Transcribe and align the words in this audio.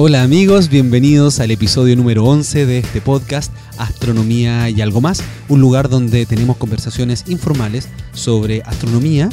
Hola 0.00 0.22
amigos, 0.22 0.68
bienvenidos 0.68 1.40
al 1.40 1.50
episodio 1.50 1.96
número 1.96 2.24
11 2.24 2.66
de 2.66 2.78
este 2.78 3.00
podcast 3.00 3.52
Astronomía 3.78 4.70
y 4.70 4.80
algo 4.80 5.00
más, 5.00 5.24
un 5.48 5.60
lugar 5.60 5.88
donde 5.88 6.24
tenemos 6.24 6.56
conversaciones 6.56 7.24
informales 7.26 7.88
sobre 8.12 8.62
astronomía 8.62 9.28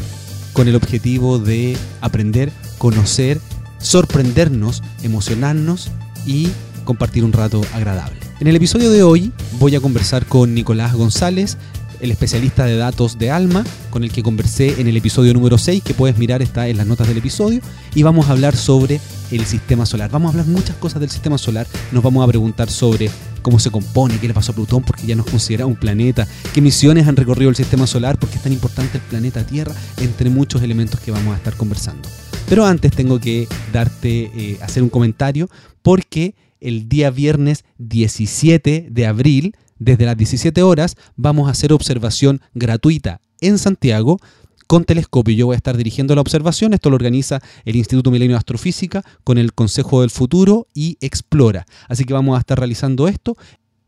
con 0.54 0.68
el 0.68 0.76
objetivo 0.76 1.38
de 1.38 1.78
aprender, 2.02 2.52
conocer, 2.80 3.40
sorprendernos, 3.78 4.82
emocionarnos 5.04 5.92
y 6.26 6.50
compartir 6.84 7.24
un 7.24 7.34
rato 7.34 7.62
agradable. 7.76 8.18
En 8.40 8.48
el 8.48 8.56
episodio 8.56 8.90
de 8.90 9.04
hoy 9.04 9.32
voy 9.60 9.76
a 9.76 9.82
conversar 9.82 10.26
con 10.26 10.56
Nicolás 10.56 10.96
González, 10.96 11.60
el 12.02 12.12
especialista 12.12 12.66
de 12.66 12.78
datos 12.78 13.18
de 13.18 13.32
Alma, 13.32 13.64
con 13.90 14.04
el 14.04 14.12
que 14.12 14.24
conversé 14.24 14.80
en 14.80 14.88
el 14.88 14.98
episodio 14.98 15.34
número 15.34 15.58
6, 15.58 15.84
que 15.84 15.94
puedes 15.94 16.18
mirar, 16.18 16.42
está 16.42 16.68
en 16.68 16.78
las 16.78 16.88
notas 16.88 17.08
del 17.08 17.18
episodio, 17.18 17.62
y 17.94 18.04
vamos 18.04 18.28
a 18.28 18.32
hablar 18.32 18.56
sobre 18.56 19.00
el 19.32 19.46
sistema 19.46 19.86
solar. 19.86 20.10
Vamos 20.12 20.28
a 20.28 20.32
hablar 20.32 20.48
muchas 20.48 20.76
cosas 20.78 21.00
del 21.00 21.10
sistema 21.10 21.38
solar, 21.38 21.68
nos 21.92 22.04
vamos 22.04 22.24
a 22.24 22.28
preguntar 22.28 22.70
sobre 22.70 23.10
cómo 23.42 23.60
se 23.60 23.70
compone, 23.70 24.18
qué 24.20 24.28
le 24.28 24.34
pasó 24.34 24.52
a 24.52 24.56
Plutón, 24.56 24.84
porque 24.84 25.06
ya 25.06 25.16
nos 25.16 25.26
considera 25.26 25.66
un 25.66 25.76
planeta, 25.76 26.28
qué 26.54 26.62
misiones 26.62 27.08
han 27.08 27.16
recorrido 27.16 27.50
el 27.50 27.56
sistema 27.56 27.88
solar, 27.88 28.18
por 28.18 28.30
qué 28.30 28.38
es 28.38 28.44
tan 28.44 28.54
importante 28.54 28.98
el 28.98 29.04
planeta 29.04 29.46
Tierra, 29.46 29.76
entre 29.98 30.30
muchos 30.30 30.62
elementos 30.62 31.00
que 31.00 31.12
vamos 31.12 31.34
a 31.34 31.38
estar 31.38 31.56
conversando. 31.56 32.10
Pero 32.48 32.66
antes 32.66 32.92
tengo 32.92 33.20
que 33.20 33.48
darte, 33.74 34.32
eh, 34.36 34.58
hacer 34.62 34.84
un 34.84 34.90
comentario, 34.90 35.50
porque 35.82 36.36
el 36.60 36.90
día 36.90 37.12
viernes 37.12 37.64
17 37.78 38.88
de 38.90 39.06
abril, 39.06 39.56
desde 39.80 40.06
las 40.06 40.18
17 40.18 40.62
horas, 40.64 40.96
vamos 41.16 41.48
a 41.48 41.52
hacer 41.52 41.74
observación 41.74 42.42
gratuita 42.54 43.22
en 43.42 43.58
Santiago 43.58 44.20
con 44.68 44.86
telescopio. 44.86 45.36
Yo 45.36 45.46
voy 45.48 45.56
a 45.56 45.58
estar 45.58 45.78
dirigiendo 45.78 46.16
la 46.16 46.22
observación. 46.22 46.74
Esto 46.74 46.90
lo 46.90 46.96
organiza 46.96 47.42
el 47.66 47.76
Instituto 47.76 48.12
Milenio 48.12 48.36
de 48.36 48.40
Astrofísica 48.40 49.04
con 49.24 49.38
el 49.38 49.54
Consejo 49.54 50.02
del 50.02 50.10
Futuro 50.10 50.68
y 50.74 50.98
Explora. 51.02 51.66
Así 51.88 52.06
que 52.06 52.14
vamos 52.14 52.36
a 52.36 52.40
estar 52.40 52.58
realizando 52.58 53.08
esto. 53.08 53.38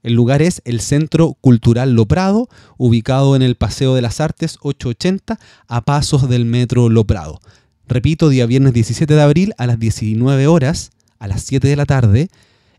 El 0.04 0.13
lugar 0.13 0.41
es 0.41 0.62
el 0.63 0.79
Centro 0.79 1.35
Cultural 1.41 1.94
Loprado, 1.94 2.48
ubicado 2.77 3.35
en 3.35 3.41
el 3.41 3.55
Paseo 3.55 3.96
de 3.96 4.01
las 4.01 4.22
Artes 4.22 4.57
880, 4.62 5.40
a 5.68 5.82
pasos 5.82 6.29
del 6.29 6.46
Metro 6.46 6.88
Loprado. 6.90 7.40
Repito, 7.88 8.29
día 8.29 8.46
viernes 8.46 8.74
17 8.74 9.13
de 9.13 9.22
abril 9.22 9.54
a 9.57 9.66
las 9.66 9.79
19 9.79 10.48
horas, 10.48 10.91
a 11.20 11.27
las 11.27 11.44
7 11.44 11.68
de 11.68 11.76
la 11.76 11.85
tarde, 11.85 12.29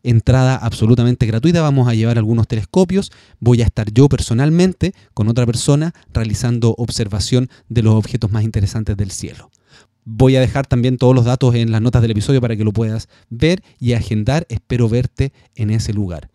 entrada 0.02 0.56
absolutamente 0.56 1.26
gratuita. 1.26 1.62
Vamos 1.62 1.88
a 1.88 1.94
llevar 1.94 2.18
algunos 2.18 2.48
telescopios. 2.48 3.10
Voy 3.40 3.62
a 3.62 3.64
estar 3.64 3.92
yo 3.92 4.08
personalmente 4.08 4.94
con 5.14 5.28
otra 5.28 5.46
persona 5.46 5.94
realizando 6.12 6.74
observación 6.78 7.48
de 7.68 7.82
los 7.82 7.94
objetos 7.94 8.30
más 8.30 8.44
interesantes 8.44 8.96
del 8.96 9.10
cielo. 9.10 9.50
Voy 10.04 10.36
a 10.36 10.40
dejar 10.40 10.66
también 10.66 10.96
todos 10.96 11.14
los 11.14 11.26
datos 11.26 11.54
en 11.54 11.70
las 11.70 11.82
notas 11.82 12.00
del 12.00 12.12
episodio 12.12 12.40
para 12.40 12.56
que 12.56 12.64
lo 12.64 12.72
puedas 12.72 13.08
ver 13.28 13.62
y 13.78 13.92
agendar. 13.92 14.46
Espero 14.48 14.88
verte 14.88 15.32
en 15.54 15.70
ese 15.70 15.92
lugar. 15.92 16.30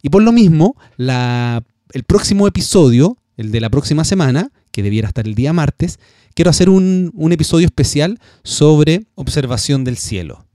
Y 0.00 0.08
por 0.08 0.22
lo 0.22 0.32
mismo, 0.32 0.76
el 0.96 2.04
próximo 2.06 2.46
episodio, 2.46 3.18
el 3.36 3.50
de 3.50 3.60
la 3.60 3.68
próxima 3.68 4.04
semana, 4.04 4.50
que 4.70 4.82
debiera 4.82 5.08
estar 5.08 5.26
el 5.26 5.34
día 5.34 5.52
martes, 5.52 5.98
quiero 6.34 6.50
hacer 6.50 6.70
un 6.70 7.30
episodio 7.30 7.66
especial 7.66 8.18
sobre 8.42 9.04
observación 9.16 9.84
del 9.84 9.98
cielo. 9.98 10.46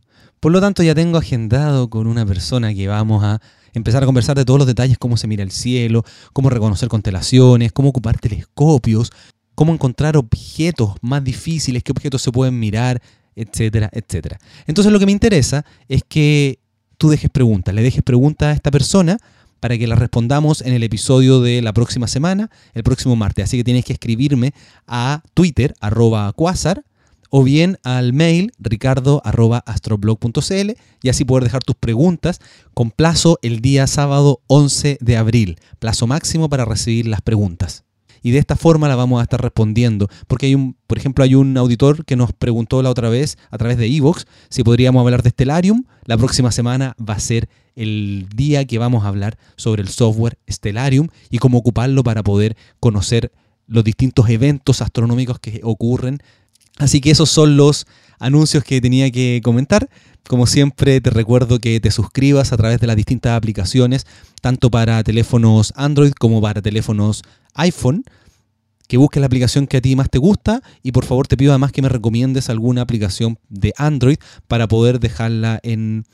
Por 0.46 0.52
lo 0.52 0.62
tanto, 0.62 0.84
ya 0.84 0.94
tengo 0.94 1.18
agendado 1.18 1.90
con 1.90 2.06
una 2.06 2.24
persona 2.24 2.72
que 2.72 2.88
vamos 2.88 3.24
a 3.24 3.42
empezar 3.74 4.04
a 4.04 4.06
conversar 4.06 4.38
de 4.38 4.46
todos 4.46 4.60
los 4.60 4.68
detalles, 4.68 5.00
cómo 5.00 5.18
se 5.18 5.26
mira 5.26 5.42
el 5.42 5.50
cielo, 5.50 6.04
cómo 6.34 6.52
reconocer 6.52 6.88
constelaciones, 6.88 7.72
cómo 7.72 7.90
ocupar 7.90 8.20
telescopios, 8.20 9.12
cómo 9.56 9.74
encontrar 9.74 10.18
objetos 10.18 10.98
más 11.02 11.24
difíciles, 11.24 11.82
qué 11.82 11.92
objetos 11.92 12.22
se 12.22 12.32
pueden 12.32 12.60
mirar, 12.60 13.02
etcétera, 13.36 13.90
etcétera. 13.92 14.38
Entonces 14.68 14.94
lo 14.94 15.00
que 15.00 15.08
me 15.08 15.12
interesa 15.12 15.66
es 15.90 16.04
que 16.08 16.60
tú 17.00 17.10
dejes 17.10 17.32
preguntas, 17.32 17.74
le 17.74 17.82
dejes 17.82 18.04
preguntas 18.04 18.50
a 18.50 18.52
esta 18.52 18.70
persona 18.70 19.18
para 19.60 19.80
que 19.80 19.88
las 19.88 19.98
respondamos 19.98 20.62
en 20.62 20.74
el 20.74 20.84
episodio 20.84 21.42
de 21.42 21.64
la 21.64 21.74
próxima 21.74 22.06
semana, 22.06 22.52
el 22.76 22.84
próximo 22.84 23.16
martes. 23.16 23.46
Así 23.46 23.58
que 23.58 23.64
tienes 23.64 23.84
que 23.84 23.94
escribirme 23.94 24.54
a 24.86 25.24
Twitter, 25.34 25.74
arroba 25.80 26.32
Quasar, 26.34 26.84
o 27.30 27.44
bien 27.44 27.78
al 27.84 28.14
mail 28.14 28.54
ricardo.astroblog.cl 28.60 30.72
y 31.02 31.10
así 31.10 31.26
poder 31.26 31.44
dejar 31.44 31.64
tus 31.64 31.76
preguntas 31.76 32.40
con 32.74 32.92
plazo 32.92 33.40
el 33.42 33.62
día 33.62 33.88
sábado 33.88 34.42
11 34.48 35.00
de 35.02 35.18
abril, 35.18 35.60
plazo 35.80 36.08
máximo 36.08 36.50
para 36.50 36.66
recibir 36.66 37.08
las 37.08 37.22
preguntas. 37.22 37.86
Y 38.26 38.32
de 38.32 38.40
esta 38.40 38.56
forma 38.56 38.88
la 38.88 38.96
vamos 38.96 39.20
a 39.20 39.24
estar 39.24 39.40
respondiendo, 39.40 40.08
porque 40.26 40.48
hay 40.48 40.56
un, 40.56 40.76
por 40.88 40.98
ejemplo, 40.98 41.24
hay 41.24 41.36
un 41.36 41.56
auditor 41.58 42.06
que 42.06 42.16
nos 42.16 42.34
preguntó 42.34 42.82
la 42.82 42.90
otra 42.90 43.08
vez 43.08 43.38
a 43.52 43.60
través 43.60 43.78
de 43.78 43.86
Evox 43.86 44.26
si 44.50 44.64
podríamos 44.64 45.02
hablar 45.02 45.22
de 45.22 45.30
Stellarium. 45.30 45.84
La 46.06 46.18
próxima 46.18 46.52
semana 46.52 46.96
va 46.98 47.14
a 47.14 47.20
ser 47.20 47.48
el 47.76 48.26
día 48.36 48.66
que 48.66 48.80
vamos 48.80 49.04
a 49.04 49.10
hablar 49.10 49.38
sobre 49.58 49.84
el 49.84 49.90
software 49.90 50.40
Stellarium 50.50 51.10
y 51.30 51.38
cómo 51.38 51.60
ocuparlo 51.60 52.02
para 52.02 52.24
poder 52.24 52.58
conocer 52.80 53.32
los 53.68 53.84
distintos 53.84 54.28
eventos 54.30 54.82
astronómicos 54.82 55.40
que 55.40 55.62
ocurren 55.64 56.18
Así 56.78 57.02
que 57.02 57.12
esos 57.12 57.30
son 57.30 57.58
los 57.58 57.88
anuncios 58.20 58.64
que 58.64 58.82
tenía 58.82 59.10
que 59.12 59.42
comentar. 59.44 59.90
Como 60.28 60.48
siempre, 60.48 61.00
te 61.02 61.10
recuerdo 61.10 61.60
que 61.60 61.80
te 61.80 61.92
suscribas 61.92 62.52
a 62.52 62.58
través 62.58 62.80
de 62.80 62.88
las 62.88 62.96
distintas 62.96 63.38
aplicaciones, 63.38 64.06
tanto 64.42 64.70
para 64.70 65.04
teléfonos 65.04 65.72
Android 65.76 66.12
como 66.12 66.42
para 66.42 66.62
teléfonos 66.62 67.24
iPhone. 67.54 68.04
Que 68.88 68.98
busques 68.98 69.20
la 69.20 69.26
aplicación 69.26 69.66
que 69.66 69.78
a 69.78 69.82
ti 69.82 69.96
más 69.96 70.12
te 70.12 70.20
gusta 70.20 70.62
y 70.84 70.92
por 70.92 71.06
favor 71.06 71.28
te 71.28 71.38
pido 71.38 71.52
además 71.52 71.72
que 71.72 71.82
me 71.82 71.90
recomiendes 71.90 72.52
alguna 72.52 72.82
aplicación 72.82 73.40
de 73.50 73.74
Android 73.78 74.18
para 74.48 74.68
poder 74.68 75.00
dejarla 75.00 75.60
en 75.64 76.06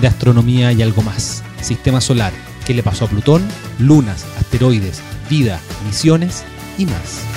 de 0.00 0.06
Astronomía 0.08 0.72
y 0.72 0.82
algo 0.82 1.02
más. 1.02 1.44
Sistema 1.62 2.00
solar, 2.00 2.32
qué 2.66 2.74
le 2.74 2.82
pasó 2.82 3.04
a 3.04 3.08
Plutón, 3.08 3.46
lunas, 3.78 4.26
asteroides, 4.40 5.00
vida, 5.30 5.60
misiones 5.86 6.42
y 6.76 6.86
más. 6.86 7.33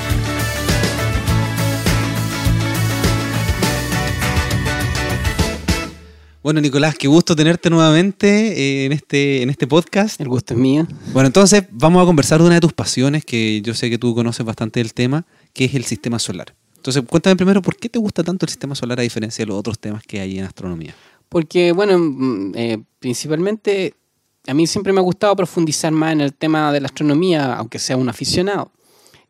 Bueno, 6.48 6.62
Nicolás, 6.62 6.96
qué 6.98 7.10
gusto 7.10 7.36
tenerte 7.36 7.70
nuevamente 7.70 8.28
eh, 8.58 8.86
en 8.86 8.94
este, 8.94 9.42
en 9.42 9.50
este 9.50 9.68
podcast. 9.68 10.22
El 10.22 10.30
gusto 10.30 10.54
es 10.54 10.58
mío. 10.58 10.88
Bueno, 11.12 11.28
entonces 11.28 11.66
vamos 11.72 12.02
a 12.02 12.06
conversar 12.06 12.40
de 12.40 12.46
una 12.46 12.56
de 12.56 12.62
tus 12.62 12.72
pasiones, 12.72 13.26
que 13.26 13.62
yo 13.62 13.74
sé 13.74 13.90
que 13.90 13.98
tú 13.98 14.16
conoces 14.16 14.46
bastante 14.46 14.80
del 14.80 14.94
tema, 14.94 15.26
que 15.52 15.66
es 15.66 15.76
el 15.76 15.84
sistema 15.84 16.20
solar. 16.20 16.56
Entonces, 16.78 17.04
cuéntame 17.06 17.36
primero, 17.36 17.62
¿por 17.62 17.76
qué 17.76 17.90
te 17.90 18.00
gusta 18.00 18.24
tanto 18.24 18.46
el 18.46 18.50
sistema 18.50 18.76
solar 18.76 18.98
a 18.98 19.02
diferencia 19.02 19.44
de 19.44 19.48
los 19.48 19.60
otros 19.60 19.78
temas 19.78 20.04
que 20.04 20.22
hay 20.22 20.40
en 20.40 20.46
astronomía? 20.46 20.96
Porque, 21.28 21.74
bueno, 21.74 22.00
mm, 22.00 22.54
eh, 22.56 22.82
principalmente 23.00 23.94
a 24.48 24.54
mí 24.54 24.68
siempre 24.68 24.94
me 24.94 25.02
ha 25.02 25.04
gustado 25.04 25.36
profundizar 25.36 25.92
más 25.92 26.14
en 26.14 26.22
el 26.22 26.34
tema 26.34 26.72
de 26.72 26.80
la 26.80 26.86
astronomía, 26.86 27.56
aunque 27.56 27.78
sea 27.78 27.98
un 27.98 28.08
aficionado. 28.08 28.72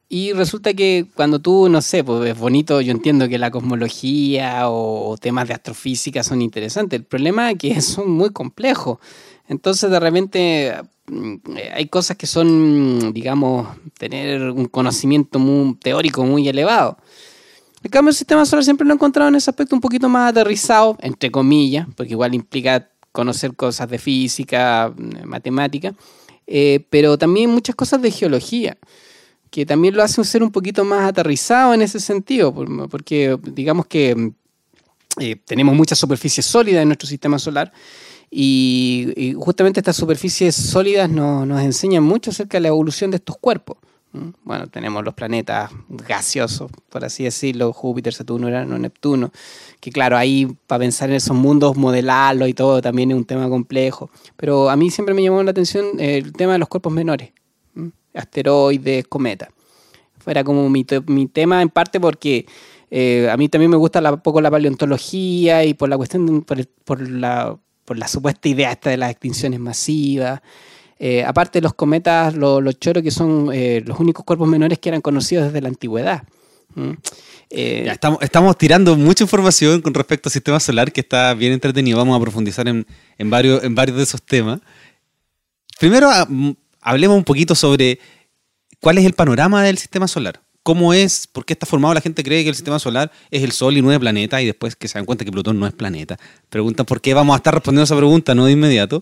Y 0.10 0.32
resulta 0.32 0.74
que 0.74 1.06
cuando 1.16 1.40
tú, 1.40 1.68
no 1.68 1.82
sé, 1.82 2.04
pues 2.04 2.30
es 2.30 2.38
bonito, 2.38 2.80
yo 2.80 2.92
entiendo 2.92 3.28
que 3.28 3.38
la 3.38 3.52
cosmología 3.52 4.70
o, 4.70 5.18
temas 5.18 5.50
de 5.50 5.54
astrofísica 5.54 6.24
son 6.24 6.42
interesantes. 6.42 7.00
El 7.00 7.06
problema 7.06 7.52
es 7.52 7.58
que 7.58 7.82
son 7.82 8.12
muy 8.12 8.32
complejos. 8.32 9.00
Entonces, 9.50 9.90
de 9.92 10.00
repente, 10.00 10.76
mm, 11.08 11.36
hay 11.74 11.88
cosas 11.88 12.16
que 12.16 12.26
son, 12.26 13.12
digamos, 13.14 13.68
tener 13.98 14.50
un 14.52 14.66
conocimiento 14.68 15.40
teórico 15.82 16.24
muy 16.24 16.48
elevado. 16.48 16.98
En 17.84 17.92
cambio, 17.92 18.10
el 18.10 18.16
sistema 18.16 18.46
solar 18.46 18.64
siempre 18.64 18.88
lo 18.88 18.94
he 18.94 18.96
encontrado 18.96 19.30
en 19.30 19.36
ese 19.36 19.50
aspecto 19.50 19.76
un 19.76 19.82
poquito 19.82 20.08
más 20.08 20.32
aterrizado, 20.32 20.98
entre 21.02 21.32
comillas, 21.32 21.86
porque 21.96 22.14
igual 22.14 22.34
implica 22.34 22.90
conocer 23.12 23.56
cosas 23.56 23.90
de 23.90 23.98
física, 23.98 24.94
mm, 24.96 25.26
matemática, 25.26 25.94
eh, 26.46 26.86
pero 26.90 27.18
también 27.18 27.50
muchas 27.50 27.76
cosas 27.76 28.02
de 28.02 28.12
geología 28.12 28.78
que 29.58 29.66
también 29.66 29.96
lo 29.96 30.04
hace 30.04 30.22
un 30.22 30.26
ser 30.26 30.44
un 30.44 30.52
poquito 30.52 30.86
más 30.86 31.10
aterrizado 31.10 31.74
en 31.74 31.82
ese 31.82 32.00
sentido, 32.00 32.54
porque 32.92 33.40
digamos 33.42 33.88
que 33.88 34.34
eh, 35.20 35.36
tenemos 35.46 35.76
muchas 35.76 35.98
superficies 35.98 36.46
sólidas 36.46 36.84
en 36.84 36.90
nuestro 36.90 37.08
sistema 37.08 37.40
solar 37.40 37.74
y, 38.30 39.34
justamente 39.36 39.80
estas 39.80 39.96
superficies 39.96 40.54
sólidas 40.54 41.10
nos, 41.10 41.60
enseñan 41.60 42.04
mucho 42.04 42.30
acerca 42.30 42.58
de 42.58 42.62
la 42.62 42.68
evolución 42.68 43.10
de 43.10 43.18
estos 43.18 43.36
cuerpos. 43.38 43.78
¿Mm? 44.12 44.30
Bueno, 44.44 44.68
tenemos 44.68 45.04
los 45.04 45.16
planetas 45.16 45.72
gaseosos, 45.90 46.70
por 46.90 47.04
así 47.04 47.24
decirlo, 47.24 47.74
Júpiter, 47.74 48.14
Saturno, 48.14 48.46
Urano, 48.46 48.78
Neptuno, 48.78 49.32
que 49.80 49.92
claro, 49.92 50.18
ahí 50.18 50.56
para 50.68 50.82
pensar 50.82 51.10
en 51.10 51.16
esos 51.16 51.36
mundos, 51.36 51.76
modelarlo 51.76 52.46
y 52.46 52.54
todo, 52.54 52.80
también 52.80 53.10
es 53.10 53.18
un 53.18 53.26
tema 53.26 53.50
complejo. 53.50 54.12
Pero 54.36 54.70
a 54.70 54.76
mí 54.76 54.92
siempre 54.92 55.16
me 55.16 55.24
llamó 55.24 55.42
la 55.42 55.50
atención 55.50 56.00
el 56.00 56.32
tema 56.34 56.54
de 56.54 56.60
los 56.60 56.70
cuerpos 56.70 56.94
menores, 56.94 57.32
¿Mm? 57.32 57.47
Asteroides, 58.18 59.08
cometas. 59.08 59.50
Fuera 60.20 60.44
como 60.44 60.70
mi, 60.70 60.84
tema 60.84 61.62
en 61.62 61.70
parte 61.70 62.00
porque 62.00 62.46
eh, 62.92 63.30
a 63.30 63.38
mí 63.38 63.48
también 63.50 63.72
me 63.72 63.78
gusta 63.78 64.02
un 64.12 64.20
poco 64.20 64.42
la 64.42 64.52
paleontología 64.52 65.64
y 65.64 65.74
por 65.74 65.90
la 65.90 65.98
cuestión, 65.98 66.44
por, 66.44 67.10
la, 67.10 67.58
por 67.86 67.98
la 67.98 68.08
supuesta 68.08 68.50
idea 68.50 68.72
esta 68.72 68.90
de 68.90 68.98
las 68.98 69.12
extinciones 69.12 69.60
masivas. 69.60 70.42
Eh, 71.00 71.24
aparte 71.24 71.62
los 71.62 71.76
cometas, 71.76 72.36
los 72.36 72.80
choros, 72.80 73.04
que 73.04 73.12
son 73.12 73.52
eh, 73.54 73.84
los 73.86 74.00
únicos 74.00 74.26
cuerpos 74.26 74.48
menores 74.48 74.80
que 74.80 74.90
eran 74.90 75.02
conocidos 75.02 75.46
desde 75.46 75.62
la 75.62 75.70
antigüedad. 75.70 76.24
estamos, 77.50 78.22
estamos 78.22 78.58
tirando 78.58 78.98
mucha 78.98 79.24
información 79.24 79.82
con 79.82 79.94
respecto 79.94 80.28
al 80.28 80.34
sistema 80.34 80.60
solar 80.60 80.92
que 80.92 81.02
está 81.02 81.34
bien 81.36 81.54
entretenido. 81.54 81.98
Vamos 81.98 82.18
a 82.18 82.22
profundizar 82.22 82.68
en, 82.68 82.86
en 83.18 83.30
varios, 83.30 83.64
en 83.64 83.76
varios 83.76 83.98
de 83.98 84.04
esos 84.04 84.22
temas. 84.22 84.60
Primero, 85.80 86.10
ah, 86.12 86.28
hablemos 86.88 87.18
un 87.18 87.24
poquito 87.24 87.54
sobre 87.54 88.00
cuál 88.80 88.98
es 88.98 89.06
el 89.06 89.14
panorama 89.14 89.64
del 89.64 89.78
sistema 89.78 90.08
solar 90.08 90.42
cómo 90.68 90.94
es, 90.94 91.28
por 91.28 91.46
qué 91.46 91.54
está 91.54 91.66
formado. 91.66 91.94
La 91.94 92.02
gente 92.02 92.22
cree 92.26 92.44
que 92.44 92.50
el 92.50 92.56
sistema 92.56 92.78
solar 92.78 93.10
es 93.32 93.42
el 93.42 93.54
Sol 93.54 93.78
y 93.78 93.82
nueve 93.82 94.02
planetas, 94.02 94.42
y 94.42 94.46
después 94.48 94.76
que 94.76 94.90
se 94.90 94.96
dan 95.00 95.06
cuenta 95.06 95.24
que 95.24 95.32
Plutón 95.32 95.58
no 95.58 95.66
es 95.66 95.72
planeta. 95.72 96.20
Preguntan 96.50 96.86
por 96.86 97.00
qué 97.00 97.14
vamos 97.14 97.36
a 97.36 97.38
estar 97.38 97.54
respondiendo 97.54 97.84
a 97.84 97.86
esa 97.86 97.96
pregunta, 97.96 98.36
no 98.36 98.44
de 98.44 98.52
inmediato. 98.52 99.02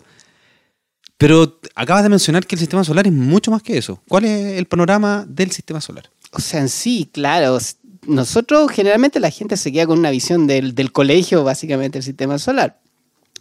Pero 1.18 1.60
acabas 1.74 2.04
de 2.04 2.10
mencionar 2.10 2.46
que 2.46 2.54
el 2.54 2.60
sistema 2.60 2.84
solar 2.84 3.08
es 3.08 3.14
mucho 3.14 3.50
más 3.50 3.64
que 3.64 3.80
eso. 3.80 4.00
¿Cuál 4.08 4.26
es 4.26 4.60
el 4.60 4.68
panorama 4.68 5.26
del 5.28 5.50
sistema 5.50 5.82
solar? 5.82 6.08
O 6.34 6.40
sea, 6.40 6.68
sí, 6.68 7.10
claro. 7.12 7.58
Nosotros, 8.06 8.70
generalmente, 8.70 9.20
la 9.20 9.32
gente 9.32 9.58
se 9.58 9.72
queda 9.72 9.88
con 9.88 9.98
una 9.98 10.12
visión 10.12 10.46
del, 10.46 10.92
colegio, 10.92 11.44
básicamente, 11.44 11.98
del 11.98 12.04
sistema 12.04 12.38
solar, 12.38 12.80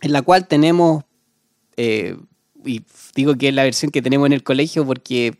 en 0.00 0.12
la 0.12 0.22
cual 0.22 0.48
tenemos, 0.48 1.04
eh, 1.76 2.16
y 2.64 2.82
digo 3.14 3.34
que 3.36 3.48
es 3.48 3.54
la 3.54 3.64
versión 3.64 3.90
que 3.90 4.02
tenemos 4.02 4.26
en 4.26 4.32
el 4.32 4.42
colegio 4.42 4.86
porque 4.86 5.36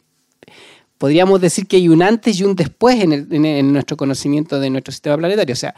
podríamos 0.99 1.41
decir 1.41 1.67
que 1.67 1.77
hay 1.77 1.89
un 1.89 2.03
antes 2.03 2.41
y 2.41 2.45
un 2.45 2.57
después 2.57 2.99
en, 3.01 3.73
nuestro 3.73 3.97
conocimiento 3.97 4.59
de 4.61 4.71
nuestro 4.71 4.93
sistema 4.93 5.17
planetario. 5.19 5.53
O 5.53 5.57
sea, 5.57 5.75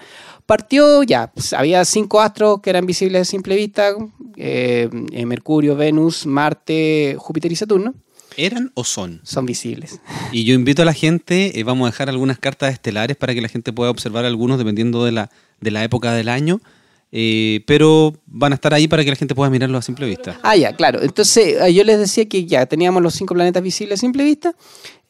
partió 0.47 1.03
ya, 1.03 1.33
pues, 1.33 1.53
había 1.53 1.85
cinco 1.85 2.21
astros 2.21 2.61
que 2.61 2.71
eran 2.71 2.87
visibles 2.87 3.23
a 3.23 3.25
simple 3.25 3.57
vista, 3.57 3.91
eh, 4.37 4.89
eh, 5.13 5.27
Mercurio, 5.27 5.75
Venus, 5.75 6.27
Marte, 6.27 7.17
Júpiter 7.19 7.51
y 7.51 7.57
Saturno. 7.57 7.95
¿Eran 8.37 8.71
o 8.75 8.85
son? 8.85 9.21
Son 9.25 9.47
visibles. 9.47 9.99
Y 10.31 10.45
yo 10.45 10.55
invito 10.55 10.83
a 10.83 10.85
la 10.85 10.93
gente, 10.93 11.59
eh, 11.59 11.65
vamos 11.65 11.87
a 11.87 11.91
dejar 11.91 12.11
algunas 12.11 12.39
cartas 12.39 12.73
estelares 12.73 13.17
para 13.17 13.35
que 13.35 13.41
la 13.41 13.49
gente 13.49 13.73
pueda 13.73 13.91
observar 13.91 14.27
algunos 14.27 14.59
dependiendo 14.59 15.05
de 15.05 15.13
la, 15.13 15.31
de 15.61 15.71
la 15.71 15.83
época 15.83 16.13
del 16.13 16.29
año. 16.29 16.61
Eh, 17.13 17.63
pero 17.67 18.13
van 18.27 18.53
a 18.53 18.57
estar 18.57 18.75
ahí 18.75 18.89
para 18.89 19.05
que 19.05 19.11
la 19.11 19.17
gente 19.17 19.35
pueda 19.35 19.49
mirarlo 19.49 19.79
a 19.79 19.83
simple 19.83 20.07
vista. 20.07 20.39
Ah, 20.43 20.57
ya, 20.57 20.75
claro. 20.75 21.01
Entonces 21.03 21.57
yo 21.73 21.85
les 21.85 21.99
decía 21.99 22.29
que 22.29 22.45
ya 22.47 22.67
teníamos 22.67 23.03
los 23.03 23.15
cinco 23.15 23.35
planetas 23.35 23.63
visibles 23.63 23.99
a 23.99 24.01
simple 24.01 24.25
vista, 24.25 24.55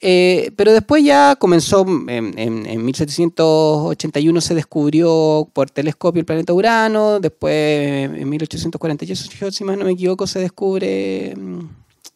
eh, 0.01 0.53
pero 0.57 0.73
después 0.73 1.03
ya 1.03 1.37
comenzó, 1.37 1.87
en, 2.09 2.39
en, 2.39 2.85
1781 2.85 4.41
se 4.43 4.55
descubrió 4.55 5.49
por 5.53 5.71
telescopio 5.71 6.21
el 6.21 6.27
planeta 6.27 6.53
Urano, 6.53 7.19
después 7.19 8.11
en 8.11 8.29
1848, 8.29 9.51
si 9.51 9.65
más 9.65 9.79
no 9.79 9.87
me 9.87 9.93
equivoco, 9.93 10.27
se 10.27 10.41
descubre 10.41 11.35
mm, 11.35 11.61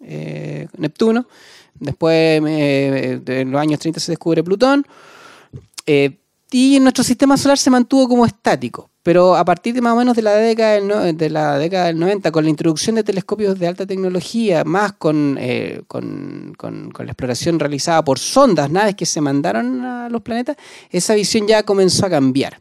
eh, 0.03 0.69
Neptuno, 0.77 1.27
después 1.75 2.43
en 2.45 3.51
los 3.51 3.61
años 3.61 3.81
30 3.81 3.99
se 3.99 4.13
descubre 4.13 4.45
Plutón, 4.45 4.87
y 6.53 6.79
nuestro 6.81 7.03
sistema 7.03 7.39
solar 7.39 7.57
se 7.57 7.71
mantuvo 7.71 8.09
como 8.09 8.27
estático. 8.27 8.90
Pero 9.03 9.35
a 9.35 9.45
partir 9.47 9.75
de 9.75 9.81
más 9.81 9.95
o 9.95 9.97
menos 9.97 10.15
de 10.15 10.23
la 10.23 10.35
década 10.35 10.75
del, 10.75 11.17
de 11.17 11.31
la 11.31 11.59
década 11.59 11.87
del 11.87 11.99
90, 11.99 12.31
con 12.31 12.45
la 12.45 12.51
introducción 12.51 12.97
de 12.97 13.05
telescopios 13.05 13.59
de 13.59 13.67
alta 13.67 13.87
tecnología, 13.87 14.63
más 14.65 14.93
eh, 15.39 15.81
con, 15.87 16.55
con, 16.59 16.93
la 16.99 17.13
exploración 17.13 17.59
realizada 17.59 18.05
por 18.05 18.19
sondas, 18.19 18.71
naves 18.71 18.95
que 18.95 19.07
se 19.07 19.23
mandaron 19.23 19.83
a 19.85 20.11
los 20.11 20.21
planetas, 20.21 20.57
esa 20.91 21.15
visión 21.15 21.47
ya 21.47 21.63
comenzó 21.63 22.07
a 22.07 22.11
cambiar. 22.11 22.61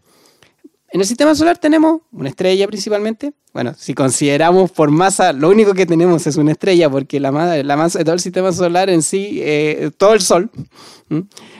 En 0.92 1.02
el 1.02 1.06
sistema 1.06 1.36
solar 1.36 1.58
tenemos 1.58 2.02
una 2.12 2.30
estrella 2.30 2.66
principalmente. 2.68 3.34
Bueno, 3.54 3.74
si 3.78 3.94
consideramos 3.94 4.72
por 4.72 4.92
masa, 4.92 5.34
lo 5.34 5.50
único 5.50 5.74
que 5.74 5.86
tenemos 5.86 6.26
es 6.26 6.38
una 6.38 6.54
estrella, 6.54 6.90
porque 6.90 7.20
la, 7.20 7.32
la 7.64 7.76
masa 7.76 8.00
de 8.00 8.06
todo 8.06 8.16
el 8.16 8.22
sistema 8.22 8.54
solar 8.54 8.90
en 8.90 9.04
sí, 9.04 9.40
eh, 9.42 9.92
todo 9.98 10.14
el 10.14 10.22
Sol, 10.22 10.50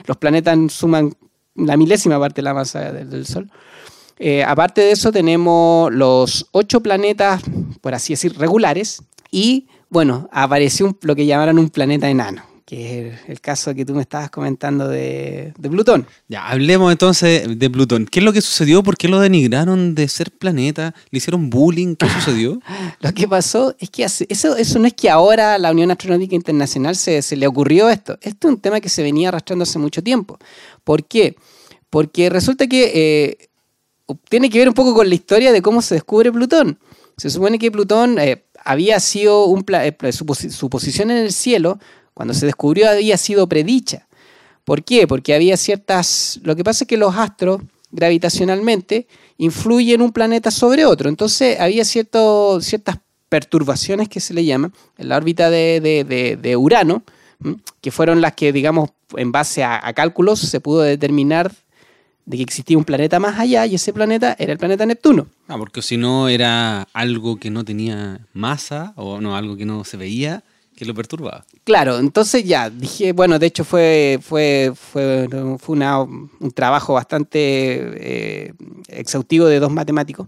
los 0.06 0.18
planetas 0.18 0.58
suman 0.72 1.14
la 1.56 1.76
milésima 1.76 2.18
parte 2.18 2.38
de 2.38 2.44
la 2.44 2.54
masa 2.54 2.94
del 2.94 3.26
Sol. 3.26 3.52
Eh, 4.20 4.44
aparte 4.44 4.82
de 4.82 4.92
eso, 4.92 5.12
tenemos 5.14 5.92
los 5.94 6.48
ocho 6.52 6.82
planetas, 6.82 7.42
por 7.80 7.94
así 7.94 8.14
decir, 8.14 8.38
regulares. 8.38 9.02
Y 9.32 9.68
bueno, 9.90 10.30
apareció 10.32 10.96
lo 11.02 11.16
que 11.16 11.26
llamaron 11.26 11.58
un 11.58 11.70
planeta 11.70 12.10
enano, 12.10 12.44
que 12.66 13.08
es 13.08 13.20
el, 13.30 13.40
caso 13.40 13.74
que 13.74 13.86
tú 13.86 13.96
me 13.96 14.02
estabas 14.02 14.30
comentando 14.30 14.90
de, 14.90 15.54
Plutón. 15.62 16.06
Ya, 16.28 16.48
hablemos 16.50 16.92
entonces 16.92 17.58
de 17.58 17.70
Plutón. 17.70 18.06
¿Qué 18.06 18.20
es 18.20 18.26
lo 18.26 18.34
que 18.34 18.42
sucedió? 18.42 18.84
¿Por 18.84 18.98
qué 18.98 19.08
lo 19.08 19.22
denigraron 19.22 19.96
de 19.96 20.08
ser 20.10 20.32
planeta? 20.32 20.94
¿Le 21.12 21.18
hicieron 21.18 21.50
bullying? 21.50 21.96
¿Qué 21.96 22.10
sucedió? 22.10 22.60
lo 23.00 23.14
que 23.14 23.26
pasó 23.26 23.74
es 23.80 23.90
que 23.90 24.04
eso, 24.04 24.26
eso 24.30 24.80
no 24.80 24.86
es 24.86 24.94
que 24.94 25.10
ahora 25.10 25.58
la 25.58 25.72
Unión 25.72 25.92
Astronómica 25.92 26.36
Internacional 26.36 26.98
se, 26.98 27.24
le 27.38 27.48
ocurrió 27.48 27.90
esto. 27.90 28.18
Esto 28.22 28.50
es 28.50 28.54
un 28.56 28.60
tema 28.60 28.82
que 28.82 28.90
se 28.90 29.02
venía 29.02 29.30
arrastrando 29.30 29.64
hace 29.64 29.80
mucho 29.80 30.04
tiempo. 30.04 30.38
¿Por 30.84 31.06
qué? 31.06 31.36
Porque 31.90 32.30
resulta 32.30 32.68
que 32.68 32.92
eh, 32.94 33.49
tiene 34.16 34.50
que 34.50 34.60
ver 34.60 34.68
un 34.68 34.74
poco 34.74 34.94
con 34.94 35.08
la 35.10 35.16
historia 35.16 35.52
de 35.52 35.62
cómo 35.62 35.82
se 35.82 35.96
descubre 35.96 36.32
Plutón. 36.32 36.80
Se 37.18 37.30
supone 37.30 37.60
que 37.60 37.72
Plutón 37.72 38.18
eh, 38.20 38.46
había 38.64 39.00
sido 39.00 39.46
un 39.46 39.66
eh, 39.70 39.96
su, 40.12 40.70
posición 40.70 41.12
en 41.12 41.18
el 41.18 41.34
cielo, 41.34 41.80
cuando 42.14 42.34
se 42.34 42.46
descubrió, 42.46 42.90
había 42.90 43.18
sido 43.18 43.48
predicha. 43.48 44.08
¿Por 44.64 44.84
qué? 44.84 45.08
Porque 45.08 45.34
había 45.34 45.58
ciertas. 45.58 46.40
Lo 46.44 46.56
que 46.56 46.64
pasa 46.64 46.84
es 46.84 46.88
que 46.88 46.98
los 46.98 47.16
astros, 47.16 47.62
gravitacionalmente, 47.92 49.08
influyen 49.38 50.02
un 50.02 50.12
planeta 50.12 50.52
sobre 50.52 50.86
otro. 50.86 51.10
Entonces, 51.10 51.60
había 51.60 51.86
ciertas 51.86 53.00
perturbaciones 53.30 54.10
que 54.10 54.20
se 54.20 54.34
le 54.34 54.44
llaman 54.44 54.74
en 54.98 55.10
la 55.10 55.18
órbita 55.18 55.50
de, 55.50 56.56
Urano, 56.58 57.04
que 57.82 57.92
fueron 57.92 58.22
las 58.22 58.34
que, 58.34 58.52
digamos, 58.52 58.90
en 59.16 59.32
base 59.32 59.64
a 59.64 59.92
cálculos, 59.94 60.40
se 60.40 60.60
pudo 60.60 60.82
determinar 60.82 61.52
de 62.30 62.38
que 62.38 62.44
existía 62.44 62.78
un 62.78 62.84
planeta 62.84 63.20
más 63.20 63.40
allá 63.40 63.66
y 63.66 63.74
ese 63.74 63.92
planeta 63.92 64.36
era 64.38 64.54
el 64.54 64.60
planeta 64.60 64.86
Neptuno. 64.86 65.26
Ah, 65.48 65.58
porque 65.58 65.82
si 65.82 65.98
no 65.98 66.30
era 66.30 66.88
algo 66.94 67.38
que 67.38 67.50
no 67.50 67.66
tenía 67.66 68.20
masa 68.34 68.94
o 68.98 69.20
no, 69.20 69.36
algo 69.36 69.58
que 69.58 69.66
no 69.66 69.84
se 69.84 69.98
veía 69.98 70.44
que 70.76 70.86
lo 70.86 70.94
perturbaba. 70.94 71.44
Claro, 71.64 71.98
entonces 71.98 72.44
ya 72.44 72.70
dije, 72.70 73.14
bueno, 73.14 73.40
de 73.40 73.48
hecho 73.48 73.64
fue, 73.64 74.20
fue, 74.22 74.74
fue, 74.76 75.28
fue 75.58 75.76
un 75.76 76.52
trabajo 76.54 76.94
bastante 76.94 77.40
eh, 77.40 78.54
exhaustivo 78.90 79.48
de 79.48 79.60
dos 79.60 79.72
matemáticos. 79.72 80.28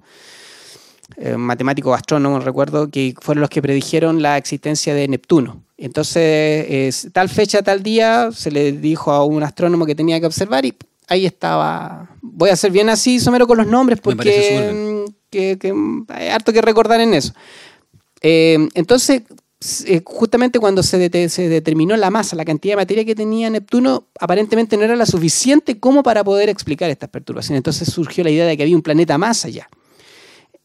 Eh, 1.17 1.37
matemáticos 1.37 1.95
astrónomos, 1.95 2.43
recuerdo, 2.43 2.89
que 2.89 3.13
fueron 3.21 3.41
los 3.41 3.49
que 3.51 3.61
predijeron 3.61 4.23
la 4.23 4.37
existencia 4.37 4.95
de 4.95 5.07
Neptuno. 5.07 5.61
Entonces, 5.77 7.09
tal 7.13 7.29
fecha, 7.29 7.61
tal 7.61 7.83
día, 7.83 8.31
se 8.31 8.49
le 8.49 8.71
dijo 8.71 9.11
a 9.11 9.23
un 9.23 9.43
astrónomo 9.43 9.85
que 9.85 9.93
tenía 9.93 10.19
que 10.19 10.25
observar 10.25 10.65
y 10.65 10.75
ahí 11.11 11.25
estaba. 11.25 12.09
Voy 12.21 12.49
a 12.49 12.55
ser 12.55 12.71
bien 12.71 12.89
así, 12.89 13.19
somero 13.19 13.45
con 13.45 13.57
los 13.57 13.67
nombres, 13.67 13.99
porque 13.99 15.05
que, 15.29 15.57
hay 16.07 16.29
harto 16.29 16.53
que 16.53 16.61
recordar 16.61 17.01
en 17.01 17.13
eso. 17.13 17.33
Eh, 18.21 18.69
entonces, 18.75 19.23
eh, 19.85 20.01
justamente 20.05 20.59
cuando 20.59 20.83
se, 20.83 21.29
se, 21.29 21.49
determinó 21.49 21.97
la 21.97 22.09
masa, 22.09 22.37
la 22.37 22.45
cantidad 22.45 22.73
de 22.73 22.77
materia 22.77 23.03
que 23.03 23.15
tenía 23.15 23.49
Neptuno, 23.49 24.07
aparentemente 24.19 24.77
no 24.77 24.83
era 24.83 24.95
la 24.95 25.05
suficiente 25.05 25.79
como 25.79 26.01
para 26.01 26.23
poder 26.23 26.47
explicar 26.47 26.89
estas 26.89 27.09
perturbaciones. 27.09 27.59
Entonces 27.59 27.91
surgió 27.91 28.23
la 28.23 28.31
idea 28.31 28.45
de 28.45 28.55
que 28.55 28.63
había 28.63 28.75
un 28.75 28.81
planeta 28.81 29.17
más 29.17 29.43
allá. 29.43 29.69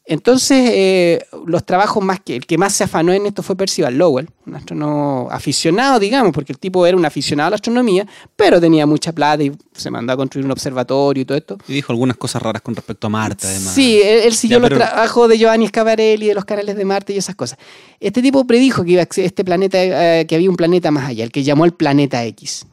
Entonces, 0.09 0.69
eh, 0.73 1.25
los 1.45 1.65
trabajos 1.65 2.01
más 2.01 2.21
que 2.21 2.37
el 2.37 2.45
que 2.45 2.57
más 2.57 2.71
se 2.71 2.85
afanó 2.85 3.11
en 3.11 3.25
esto 3.25 3.43
fue 3.43 3.57
Percival 3.57 3.97
Lowell, 3.97 4.29
un 4.45 4.55
astrónomo 4.55 5.27
aficionado, 5.29 5.99
digamos, 5.99 6.31
porque 6.31 6.53
el 6.53 6.59
tipo 6.59 6.87
era 6.87 6.95
un 6.95 7.03
aficionado 7.03 7.47
a 7.47 7.49
la 7.49 7.55
astronomía, 7.55 8.07
pero 8.37 8.61
tenía 8.61 8.85
mucha 8.85 9.11
plata 9.11 9.43
y 9.43 9.51
se 9.73 9.91
mandó 9.91 10.13
a 10.13 10.17
construir 10.17 10.45
un 10.45 10.51
observatorio 10.53 11.23
y 11.23 11.25
todo 11.25 11.37
esto. 11.37 11.57
Y 11.67 11.73
dijo 11.73 11.91
algunas 11.91 12.15
cosas 12.15 12.41
raras 12.41 12.61
con 12.61 12.73
respecto 12.73 13.07
a 13.07 13.09
Marte, 13.09 13.47
además. 13.47 13.73
Sí, 13.73 13.99
él, 14.01 14.33
siguió 14.33 14.59
los 14.59 14.69
trabajos 14.69 15.27
de 15.27 15.37
Giovanni 15.37 15.67
Scavarelli, 15.67 16.27
de 16.27 16.35
los 16.35 16.45
canales 16.45 16.77
de 16.77 16.85
Marte 16.85 17.11
y 17.11 17.17
esas 17.17 17.35
cosas. 17.35 17.59
Este 17.99 18.21
tipo 18.21 18.47
predijo 18.47 18.85
que 18.85 18.91
iba 18.91 19.01
este 19.01 19.43
planeta, 19.43 20.21
eh, 20.21 20.25
que 20.25 20.35
había 20.35 20.49
un 20.49 20.55
planeta 20.55 20.89
más 20.89 21.09
allá, 21.09 21.25
el 21.25 21.33
que 21.33 21.43
llamó 21.43 21.65
el 21.65 21.73
planeta 21.73 22.23
X. 22.23 22.65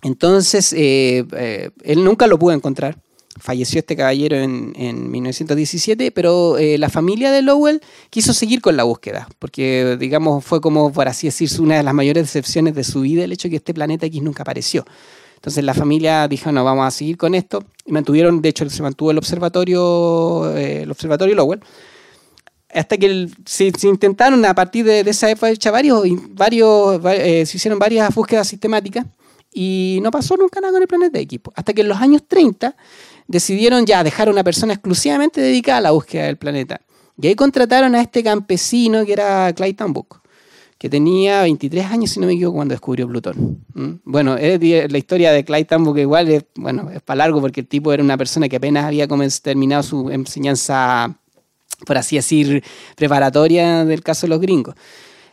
Entonces, 0.00 0.74
eh, 0.74 1.70
él 1.82 2.04
nunca 2.04 2.26
lo 2.26 2.38
pudo 2.38 2.52
encontrar 2.54 3.03
falleció 3.38 3.80
este 3.80 3.96
caballero 3.96 4.36
en, 4.36 4.72
en 4.76 5.10
1917, 5.10 6.10
pero 6.12 6.56
eh, 6.58 6.78
la 6.78 6.88
familia 6.88 7.30
de 7.32 7.42
Lowell 7.42 7.80
quiso 8.10 8.32
seguir 8.32 8.60
con 8.60 8.76
la 8.76 8.84
búsqueda, 8.84 9.28
porque 9.38 9.96
digamos 9.98 10.44
fue 10.44 10.60
como, 10.60 10.92
por 10.92 11.08
así 11.08 11.26
decirse, 11.26 11.60
una 11.60 11.76
de 11.76 11.82
las 11.82 11.94
mayores 11.94 12.24
decepciones 12.24 12.74
de 12.74 12.84
su 12.84 13.00
vida 13.00 13.24
el 13.24 13.32
hecho 13.32 13.48
de 13.48 13.50
que 13.50 13.56
este 13.56 13.74
planeta 13.74 14.06
X 14.06 14.22
nunca 14.22 14.42
apareció. 14.42 14.84
Entonces 15.36 15.62
la 15.64 15.74
familia 15.74 16.26
dijo, 16.28 16.50
no, 16.52 16.64
vamos 16.64 16.86
a 16.86 16.90
seguir 16.90 17.16
con 17.18 17.34
esto, 17.34 17.64
y 17.84 17.92
mantuvieron, 17.92 18.40
de 18.40 18.48
hecho 18.48 18.68
se 18.70 18.82
mantuvo 18.82 19.10
el 19.10 19.18
observatorio, 19.18 20.56
eh, 20.56 20.82
el 20.82 20.90
observatorio 20.90 21.34
Lowell, 21.34 21.60
hasta 22.72 22.96
que 22.96 23.06
el- 23.06 23.34
se, 23.44 23.70
se 23.78 23.88
intentaron 23.88 24.44
a 24.44 24.54
partir 24.54 24.84
de, 24.84 25.04
de 25.04 25.10
esa 25.10 25.34
fecha 25.36 25.70
varios, 25.70 26.02
varios 26.30 27.04
va- 27.04 27.14
eh, 27.14 27.44
se 27.46 27.56
hicieron 27.56 27.78
varias 27.78 28.12
búsquedas 28.14 28.48
sistemáticas 28.48 29.06
y 29.54 30.00
no 30.02 30.10
pasó 30.10 30.36
nunca 30.36 30.60
nada 30.60 30.72
con 30.72 30.82
el 30.82 30.88
planeta 30.88 31.18
X. 31.20 31.40
Hasta 31.54 31.72
que 31.72 31.82
en 31.82 31.88
los 31.88 31.98
años 31.98 32.22
30 32.26 32.76
decidieron 33.26 33.86
ya 33.86 34.02
dejar 34.04 34.28
a 34.28 34.30
una 34.30 34.44
persona 34.44 34.74
exclusivamente 34.74 35.40
dedicada 35.40 35.78
a 35.78 35.82
la 35.82 35.90
búsqueda 35.92 36.24
del 36.24 36.36
planeta. 36.36 36.80
Y 37.20 37.28
ahí 37.28 37.34
contrataron 37.34 37.94
a 37.94 38.00
este 38.00 38.22
campesino 38.22 39.06
que 39.06 39.12
era 39.12 39.52
Clyde 39.54 39.74
Tambuck, 39.74 40.20
que 40.76 40.90
tenía 40.90 41.42
23 41.42 41.86
años, 41.86 42.10
si 42.10 42.20
no 42.20 42.26
me 42.26 42.32
equivoco, 42.32 42.56
cuando 42.56 42.72
descubrió 42.72 43.06
Plutón. 43.06 43.64
¿Mm? 43.72 43.92
Bueno, 44.04 44.36
la 44.36 44.98
historia 44.98 45.32
de 45.32 45.44
Clyde 45.44 45.64
Tambuck 45.66 45.96
igual 45.98 46.28
es, 46.28 46.44
bueno, 46.56 46.90
es 46.90 47.00
para 47.00 47.18
largo 47.18 47.40
porque 47.40 47.60
el 47.60 47.68
tipo 47.68 47.92
era 47.92 48.02
una 48.02 48.18
persona 48.18 48.48
que 48.48 48.56
apenas 48.56 48.84
había 48.84 49.06
terminado 49.42 49.84
su 49.84 50.10
enseñanza 50.10 51.16
por 51.84 51.98
así 51.98 52.16
decir, 52.16 52.62
preparatoria 52.96 53.84
del 53.84 54.02
caso 54.02 54.26
de 54.26 54.30
los 54.30 54.40
gringos. 54.40 54.74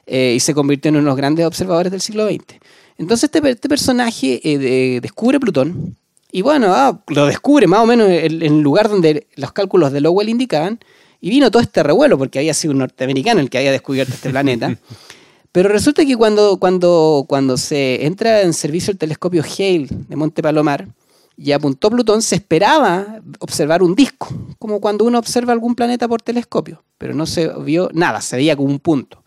eh, 0.07 0.33
y 0.35 0.39
se 0.39 0.53
convirtió 0.53 0.89
en 0.89 0.95
uno 0.95 1.03
de 1.03 1.09
los 1.11 1.15
grandes 1.15 1.45
observadores 1.45 1.91
del 1.91 2.01
siglo 2.01 2.27
XX. 2.27 2.59
Entonces 3.01 3.29
este, 3.33 3.49
este 3.49 3.67
personaje 3.67 4.39
eh, 4.43 4.57
de- 4.57 4.99
descubre 5.01 5.39
Plutón 5.39 5.95
y 6.31 6.41
bueno, 6.43 6.67
ah, 6.73 7.01
lo 7.07 7.25
descubre 7.25 7.67
más 7.67 7.81
o 7.81 7.85
menos 7.85 8.07
en 8.07 8.41
en 8.43 8.53
el 8.57 8.61
lugar 8.61 8.87
donde 8.89 9.27
los 9.35 9.51
cálculos 9.51 9.91
de 9.91 10.01
Lowell 10.01 10.29
indicaban 10.29 10.79
y 11.19 11.29
vino 11.29 11.49
todo 11.51 11.61
este 11.61 11.83
revuelo 11.83 12.17
porque 12.17 12.39
había 12.39 12.53
sido 12.53 12.71
un 12.73 12.77
norteamericano 12.79 13.41
el 13.41 13.49
que 13.49 13.57
había 13.57 13.71
descubierto 13.71 14.13
este 14.13 14.29
planeta. 14.29 14.77
Pero 15.51 15.67
resulta 15.67 16.05
que 16.05 16.15
cuando, 16.15 16.57
cuando, 16.57 17.25
cuando 17.27 17.57
se 17.57 18.05
entra 18.05 18.41
en 18.43 18.53
servicio 18.53 18.91
el 18.91 18.97
telescopio 18.97 19.43
Hale 19.43 19.87
de 19.89 20.15
Monte 20.15 20.41
Palomar 20.41 20.87
y 21.35 21.51
apuntó 21.51 21.89
Plutón, 21.89 22.21
se 22.21 22.35
esperaba 22.35 23.19
observar 23.39 23.83
un 23.83 23.93
disco, 23.95 24.29
como 24.59 24.79
cuando 24.79 25.03
uno 25.05 25.17
observa 25.19 25.51
algún 25.51 25.75
planeta 25.75 26.07
por 26.07 26.21
telescopio, 26.21 26.81
pero 26.97 27.13
no 27.13 27.25
se 27.25 27.49
vio 27.65 27.89
nada, 27.93 28.21
se 28.21 28.37
veía 28.37 28.55
como 28.55 28.69
un 28.69 28.79
punto. 28.79 29.20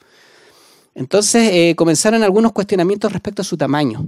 Entonces 0.95 1.51
eh, 1.53 1.75
comenzaron 1.77 2.23
algunos 2.23 2.53
cuestionamientos 2.53 3.13
respecto 3.13 3.43
a 3.43 3.45
su 3.45 3.57
tamaño, 3.57 4.07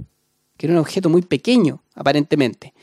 que 0.57 0.67
era 0.67 0.73
un 0.73 0.79
objeto 0.79 1.09
muy 1.09 1.21
pequeño, 1.21 1.81
aparentemente. 1.95 2.73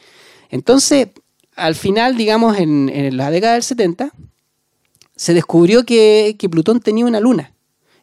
Entonces, 0.50 1.08
al 1.56 1.74
final, 1.74 2.16
digamos, 2.16 2.58
en, 2.58 2.88
en 2.90 3.16
la 3.16 3.30
década 3.30 3.54
del 3.54 3.62
70, 3.62 4.12
se 5.16 5.34
descubrió 5.34 5.84
que, 5.84 6.36
que 6.38 6.48
Plutón 6.48 6.80
tenía 6.80 7.06
una 7.06 7.20
luna, 7.20 7.52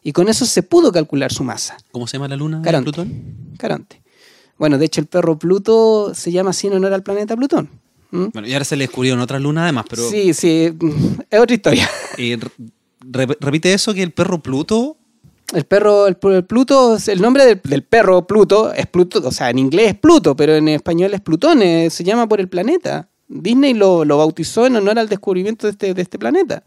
y 0.02 0.12
con 0.12 0.28
eso 0.28 0.44
se 0.46 0.62
pudo 0.62 0.90
calcular 0.90 1.32
su 1.32 1.44
masa. 1.44 1.76
¿Cómo 1.92 2.06
se 2.06 2.16
llama 2.16 2.28
la 2.28 2.36
luna 2.36 2.58
de 2.58 2.64
Caronte. 2.64 2.84
Plutón? 2.92 3.24
Caronte. 3.58 4.02
Bueno, 4.58 4.78
de 4.78 4.86
hecho 4.86 5.00
el 5.00 5.06
perro 5.06 5.38
Pluto 5.38 6.12
se 6.14 6.32
llama 6.32 6.50
así 6.50 6.66
en 6.66 6.74
honor 6.74 6.92
al 6.92 7.02
planeta 7.02 7.36
Plutón. 7.36 7.68
¿Mm? 8.10 8.26
Bueno, 8.32 8.48
y 8.48 8.52
ahora 8.52 8.64
se 8.64 8.76
le 8.76 8.84
descubrieron 8.84 9.20
otras 9.20 9.40
lunas 9.40 9.62
además, 9.62 9.84
pero 9.88 10.08
Sí, 10.10 10.34
sí, 10.34 10.70
es 11.30 11.38
otra 11.40 11.54
historia. 11.54 11.88
eh, 12.18 12.38
re- 13.00 13.36
repite 13.40 13.72
eso 13.72 13.94
que 13.94 14.02
el 14.02 14.10
perro 14.12 14.42
Pluto 14.42 14.96
El 15.52 15.64
perro, 15.64 16.06
el, 16.06 16.16
Pluto, 16.16 16.96
el 17.06 17.20
nombre 17.20 17.60
del, 17.62 17.82
perro 17.84 18.26
Pluto 18.26 18.72
es 18.72 18.86
Pluto, 18.86 19.20
o 19.22 19.30
sea, 19.30 19.50
en 19.50 19.58
inglés 19.58 19.88
es 19.88 19.94
Pluto, 19.98 20.34
pero 20.34 20.54
en 20.54 20.68
español 20.68 21.12
es 21.12 21.20
Plutón, 21.20 21.60
eh, 21.60 21.90
se 21.90 22.04
llama 22.04 22.26
por 22.26 22.40
el 22.40 22.48
planeta. 22.48 23.08
Disney 23.28 23.74
lo, 23.74 24.04
lo 24.04 24.16
bautizó 24.18 24.66
en 24.66 24.76
honor 24.76 24.98
al 24.98 25.08
descubrimiento 25.08 25.66
de 25.66 25.72
este, 25.72 25.94
de 25.94 26.02
este 26.02 26.18
planeta. 26.18 26.62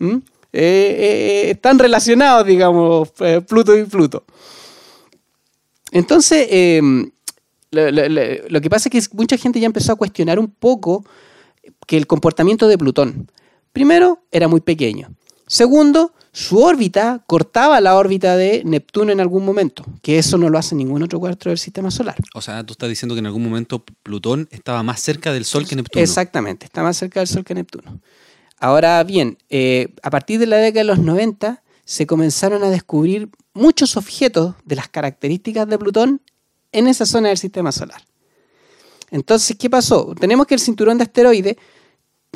Eh, 0.00 0.20
eh, 0.52 1.50
están 1.50 1.78
relacionados, 1.78 2.46
digamos, 2.46 3.10
Pluto 3.48 3.76
y 3.76 3.84
Pluto. 3.84 4.24
Entonces, 5.90 6.48
lo- 7.70 7.90
lo 8.48 8.60
que 8.60 8.70
pasa 8.70 8.88
es 8.92 9.08
que 9.08 9.16
mucha 9.16 9.36
gente 9.36 9.58
ya 9.60 9.66
empezó 9.66 9.92
a 9.92 9.96
cuestionar 9.96 10.38
un 10.38 10.48
poco 10.50 11.04
que 11.86 11.96
el 11.96 12.06
comportamiento 12.06 12.68
de 12.68 12.76
Plutón. 12.78 13.30
Primero, 13.72 14.20
era 14.30 14.48
muy 14.48 14.60
pequeño. 14.60 15.10
Segundo, 15.48 16.12
su 16.32 16.58
órbita 16.62 17.24
cortaba 17.26 17.80
la 17.80 17.96
órbita 17.96 18.36
de 18.36 18.62
Neptuno 18.64 19.10
en 19.12 19.20
algún 19.20 19.44
momento, 19.44 19.84
que 20.02 20.18
eso 20.18 20.38
no 20.38 20.50
lo 20.50 20.58
hace 20.58 20.74
ningún 20.74 21.02
otro 21.02 21.18
cuarto 21.18 21.48
del 21.48 21.58
sistema 21.58 21.90
solar. 21.90 22.16
O 22.34 22.40
sea, 22.40 22.64
tú 22.64 22.72
estás 22.72 22.88
diciendo 22.88 23.14
que 23.14 23.20
en 23.20 23.26
algún 23.26 23.42
momento 23.42 23.84
Plutón 24.02 24.48
estaba 24.50 24.82
más 24.82 25.00
cerca 25.00 25.32
del 25.32 25.44
Sol 25.44 25.66
que 25.66 25.74
Neptuno. 25.74 26.02
Exactamente, 26.02 26.66
está 26.66 26.82
más 26.82 26.96
cerca 26.96 27.20
del 27.20 27.26
Sol 27.26 27.44
que 27.44 27.54
Neptuno. 27.54 28.00
Ahora 28.60 29.02
bien, 29.04 29.38
eh, 29.48 29.94
a 30.02 30.10
partir 30.10 30.38
de 30.38 30.46
la 30.46 30.58
década 30.58 30.80
de 30.80 30.84
los 30.84 30.98
90 30.98 31.62
se 31.84 32.06
comenzaron 32.06 32.62
a 32.62 32.70
descubrir 32.70 33.30
muchos 33.54 33.96
objetos 33.96 34.54
de 34.64 34.76
las 34.76 34.88
características 34.88 35.66
de 35.66 35.78
Plutón 35.78 36.20
en 36.72 36.86
esa 36.86 37.06
zona 37.06 37.28
del 37.28 37.38
sistema 37.38 37.72
solar. 37.72 38.02
Entonces, 39.10 39.56
¿qué 39.58 39.70
pasó? 39.70 40.14
Tenemos 40.20 40.46
que 40.46 40.54
el 40.54 40.60
cinturón 40.60 40.98
de 40.98 41.04
asteroides, 41.04 41.56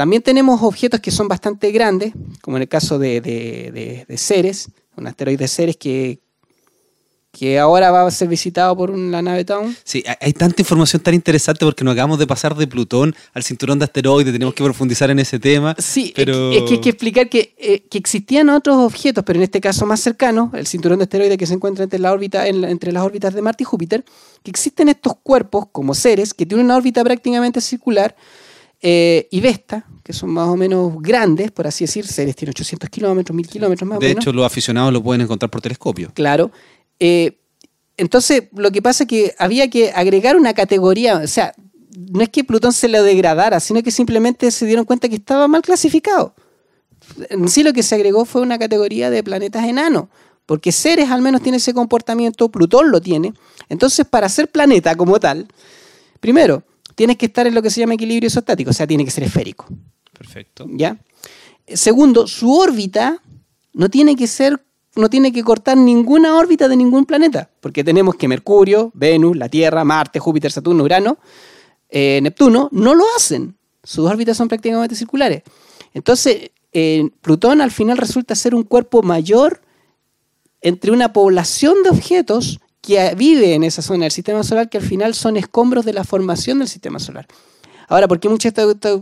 también 0.03 0.21
tenemos 0.21 0.61
objetos 0.63 0.99
que 0.99 1.13
son 1.13 1.29
bastante 1.29 1.71
grandes, 1.71 2.13
como 2.41 2.57
en 2.57 2.63
el 2.65 2.69
caso 2.69 2.99
de, 2.99 3.21
de, 3.21 3.71
de- 3.73 4.05
de 4.09 4.19
Ceres, 4.19 4.69
un 4.97 5.07
asteroide 5.07 5.47
Ceres 5.47 5.77
que, 5.77 6.19
que 7.31 7.61
ahora 7.61 7.93
va 7.93 8.05
a 8.05 8.11
ser 8.11 8.27
visitado 8.27 8.77
por 8.77 8.91
una 8.91 9.23
nave 9.23 9.45
Town. 9.45 9.77
Sí, 9.85 10.03
hay- 10.21 10.33
tanta 10.33 10.61
información 10.61 11.01
tan 11.05 11.15
interesante 11.15 11.65
porque 11.65 11.85
nos 11.85 11.93
acabamos 11.93 12.19
de 12.19 12.27
pasar 12.27 12.57
de 12.57 12.67
Plutón 12.67 13.15
al 13.33 13.45
cinturón 13.45 13.79
de 13.79 13.85
asteroides, 13.85 14.33
tenemos 14.33 14.55
que 14.55 14.65
profundizar 14.65 15.09
en 15.09 15.21
ese 15.21 15.39
tema. 15.39 15.77
Sí, 15.79 16.13
pero... 16.17 16.51
es, 16.51 16.63
que 16.65 16.75
hay 16.75 16.81
que 16.81 16.89
explicar 16.89 17.29
que, 17.29 17.55
eh, 17.57 17.85
que 17.89 17.97
existían 17.97 18.49
otros 18.49 18.79
objetos, 18.79 19.23
pero 19.25 19.39
en 19.39 19.45
este 19.45 19.61
caso 19.61 19.87
más 19.87 20.01
cercanos, 20.01 20.53
el 20.55 20.67
cinturón 20.67 20.99
de 20.99 21.05
asteroides 21.05 21.39
que 21.39 21.47
se 21.47 21.55
encuentra 21.55 21.85
entre, 21.85 22.01
la 22.01 22.13
órbita, 22.13 22.49
en 22.49 22.61
la- 22.61 22.71
entre 22.71 22.91
las 22.91 23.05
órbitas 23.05 23.33
de 23.35 23.41
Marte 23.41 23.63
y 23.63 23.67
Júpiter, 23.67 24.05
que 24.43 24.51
existen 24.51 24.89
estos 24.89 25.13
cuerpos 25.23 25.67
como 25.71 25.95
seres 25.95 26.35
que 26.35 26.45
tienen 26.45 26.67
una 26.67 26.77
órbita 26.77 27.05
prácticamente 27.05 27.61
circular 27.61 28.17
eh, 28.83 29.29
y 29.31 29.41
Vesta, 29.41 29.87
que 30.03 30.13
son 30.13 30.31
más 30.31 30.49
o 30.49 30.57
menos 30.57 30.93
grandes, 31.01 31.53
por 31.53 31.69
así 31.69 31.85
decir, 31.85 32.05
seres 32.07 32.35
tienen 32.35 32.51
800 32.51 32.91
kilómetros, 32.91 33.35
1000 33.35 33.47
kilómetros 33.49 33.89
más 33.89 33.99
o 33.99 34.01
De 34.01 34.09
menos. 34.09 34.25
hecho, 34.25 34.33
los 34.33 34.45
aficionados 34.45 34.93
lo 34.93 35.01
pueden 35.03 35.21
encontrar 35.21 35.49
por 35.51 35.61
telescopio. 35.61 36.11
Claro. 36.15 36.51
Eh, 36.99 37.39
entonces, 37.97 38.45
lo 38.53 38.73
que 38.73 38.83
pasa 38.83 39.05
es 39.05 39.09
que 39.09 39.35
había 39.39 39.71
que 39.71 39.93
agregar 39.93 40.37
una 40.37 40.53
categoría, 40.55 41.19
o 41.19 41.27
sea, 41.29 41.55
no 41.97 42.23
es 42.23 42.29
que 42.31 42.43
Plutón 42.43 42.73
se 42.73 42.89
lo 42.89 43.03
degradara, 43.05 43.61
sino 43.61 43.83
que 43.83 43.93
simplemente 43.93 44.51
se 44.51 44.67
dieron 44.67 44.85
cuenta 44.85 45.09
que 45.09 45.17
estaba 45.17 45.47
mal 45.47 45.63
clasificado. 45.63 46.35
En 47.31 47.49
sí 47.49 47.63
lo 47.63 47.73
que 47.73 47.83
se 47.83 47.95
agregó 47.95 48.25
fue 48.25 48.43
una 48.43 48.59
categoría 48.59 49.11
de 49.11 49.23
planetas 49.23 49.65
enanos, 49.65 50.07
porque 50.47 50.73
Ceres 50.73 51.11
al 51.11 51.23
menos 51.23 51.43
tiene 51.43 51.59
ese 51.59 51.73
comportamiento, 51.75 52.49
Plutón 52.51 52.91
lo 52.91 53.01
tiene. 53.01 53.35
Entonces, 53.69 54.07
para 54.07 54.29
ser 54.29 54.51
planeta 54.51 54.97
como 54.97 55.21
tal, 55.21 55.47
primero, 56.19 56.65
tienes 56.95 57.17
que 57.17 57.27
estar 57.27 57.47
en 57.47 57.55
lo 57.55 57.63
que 57.63 57.71
se 57.71 57.81
llama 57.81 57.95
equilibrio 57.95 58.27
isostático, 58.27 58.71
o 58.71 58.73
sea, 58.73 58.87
tiene 58.87 59.05
que 59.05 59.11
ser 59.11 59.25
esférico. 59.25 59.67
Perfecto. 60.13 60.67
¿ya? 60.71 60.99
Segundo, 61.67 62.27
su 62.27 62.53
órbita 62.53 63.23
no 63.73 63.89
tiene 63.89 64.17
que 64.17 64.27
ser, 64.27 64.63
no 64.97 65.09
tiene 65.09 65.33
que 65.33 65.43
cortar 65.43 65.77
ninguna 65.77 66.37
órbita 66.37 66.69
de 66.69 66.77
ningún 66.77 67.07
planeta, 67.07 67.51
porque 67.61 67.85
tenemos 67.85 68.17
que 68.17 68.29
Mercurio, 68.29 68.91
Venus, 68.95 69.37
la 69.37 69.49
Tierra, 69.49 69.85
Marte, 69.85 70.19
Júpiter, 70.19 70.53
Saturno, 70.53 70.85
Urano, 70.85 71.19
eh, 71.89 72.21
Neptuno, 72.23 72.69
no 72.73 72.95
lo 72.95 73.05
hacen. 73.17 73.57
Sus 73.83 74.09
órbitas 74.09 74.37
son 74.37 74.49
prácticamente 74.49 74.95
circulares. 74.95 75.43
Entonces, 75.95 76.53
eh, 76.73 77.11
Plutón 77.21 77.61
al 77.61 77.71
final 77.71 77.99
resulta 77.99 78.35
ser 78.35 78.55
un 78.55 78.63
cuerpo 78.63 79.03
mayor 79.03 79.61
entre 80.61 80.93
una 80.93 81.13
población 81.13 81.83
de 81.83 81.91
objetos 81.91 82.61
que 82.83 83.15
vive 83.15 83.55
en 83.55 83.65
esa 83.65 83.81
zona 83.81 84.05
del 84.05 84.13
sistema 84.13 84.43
solar 84.43 84.69
que 84.69 84.79
al 84.79 84.85
final 84.85 85.15
son 85.15 85.37
escombros 85.37 85.85
de 85.85 85.95
la 85.95 86.05
formación 86.05 86.59
del 86.59 86.69
sistema 86.69 86.99
solar. 86.99 87.27
Ahora, 87.89 88.09
¿por 88.09 88.21
qué 88.21 88.29
muchas 88.29 88.53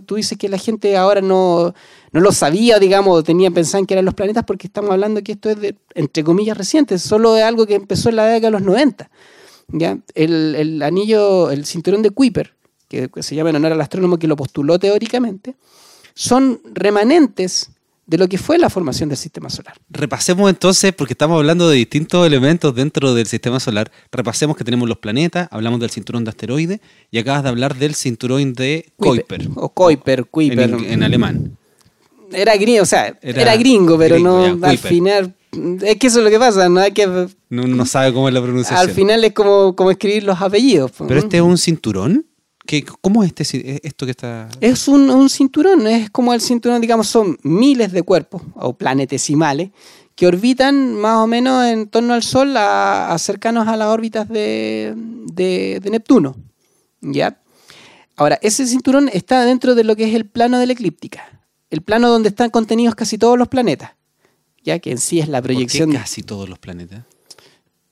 tú 0.07 0.15
dices 0.17 0.37
que 0.37 0.49
la 0.49 0.59
gente 0.59 0.97
ahora 0.97 1.21
no, 1.21 1.75
no 2.13 2.21
lo 2.21 2.33
sabía, 2.33 2.79
digamos, 2.79 3.25
tenía 3.25 3.51
pensaban 3.51 3.87
que 3.87 3.95
eran 3.95 4.05
los 4.05 4.15
planetas? 4.15 4.45
Porque 4.45 4.67
estamos 4.67 4.91
hablando 4.91 5.23
que 5.23 5.33
esto 5.33 5.49
es, 5.49 5.61
de, 5.61 5.77
entre 5.95 6.23
comillas, 6.23 6.59
reciente, 6.59 6.99
solo 6.99 7.37
es 7.37 7.43
algo 7.43 7.67
que 7.67 7.75
empezó 7.75 8.11
en 8.11 8.17
la 8.17 8.27
década 8.27 8.49
de 8.49 8.51
los 8.51 8.63
90. 8.63 9.11
¿ya? 9.69 9.99
El, 10.15 10.55
el 10.57 10.83
anillo, 10.83 11.51
el 11.51 11.65
cinturón 11.65 12.03
de 12.03 12.11
Kuiper, 12.11 12.53
que 12.89 13.09
se 13.21 13.35
llama 13.35 13.51
en 13.51 13.57
honor 13.57 13.73
al 13.73 13.81
astrónomo 13.81 14.19
que 14.19 14.27
lo 14.27 14.37
postuló 14.37 14.79
teóricamente, 14.79 15.55
son 16.15 16.61
remanentes 16.75 17.71
de 18.11 18.19
lo 18.19 18.29
que 18.29 18.39
fue 18.39 18.59
la 18.59 18.69
formación 18.69 19.09
del 19.09 19.17
sistema 19.17 19.49
solar. 19.49 19.77
Repasemos 19.89 20.51
entonces, 20.51 20.93
porque 20.93 21.13
estamos 21.13 21.37
hablando 21.37 21.69
de 21.69 21.77
distintos 21.77 22.27
elementos 22.27 22.75
dentro 22.75 23.15
del 23.15 23.29
sistema 23.29 23.61
solar. 23.61 23.93
Repasemos 24.11 24.57
que 24.57 24.65
tenemos 24.65 24.89
los 24.89 24.99
planetas, 24.99 25.47
hablamos 25.53 25.79
del 25.79 25.91
cinturón 25.91 26.25
de 26.25 26.31
asteroides 26.31 26.81
y 27.13 27.19
acabas 27.19 27.45
de 27.45 27.51
hablar 27.51 27.77
del 27.77 27.95
cinturón 27.95 28.53
de 28.55 28.91
Kuiper. 28.97 29.49
O 29.55 29.69
Kuiper, 29.69 30.25
Kuiper. 30.25 30.59
En, 30.59 30.85
en 30.87 31.03
alemán. 31.05 31.57
Era 32.33 32.57
gringo, 32.57 32.83
o 32.83 32.87
sea, 32.87 33.17
era, 33.23 33.43
Era 33.43 33.57
gringo, 33.57 33.97
pero 33.97 34.17
gringo, 34.17 34.49
no 34.49 34.59
ya, 34.59 34.69
al 34.71 34.79
final. 34.79 35.33
Es 35.81 35.97
que 35.97 36.09
eso 36.09 36.19
es 36.19 36.25
lo 36.25 36.31
que 36.31 36.39
pasa, 36.41 36.69
¿no? 36.69 36.81
Hay 36.81 36.91
que, 36.91 37.07
No, 37.49 37.63
no 37.69 37.87
sabe 37.87 38.13
cómo 38.13 38.27
es 38.27 38.35
la 38.35 38.43
pronunciación. 38.43 38.89
al 38.89 38.93
final 38.93 39.23
es 39.23 39.33
como, 39.33 39.77
como 39.77 39.93
escribir 39.93 40.25
los 40.25 40.41
apellidos. 40.43 40.91
Pero 41.07 41.21
este 41.21 41.37
es 41.37 41.43
un 41.45 41.59
cinturón 41.59 42.27
¿Qué, 42.71 42.85
¿Cómo 42.85 43.25
es 43.25 43.33
este, 43.37 43.85
esto 43.85 44.07
que 44.07 44.13
está...? 44.13 44.49
Es 44.61 44.87
un, 44.87 45.11
un 45.11 45.29
cinturón, 45.29 45.89
es 45.89 46.09
como 46.09 46.33
el 46.33 46.41
cinturón, 46.41 46.81
digamos, 46.81 47.09
son 47.09 47.37
miles 47.43 47.91
de 47.91 48.05
cuerpos 48.05 48.43
o 48.55 48.75
planetesimales 48.75 49.71
que 50.15 50.29
orbitan 50.29 50.95
más 50.95 51.17
o 51.17 51.27
menos 51.27 51.65
en 51.65 51.89
torno 51.89 52.15
al 52.15 52.23
Sol, 52.23 52.55
a, 52.57 53.17
cercanos 53.19 53.67
a 53.67 53.77
las 53.77 53.89
órbitas 53.89 54.29
de, 54.29 54.95
de, 54.95 55.81
Neptuno. 55.91 56.37
¿ya? 57.01 57.43
Ahora, 58.15 58.39
ese 58.41 58.65
cinturón 58.65 59.11
está 59.13 59.45
dentro 59.45 59.75
de 59.75 59.83
lo 59.83 59.97
que 59.97 60.05
es 60.05 60.15
el 60.15 60.27
plano 60.27 60.61
de 60.61 60.67
la 60.67 60.73
eclíptica, 60.73 61.43
el 61.71 61.83
plano 61.83 62.09
donde 62.09 62.29
están 62.29 62.51
contenidos 62.51 62.95
casi 62.95 63.19
todos 63.19 63.37
los 63.37 63.49
planetas, 63.49 63.97
ya 64.63 64.79
que 64.79 64.93
en 64.93 64.99
sí 64.99 65.19
es 65.19 65.29
la 65.29 65.43
proyección. 65.43 65.89
¿Por 65.89 65.97
qué 65.97 66.03
casi 66.03 66.23
todos 66.23 66.49
los 66.49 66.61
planetas? 66.61 67.03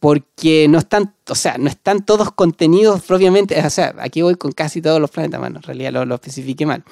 Porque 0.01 0.67
no 0.69 0.79
están, 0.79 1.15
o 1.29 1.35
sea, 1.35 1.59
no 1.59 1.69
están 1.69 2.05
todos 2.07 2.31
contenidos 2.33 3.03
propiamente, 3.03 3.61
o 3.61 3.71
sea, 3.71 3.95
aquí 3.99 4.23
voy 4.23 4.37
con 4.37 4.53
casi 4.53 4.81
todos 4.81 5.01
los 5.01 5.11
planetas, 5.11 5.41
bueno, 5.41 5.57
en 5.57 5.63
realidad 5.63 5.93
lo, 5.93 6.05
lo 6.05 6.15
especifique 6.15 6.67
mal. 6.67 6.85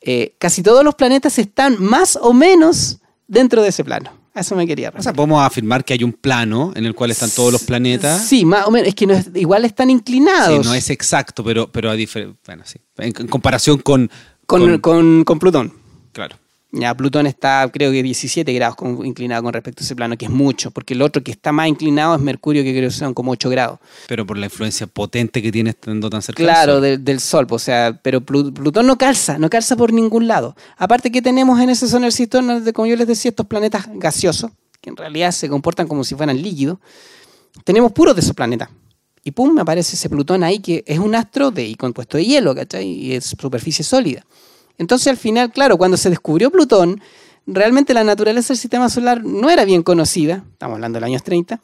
Eh, 0.00 0.34
casi 0.38 0.62
todos 0.62 0.84
los 0.84 0.94
planetas 0.94 1.38
están 1.38 1.82
más 1.82 2.16
o 2.20 2.32
menos 2.32 2.98
dentro 3.26 3.62
de 3.62 3.68
ese 3.68 3.84
plano 3.84 4.24
eso 4.34 4.56
me 4.56 4.66
quería 4.66 4.92
O 4.96 5.02
sea, 5.02 5.12
podemos 5.12 5.42
afirmar 5.42 5.84
que 5.84 5.92
hay 5.92 6.02
un 6.02 6.12
plano 6.12 6.72
en 6.74 6.84
el 6.84 6.94
cual 6.94 7.10
están 7.12 7.30
todos 7.30 7.52
los 7.52 7.62
planetas. 7.62 8.26
Sí, 8.26 8.44
más 8.44 8.66
o 8.66 8.70
menos. 8.70 8.88
Es 8.88 8.94
que 8.94 9.06
no 9.06 9.14
igual 9.34 9.64
están 9.64 9.90
inclinados. 9.90 10.64
Sí, 10.64 10.68
no 10.68 10.74
es 10.74 10.90
exacto, 10.90 11.44
pero, 11.44 11.70
pero 11.70 11.90
a 11.90 11.94
Bueno, 11.94 12.64
sí. 12.64 12.78
En, 12.98 13.12
comparación 13.12 13.78
con 13.78 14.10
con, 14.46 14.78
con, 14.78 15.24
con 15.24 15.38
Plutón. 15.38 15.72
Claro. 16.12 16.36
Ya 16.76 16.92
Plutón 16.92 17.28
está, 17.28 17.70
creo 17.72 17.92
que 17.92 18.02
17 18.02 18.52
grados 18.52 18.76
inclinado 19.04 19.44
con 19.44 19.52
respecto 19.52 19.82
a 19.82 19.84
ese 19.84 19.94
plano, 19.94 20.16
que 20.16 20.24
es 20.24 20.30
mucho, 20.30 20.72
porque 20.72 20.94
el 20.94 21.02
otro 21.02 21.22
que 21.22 21.30
está 21.30 21.52
más 21.52 21.68
inclinado 21.68 22.16
es 22.16 22.20
Mercurio, 22.20 22.64
que 22.64 22.72
creo 22.72 22.88
que 22.88 22.94
son 22.94 23.14
como 23.14 23.30
8 23.30 23.48
grados. 23.48 23.78
Pero 24.08 24.26
por 24.26 24.36
la 24.36 24.46
influencia 24.46 24.88
potente 24.88 25.40
que 25.40 25.52
tiene 25.52 25.70
estando 25.70 26.10
tan 26.10 26.20
cerca 26.20 26.42
claro, 26.42 26.80
del 26.80 26.96
Sol. 26.96 27.04
del 27.04 27.20
Sol, 27.20 27.46
o 27.48 27.58
sea, 27.60 28.00
pero 28.02 28.20
Plutón 28.22 28.88
no 28.88 28.98
calza, 28.98 29.38
no 29.38 29.48
calza 29.48 29.76
por 29.76 29.92
ningún 29.92 30.26
lado. 30.26 30.56
Aparte 30.76 31.12
que 31.12 31.22
tenemos 31.22 31.60
en 31.60 31.70
ese 31.70 31.86
zona 31.86 32.06
del 32.06 32.12
sistema, 32.12 32.60
como 32.72 32.86
yo 32.86 32.96
les 32.96 33.06
decía, 33.06 33.28
estos 33.28 33.46
planetas 33.46 33.86
gaseosos, 33.94 34.50
que 34.80 34.90
en 34.90 34.96
realidad 34.96 35.30
se 35.30 35.48
comportan 35.48 35.86
como 35.86 36.02
si 36.02 36.16
fueran 36.16 36.42
líquidos. 36.42 36.78
Tenemos 37.62 37.92
puros 37.92 38.16
de 38.16 38.20
esos 38.20 38.34
planetas. 38.34 38.68
Y 39.22 39.30
pum, 39.30 39.54
me 39.54 39.60
aparece 39.60 39.94
ese 39.94 40.10
Plutón 40.10 40.42
ahí 40.42 40.58
que 40.58 40.82
es 40.88 40.98
un 40.98 41.14
astro 41.14 41.52
de, 41.52 41.66
y 41.66 41.76
compuesto 41.76 42.18
de 42.18 42.24
hielo, 42.24 42.52
¿cachai? 42.52 42.84
Y 42.84 43.12
es 43.12 43.24
superficie 43.24 43.84
sólida. 43.84 44.26
Entonces 44.78 45.08
al 45.08 45.16
final, 45.16 45.52
claro, 45.52 45.76
cuando 45.76 45.96
se 45.96 46.10
descubrió 46.10 46.50
Plutón, 46.50 47.00
realmente 47.46 47.94
la 47.94 48.04
naturaleza 48.04 48.48
del 48.48 48.58
sistema 48.58 48.88
solar 48.88 49.24
no 49.24 49.50
era 49.50 49.64
bien 49.64 49.82
conocida, 49.82 50.44
estamos 50.52 50.76
hablando 50.76 50.96
de 50.96 51.00
los 51.00 51.08
años 51.08 51.22
30. 51.22 51.60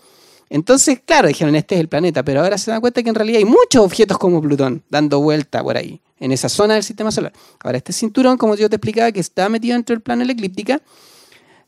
Entonces, 0.48 1.00
claro, 1.04 1.28
dijeron, 1.28 1.54
este 1.54 1.76
es 1.76 1.80
el 1.80 1.88
planeta, 1.88 2.24
pero 2.24 2.40
ahora 2.42 2.58
se 2.58 2.72
dan 2.72 2.80
cuenta 2.80 3.02
que 3.02 3.08
en 3.08 3.14
realidad 3.14 3.38
hay 3.38 3.44
muchos 3.44 3.84
objetos 3.84 4.18
como 4.18 4.42
Plutón 4.42 4.82
dando 4.90 5.20
vuelta 5.20 5.62
por 5.62 5.76
ahí, 5.76 6.00
en 6.18 6.32
esa 6.32 6.48
zona 6.48 6.74
del 6.74 6.82
sistema 6.82 7.12
solar. 7.12 7.32
Ahora, 7.62 7.78
este 7.78 7.92
cinturón, 7.92 8.36
como 8.36 8.56
yo 8.56 8.68
te 8.68 8.76
explicaba, 8.76 9.12
que 9.12 9.20
está 9.20 9.48
metido 9.48 9.74
dentro 9.74 9.94
del 9.94 10.02
plano 10.02 10.20
de 10.20 10.26
la 10.26 10.32
eclíptica, 10.32 10.82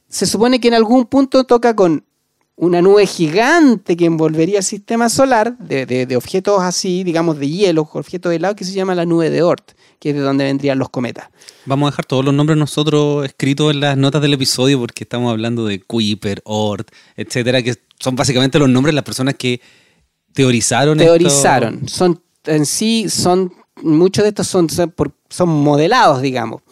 se 0.09 0.27
supone 0.27 0.61
que 0.61 0.69
en 0.69 0.75
algún 0.75 1.07
punto 1.07 1.45
toca 1.45 1.77
con 1.77 2.05
una 2.57 2.83
nube 2.83 3.07
gigante 3.07 3.97
que 3.97 4.05
envolvería 4.05 4.59
el 4.59 4.65
sistema 4.65 5.09
solar, 5.09 5.57
de, 5.59 5.87
de 5.87 6.17
objetos 6.17 6.63
así, 6.63 7.03
digamos, 7.05 7.39
de 7.39 7.49
hielo, 7.49 7.89
objetos 7.93 8.31
de 8.31 8.37
helado, 8.37 8.55
que 8.55 8.65
se 8.65 8.73
llama 8.73 8.95
la 8.95 9.07
nube 9.07 9.31
de 9.31 9.43
Oort 9.43 9.73
que 10.03 10.11
es 10.11 10.17
de 10.17 10.21
donde 10.21 10.43
vendrían 10.43 10.81
los 10.81 10.89
cometas. 10.89 11.29
Vamos 11.65 11.87
a 11.87 11.91
dejar 11.93 12.07
todos 12.07 12.25
los 12.25 12.35
nombres 12.35 12.59
nosotros 12.59 13.25
escritos 13.25 13.71
en 13.71 13.79
las 13.79 13.97
notas 13.97 14.21
del 14.21 14.35
episodio 14.35 14.81
porque 14.81 15.05
estamos 15.05 15.31
hablando 15.31 15.65
de 15.65 15.81
Kuiper, 15.81 16.43
Oort, 16.45 16.91
etcétera, 17.17 17.63
que 17.63 17.77
son 18.01 18.17
básicamente 18.17 18.59
los 18.59 18.69
nombres 18.69 18.91
de 18.91 18.97
las 18.97 19.05
personas 19.05 19.37
que 19.37 19.61
teorizaron. 20.33 20.99
Teorizaron. 20.99 21.89
Son 21.89 22.21
en 22.47 22.67
sí 22.67 23.09
son 23.09 23.55
muchos 23.81 24.25
de 24.25 24.31
estos 24.31 24.49
son, 24.49 24.67
son 24.69 25.49
modelados, 25.49 26.21
digamos. 26.21 26.63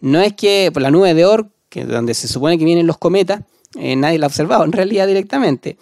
No 0.00 0.20
es 0.20 0.32
que 0.32 0.70
por 0.72 0.82
la 0.82 0.90
nube 0.90 1.14
de 1.14 1.24
Oort, 1.24 1.48
que 1.68 1.84
donde 1.84 2.12
se 2.14 2.26
supone 2.26 2.58
que 2.58 2.64
vienen 2.64 2.88
los 2.88 2.98
cometas, 2.98 3.44
eh, 3.78 3.96
nadie 3.96 4.18
la 4.18 4.26
ha 4.26 4.28
observado 4.28 4.64
en 4.64 4.72
realidad 4.72 5.06
directamente. 5.06 5.78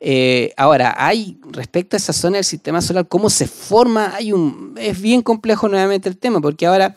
Eh, 0.00 0.52
ahora, 0.56 0.94
hay 0.96 1.38
respecto 1.50 1.94
a 1.94 1.98
esa 1.98 2.12
zona 2.12 2.36
del 2.36 2.44
sistema 2.44 2.80
solar, 2.80 3.06
cómo 3.06 3.28
se 3.28 3.46
forma, 3.46 4.14
hay 4.14 4.32
un 4.32 4.74
es 4.78 5.00
bien 5.00 5.20
complejo 5.20 5.68
nuevamente 5.68 6.08
el 6.08 6.16
tema, 6.16 6.40
porque 6.40 6.66
ahora, 6.66 6.96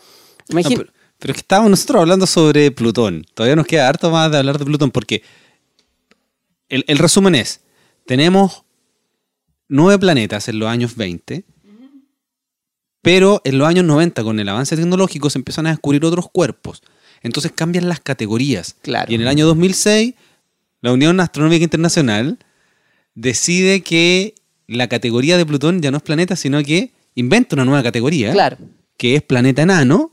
imagínate. 0.50 0.92
pero, 1.20 1.32
es 1.32 1.36
que 1.36 1.42
estábamos 1.42 1.70
nosotros 1.72 2.02
hablando 2.02 2.25
sobre 2.25 2.72
Plutón. 2.72 3.25
Todavía 3.34 3.58
nos 3.58 3.68
queda 3.68 3.90
harto 3.90 4.10
más 4.10 4.32
de 4.32 4.38
hablar 4.38 4.58
de 4.58 4.66
Plutón, 4.66 4.92
porque 4.92 5.22
el, 6.70 6.86
el 6.88 6.98
resumen 6.98 7.36
es, 7.36 7.62
tenemos 8.06 8.63
nueve 9.68 10.00
planetas 10.00 10.48
en 10.48 10.60
los 10.60 10.70
años 10.70 10.96
20, 10.96 11.44
pero 13.02 13.41
en 13.43 13.58
los 13.58 13.67
años 13.67 13.84
90, 13.84 14.24
con 14.24 14.39
el 14.39 14.48
avance 14.48 14.78
tecnológico, 14.78 15.30
se 15.30 15.38
empiezan 15.38 15.67
a 15.67 15.72
descubrir 15.72 16.06
otros 16.06 16.30
cuerpos. 16.32 16.82
Entonces 17.22 17.52
cambian 17.54 17.89
las 17.89 18.00
categorías. 18.00 18.78
Claro. 18.82 19.12
Y 19.12 19.15
en 19.15 19.22
el 19.22 19.28
año 19.28 19.46
2006, 19.46 20.13
la 20.84 20.91
Unión 20.91 21.17
Astronómica 21.22 21.63
Internacional 21.63 22.38
decide 23.15 23.82
que 23.82 24.36
la 24.67 24.89
categoría 24.89 25.38
de 25.38 25.46
Plutón 25.46 25.82
ya 25.82 25.91
no 25.91 25.98
es 25.98 26.04
planeta, 26.04 26.36
sino 26.36 26.62
que 26.62 26.91
inventa 27.15 27.56
una 27.56 27.63
nueva 27.63 27.82
categoría. 27.82 28.34
Claro. 28.34 28.58
Que 28.98 29.15
es 29.15 29.22
planeta 29.22 29.62
enano 29.62 30.12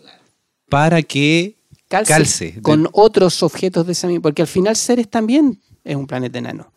para 0.68 1.02
que 1.02 1.56
calce, 1.88 2.62
con 2.62 2.88
otros 2.92 3.42
objetos 3.42 3.84
de 3.84 3.92
esa 3.92 4.06
misma. 4.06 4.22
Porque 4.22 4.42
al 4.42 4.48
final 4.48 4.76
Ceres 4.76 5.10
también 5.10 5.60
es 5.82 5.96
un 5.96 6.06
planeta 6.06 6.38
enano. 6.38 6.72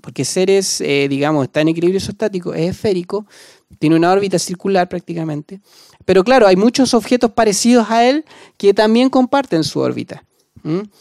Porque 0.00 0.24
Ceres, 0.24 0.80
eh, 0.80 1.06
digamos, 1.08 1.44
está 1.44 1.60
en 1.60 1.68
equilibrio 1.68 1.98
isostático, 1.98 2.54
es 2.54 2.70
esférico, 2.70 3.24
tiene 3.78 3.94
una 3.94 4.10
órbita 4.10 4.40
circular 4.40 4.88
prácticamente. 4.88 5.60
Pero 6.04 6.24
claro, 6.24 6.48
hay 6.48 6.56
muchos 6.56 6.92
objetos 6.92 7.30
parecidos 7.30 7.88
a 7.88 8.04
él 8.04 8.24
que 8.56 8.74
también 8.74 9.10
comparten 9.10 9.62
su 9.62 9.78
órbita. 9.78 10.24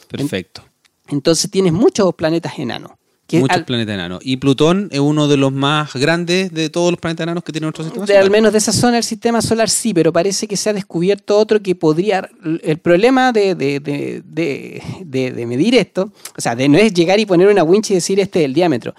Perfecto. 0.07 0.66
Entonces 1.09 1.49
tienes 1.49 1.73
muchos 1.73 2.13
planetas 2.15 2.57
enanos. 2.59 2.91
Muchos 3.33 3.63
planetas 3.63 3.93
enanos. 3.93 4.19
Y 4.23 4.37
Plutón 4.37 4.87
es 4.91 4.99
uno 4.99 5.27
de 5.27 5.35
los 5.35 5.51
más 5.51 5.93
grandes 5.95 6.53
de 6.53 6.69
todos 6.69 6.91
los 6.91 6.99
planetas 6.99 7.25
enanos 7.25 7.43
que 7.43 7.51
tiene 7.51 7.65
nuestro 7.65 7.83
sistema 7.83 8.07
solar. 8.07 8.23
Al 8.23 8.31
menos 8.31 8.53
de 8.53 8.57
esa 8.59 8.71
zona 8.71 8.93
del 8.93 9.03
sistema 9.03 9.41
solar 9.41 9.69
sí, 9.69 9.93
pero 9.93 10.13
parece 10.13 10.47
que 10.47 10.55
se 10.55 10.69
ha 10.69 10.73
descubierto 10.73 11.37
otro 11.37 11.61
que 11.61 11.75
podría... 11.75 12.29
El 12.63 12.77
problema 12.77 13.33
de, 13.33 13.55
de, 13.55 15.45
medir 15.45 15.75
esto, 15.75 16.11
o 16.37 16.41
sea, 16.41 16.55
de 16.55 16.69
no 16.69 16.77
es 16.77 16.93
llegar 16.93 17.19
y 17.19 17.25
poner 17.25 17.47
una 17.47 17.63
winch 17.63 17.91
y 17.91 17.95
decir 17.95 18.19
este 18.19 18.39
es 18.39 18.45
el 18.45 18.53
diámetro. 18.53 18.95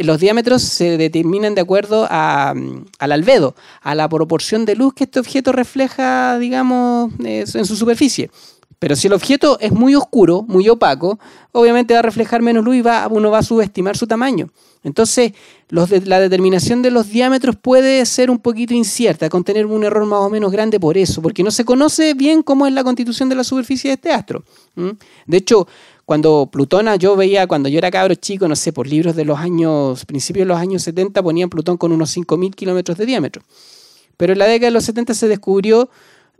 Los 0.00 0.20
diámetros 0.20 0.62
se 0.62 0.98
determinan 0.98 1.54
de 1.54 1.62
acuerdo 1.62 2.06
a, 2.10 2.54
al 2.98 3.12
albedo, 3.12 3.54
a 3.80 3.94
la 3.94 4.08
proporción 4.10 4.66
de 4.66 4.76
luz 4.76 4.92
que 4.92 5.04
este 5.04 5.20
objeto 5.20 5.52
refleja, 5.52 6.38
digamos, 6.38 7.12
en 7.24 7.64
su 7.64 7.76
superficie. 7.76 8.30
Pero 8.80 8.96
si 8.96 9.06
el 9.08 9.12
objeto 9.12 9.58
es 9.60 9.72
muy 9.72 9.94
oscuro, 9.94 10.42
muy 10.48 10.68
opaco, 10.68 11.20
obviamente 11.52 11.92
va 11.92 12.00
a 12.00 12.02
reflejar 12.02 12.40
menos 12.40 12.64
luz 12.64 12.76
y 12.76 12.80
va, 12.80 13.06
uno 13.08 13.30
va 13.30 13.38
a 13.38 13.42
subestimar 13.42 13.94
su 13.96 14.06
tamaño. 14.06 14.48
Entonces, 14.82 15.32
la 15.68 16.18
determinación 16.18 16.80
de 16.80 16.90
los 16.90 17.10
diámetros 17.10 17.56
puede 17.56 18.04
ser 18.06 18.30
un 18.30 18.38
poquito 18.38 18.72
incierta, 18.72 19.28
contener 19.28 19.66
un 19.66 19.84
error 19.84 20.06
más 20.06 20.20
o 20.20 20.30
menos 20.30 20.50
grande 20.50 20.80
por 20.80 20.96
eso, 20.96 21.20
porque 21.20 21.42
no 21.42 21.50
se 21.50 21.66
conoce 21.66 22.14
bien 22.14 22.42
cómo 22.42 22.66
es 22.66 22.72
la 22.72 22.82
constitución 22.82 23.28
de 23.28 23.34
la 23.34 23.44
superficie 23.44 23.90
de 23.90 23.94
este 23.96 24.10
astro. 24.10 24.42
De 25.26 25.36
hecho, 25.36 25.68
cuando 26.06 26.48
Plutón, 26.50 26.86
yo 26.98 27.14
veía, 27.16 27.46
cuando 27.46 27.68
yo 27.68 27.76
era 27.76 27.90
cabro 27.90 28.14
chico, 28.14 28.48
no 28.48 28.56
sé, 28.56 28.72
por 28.72 28.86
libros 28.86 29.14
de 29.14 29.26
los 29.26 29.38
años, 29.38 30.06
principios 30.06 30.44
de 30.44 30.48
los 30.48 30.58
años 30.58 30.82
70, 30.84 31.22
ponían 31.22 31.50
Plutón 31.50 31.76
con 31.76 31.92
unos 31.92 32.16
5.000 32.16 32.54
kilómetros 32.54 32.96
de 32.96 33.04
diámetro. 33.04 33.42
Pero 34.16 34.32
en 34.32 34.38
la 34.38 34.46
década 34.46 34.68
de 34.68 34.72
los 34.72 34.84
70 34.84 35.12
se 35.12 35.28
descubrió 35.28 35.90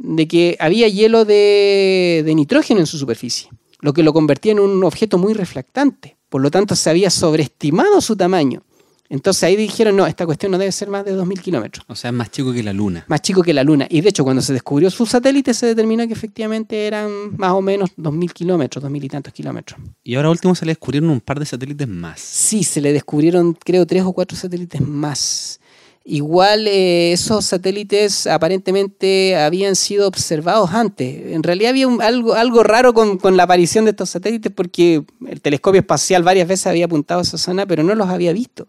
de 0.02 0.26
que 0.26 0.56
había 0.58 0.88
hielo 0.88 1.24
de, 1.24 2.30
nitrógeno 2.34 2.80
en 2.80 2.86
su 2.86 2.98
superficie, 2.98 3.50
lo 3.80 3.92
que 3.92 4.02
lo 4.02 4.12
convertía 4.12 4.52
en 4.52 4.60
un 4.60 4.82
objeto 4.82 5.18
muy 5.18 5.34
reflectante. 5.34 6.16
Por 6.28 6.40
lo 6.40 6.50
tanto, 6.50 6.74
se 6.74 6.88
había 6.88 7.10
sobreestimado 7.10 8.00
su 8.00 8.16
tamaño. 8.16 8.62
Entonces 9.10 9.42
ahí 9.42 9.56
dijeron, 9.56 9.96
no, 9.96 10.06
esta 10.06 10.24
cuestión 10.24 10.52
no 10.52 10.58
debe 10.58 10.70
ser 10.70 10.88
más 10.88 11.04
de 11.04 11.16
2.000 11.16 11.40
kilómetros. 11.40 11.84
O 11.88 11.96
sea, 11.96 12.12
más 12.12 12.30
chico 12.30 12.52
que 12.52 12.62
la 12.62 12.72
Luna. 12.72 13.04
Más 13.08 13.20
chico 13.20 13.42
que 13.42 13.52
la 13.52 13.64
Luna. 13.64 13.88
Y 13.90 14.00
de 14.00 14.08
hecho, 14.08 14.22
cuando 14.22 14.40
se 14.40 14.52
descubrió 14.52 14.88
su 14.88 15.04
satélite, 15.04 15.52
se 15.52 15.66
determinó 15.66 16.06
que 16.06 16.12
efectivamente 16.12 16.86
eran 16.86 17.36
más 17.36 17.50
o 17.50 17.60
menos 17.60 17.90
2.000 17.96 18.32
kilómetros, 18.32 18.84
2.000 18.84 19.04
y 19.04 19.08
tantos 19.08 19.32
kilómetros. 19.32 19.80
Y 20.04 20.14
ahora 20.14 20.30
último 20.30 20.54
se 20.54 20.64
le 20.64 20.70
descubrieron 20.70 21.10
un 21.10 21.20
par 21.20 21.40
de 21.40 21.46
satélites 21.46 21.88
más. 21.88 22.20
Sí, 22.20 22.62
se 22.62 22.80
le 22.80 22.92
descubrieron, 22.92 23.54
creo, 23.54 23.84
tres 23.84 24.04
o 24.04 24.12
cuatro 24.12 24.38
satélites 24.38 24.80
más. 24.80 25.59
Igual 26.04 26.66
eh, 26.66 27.12
esos 27.12 27.44
satélites 27.44 28.26
aparentemente 28.26 29.36
habían 29.36 29.76
sido 29.76 30.08
observados 30.08 30.70
antes. 30.72 31.32
En 31.32 31.42
realidad 31.42 31.70
había 31.70 31.86
algo, 32.00 32.34
algo 32.34 32.62
raro 32.62 32.94
con, 32.94 33.18
la 33.36 33.42
aparición 33.42 33.84
de 33.84 33.90
estos 33.90 34.10
satélites 34.10 34.50
porque 34.50 35.04
el 35.26 35.40
telescopio 35.42 35.80
espacial 35.80 36.22
varias 36.22 36.48
veces 36.48 36.66
había 36.66 36.86
apuntado 36.86 37.20
a 37.20 37.22
esa 37.22 37.36
zona, 37.36 37.66
pero 37.66 37.82
no 37.82 37.94
los 37.94 38.08
había 38.08 38.32
visto. 38.32 38.66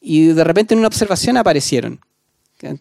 Y 0.00 0.28
de 0.28 0.44
repente 0.44 0.72
en 0.72 0.78
una 0.78 0.88
observación 0.88 1.36
aparecieron. 1.36 2.00
Eh, 2.62 2.76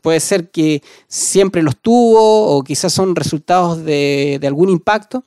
puede 0.00 0.18
ser 0.18 0.50
que 0.50 0.82
siempre 1.06 1.62
los 1.62 1.76
tuvo 1.76 2.56
o 2.56 2.64
quizás 2.64 2.92
son 2.92 3.14
resultados 3.14 3.84
de 3.84 4.40
algún 4.44 4.70
impacto 4.70 5.24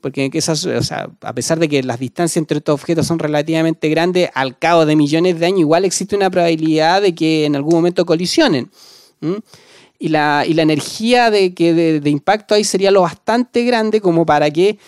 porque 0.00 0.30
esas, 0.32 0.64
o 0.64 0.82
sea, 0.82 1.10
a 1.20 1.32
pesar 1.32 1.58
de 1.58 1.68
que 1.68 1.82
las 1.82 1.98
distancias 1.98 2.36
entre 2.36 2.58
estos 2.58 2.74
objetos 2.74 3.06
son 3.06 3.18
relativamente 3.18 3.88
grandes, 3.88 4.30
al 4.34 4.58
cabo 4.58 4.86
de 4.86 4.96
millones 4.96 5.38
de 5.38 5.46
años 5.46 5.60
igual 5.60 5.84
existe 5.84 6.16
una 6.16 6.30
probabilidad 6.30 7.02
de 7.02 7.14
que 7.14 7.44
en 7.44 7.56
algún 7.56 7.74
momento 7.74 8.06
colisionen. 8.06 8.70
y 9.98 10.08
la, 10.08 10.44
y 10.46 10.54
la 10.54 10.62
energía 10.62 11.30
de, 11.30 11.54
que 11.54 11.74
de, 11.74 12.10
impacto 12.10 12.54
ahí 12.54 12.64
sería 12.64 12.90
lo 12.90 13.02
bastante 13.02 13.64
grande 13.64 14.00
como 14.00 14.24
para 14.24 14.50
que 14.50 14.78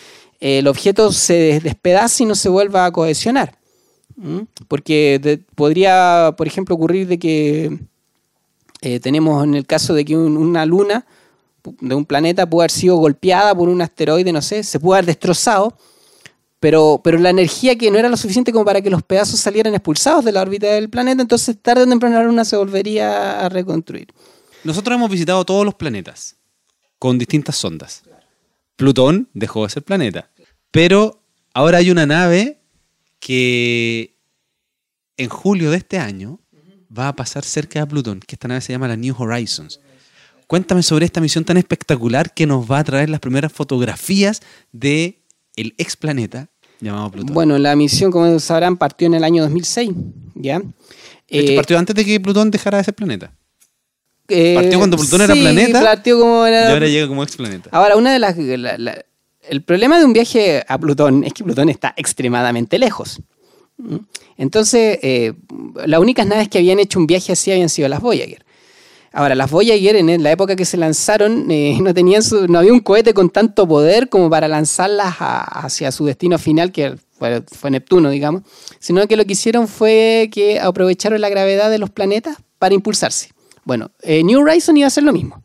eh, 0.40 0.58
el 0.58 0.68
objeto 0.68 1.12
se 1.12 1.60
despedace 1.60 2.22
y 2.22 2.26
no 2.26 2.34
se 2.34 2.48
vuelva 2.48 2.86
a 2.86 2.92
cohesionar. 2.92 3.58
Porque 4.68 5.40
podría, 5.54 6.34
por 6.36 6.46
ejemplo, 6.46 6.74
ocurrir 6.74 7.06
de 7.06 7.18
que 7.18 7.78
eh, 8.82 9.00
tenemos 9.00 9.42
en 9.44 9.54
el 9.54 9.66
caso 9.66 9.94
de 9.94 10.04
que 10.04 10.16
una 10.16 10.66
luna 10.66 11.06
de 11.80 11.94
un 11.94 12.04
planeta 12.04 12.48
puede 12.48 12.64
haber 12.64 12.70
sido 12.70 12.96
golpeada 12.96 13.54
por 13.54 13.68
un 13.68 13.82
asteroide, 13.82 14.32
no 14.32 14.42
sé, 14.42 14.62
se 14.62 14.80
puede 14.80 14.98
haber 14.98 15.06
destrozado, 15.06 15.76
pero, 16.58 17.00
pero 17.02 17.18
la 17.18 17.30
energía 17.30 17.76
que 17.76 17.90
no 17.90 17.98
era 17.98 18.08
lo 18.08 18.16
suficiente 18.16 18.52
como 18.52 18.64
para 18.64 18.82
que 18.82 18.90
los 18.90 19.02
pedazos 19.02 19.40
salieran 19.40 19.74
expulsados 19.74 20.24
de 20.24 20.32
la 20.32 20.42
órbita 20.42 20.66
del 20.66 20.90
planeta, 20.90 21.22
entonces 21.22 21.56
tarde 21.60 21.84
o 21.84 21.86
temprano 21.86 22.16
la 22.16 22.24
luna 22.24 22.44
se 22.44 22.56
volvería 22.56 23.44
a 23.44 23.48
reconstruir. 23.48 24.08
Nosotros 24.64 24.94
hemos 24.94 25.10
visitado 25.10 25.44
todos 25.44 25.64
los 25.64 25.74
planetas 25.74 26.36
con 26.98 27.18
distintas 27.18 27.56
sondas. 27.56 28.02
Plutón 28.76 29.28
dejó 29.32 29.64
de 29.64 29.70
ser 29.70 29.82
planeta. 29.82 30.30
Pero 30.70 31.22
ahora 31.54 31.78
hay 31.78 31.90
una 31.90 32.06
nave 32.06 32.60
que 33.18 34.16
en 35.16 35.28
julio 35.28 35.70
de 35.70 35.78
este 35.78 35.98
año 35.98 36.40
va 36.96 37.08
a 37.08 37.16
pasar 37.16 37.44
cerca 37.44 37.80
de 37.80 37.86
Plutón, 37.86 38.20
que 38.20 38.34
esta 38.34 38.48
nave 38.48 38.60
se 38.60 38.72
llama 38.72 38.88
la 38.88 38.96
New 38.96 39.14
Horizons. 39.16 39.80
Cuéntame 40.50 40.82
sobre 40.82 41.06
esta 41.06 41.20
misión 41.20 41.44
tan 41.44 41.58
espectacular 41.58 42.34
que 42.34 42.44
nos 42.44 42.68
va 42.68 42.80
a 42.80 42.82
traer 42.82 43.08
las 43.08 43.20
primeras 43.20 43.52
fotografías 43.52 44.42
de 44.72 45.22
el 45.54 45.74
explaneta 45.78 46.48
llamado 46.80 47.12
Plutón. 47.12 47.32
Bueno, 47.32 47.56
la 47.56 47.76
misión, 47.76 48.10
como 48.10 48.36
sabrán, 48.40 48.76
partió 48.76 49.06
en 49.06 49.14
el 49.14 49.22
año 49.22 49.44
2006, 49.44 49.90
¿ya? 50.34 50.60
Eh, 51.28 51.54
partió 51.54 51.78
antes 51.78 51.94
de 51.94 52.04
que 52.04 52.18
Plutón 52.18 52.50
dejara 52.50 52.78
de 52.78 52.82
ser 52.84 52.94
planeta. 52.94 53.32
Eh, 54.26 54.54
partió 54.56 54.78
cuando 54.78 54.96
Plutón 54.96 55.20
era 55.20 55.34
planeta. 55.34 55.82
Partió 55.84 56.18
como 56.18 56.48
Y 56.48 56.52
ahora 56.52 56.88
llega 56.88 57.06
como 57.06 57.22
explaneta. 57.22 57.70
Ahora, 57.70 57.96
una 57.96 58.12
de 58.12 58.18
las. 58.18 58.36
el 58.36 59.62
problema 59.62 60.00
de 60.00 60.04
un 60.04 60.12
viaje 60.12 60.64
a 60.66 60.78
Plutón 60.78 61.22
es 61.22 61.32
que 61.32 61.44
Plutón 61.44 61.68
está 61.68 61.94
extremadamente 61.96 62.76
lejos. 62.80 63.20
¿Mm? 63.76 63.98
Entonces, 64.36 64.98
eh, 65.02 65.32
las 65.86 66.00
únicas 66.00 66.26
naves 66.26 66.48
que 66.48 66.58
habían 66.58 66.80
hecho 66.80 66.98
un 66.98 67.06
viaje 67.06 67.30
así 67.30 67.52
habían 67.52 67.68
sido 67.68 67.88
las 67.88 68.00
Voyager. 68.00 68.44
Ahora, 69.12 69.34
las 69.34 69.50
Voyager 69.50 69.96
en 69.96 70.22
la 70.22 70.30
época 70.30 70.54
que 70.54 70.64
se 70.64 70.76
lanzaron 70.76 71.50
eh, 71.50 71.78
no, 71.82 71.92
tenían 71.92 72.22
no 72.48 72.58
había 72.58 72.72
un 72.72 72.80
cohete 72.80 73.14
con 73.14 73.30
tanto 73.30 73.66
poder 73.66 74.08
como 74.08 74.30
para 74.30 74.48
lanzarlas 74.48 75.16
hacia 75.18 75.90
su 75.92 76.06
destino 76.06 76.38
final, 76.38 76.72
que 76.72 76.96
fue, 77.18 77.42
fue, 77.42 77.70
Neptuno, 77.70 78.10
digamos, 78.10 78.42
sino 78.78 79.06
que 79.06 79.16
lo 79.16 79.24
que 79.24 79.32
hicieron 79.32 79.68
fue 79.68 80.30
que 80.32 80.60
aprovecharon 80.60 81.20
la 81.20 81.28
gravedad 81.28 81.70
de 81.70 81.78
los 81.78 81.90
planetas 81.90 82.36
para 82.58 82.74
impulsarse. 82.74 83.30
Bueno, 83.64 83.90
eh, 84.02 84.22
New 84.24 84.40
Horizon 84.40 84.76
iba 84.76 84.86
a 84.86 84.88
hacer 84.88 85.04
lo 85.04 85.12
mismo. 85.12 85.42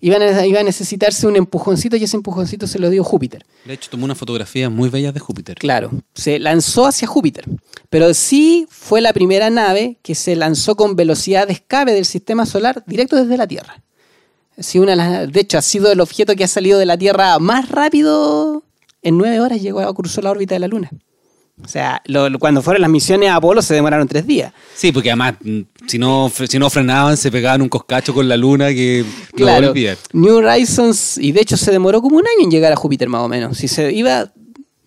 Iba 0.00 0.16
a, 0.16 0.46
iba 0.46 0.60
a, 0.60 0.62
necesitarse 0.62 1.26
un 1.26 1.36
empujoncito 1.36 1.96
y 1.96 2.04
ese 2.04 2.16
empujoncito 2.16 2.66
se 2.66 2.78
lo 2.78 2.88
dio 2.90 3.02
Júpiter. 3.02 3.44
De 3.64 3.74
hecho, 3.74 3.90
tomó 3.90 4.04
una 4.04 4.14
fotografía 4.14 4.70
muy 4.70 4.88
bella 4.88 5.10
de 5.12 5.20
Júpiter. 5.20 5.56
Claro, 5.58 5.90
se 6.14 6.38
lanzó 6.38 6.86
hacia 6.86 7.08
Júpiter. 7.08 7.44
Pero 7.90 8.14
sí 8.14 8.66
fue 8.70 9.00
la 9.00 9.12
primera 9.12 9.50
nave 9.50 9.98
que 10.02 10.14
se 10.14 10.36
lanzó 10.36 10.76
con 10.76 10.94
velocidad 10.94 11.46
de 11.46 11.54
escape 11.54 11.92
del 11.92 12.04
sistema 12.04 12.46
solar 12.46 12.84
directo 12.86 13.16
desde 13.16 13.36
la 13.36 13.46
Tierra. 13.46 13.82
Sí, 14.58 14.78
una 14.78 15.26
de 15.26 15.40
hecho, 15.40 15.58
ha 15.58 15.62
sido 15.62 15.90
el 15.90 16.00
objeto 16.00 16.34
que 16.34 16.44
ha 16.44 16.48
salido 16.48 16.78
de 16.78 16.86
la 16.86 16.98
Tierra 16.98 17.38
más 17.38 17.68
rápido. 17.68 18.64
En 19.02 19.16
nueve 19.16 19.40
horas 19.40 19.60
llegó 19.60 19.80
a 19.80 19.94
cruzar 19.94 20.24
la 20.24 20.30
órbita 20.30 20.54
de 20.54 20.60
la 20.60 20.68
Luna. 20.68 20.90
O 21.62 21.68
sea, 21.68 22.02
cuando 22.38 22.62
fueron 22.62 22.82
las 22.82 22.90
misiones 22.90 23.30
a 23.30 23.36
Apolo 23.36 23.62
se 23.62 23.74
demoraron 23.74 24.06
tres 24.06 24.26
días. 24.26 24.52
Sí, 24.74 24.92
porque 24.92 25.10
además, 25.10 25.34
mm, 25.42 25.60
si 25.86 25.98
no, 25.98 26.30
si 26.48 26.58
no 26.58 26.70
frenaban, 26.70 27.16
se 27.16 27.30
pegaban 27.30 27.62
un 27.62 27.68
coscacho 27.68 28.14
con 28.14 28.28
la 28.28 28.36
luna 28.36 28.68
que 28.68 29.04
claro, 29.34 29.74
New 30.12 30.36
Horizons, 30.36 31.18
y 31.18 31.32
de 31.32 31.40
hecho 31.40 31.56
se 31.56 31.70
demoró 31.70 32.00
como 32.00 32.16
un 32.16 32.26
año 32.26 32.44
en 32.44 32.50
llegar 32.50 32.72
a 32.72 32.76
Júpiter 32.76 33.08
más 33.08 33.22
o 33.22 33.28
menos. 33.28 33.58
Si 33.58 33.68
se 33.68 33.92
iba 33.92 34.30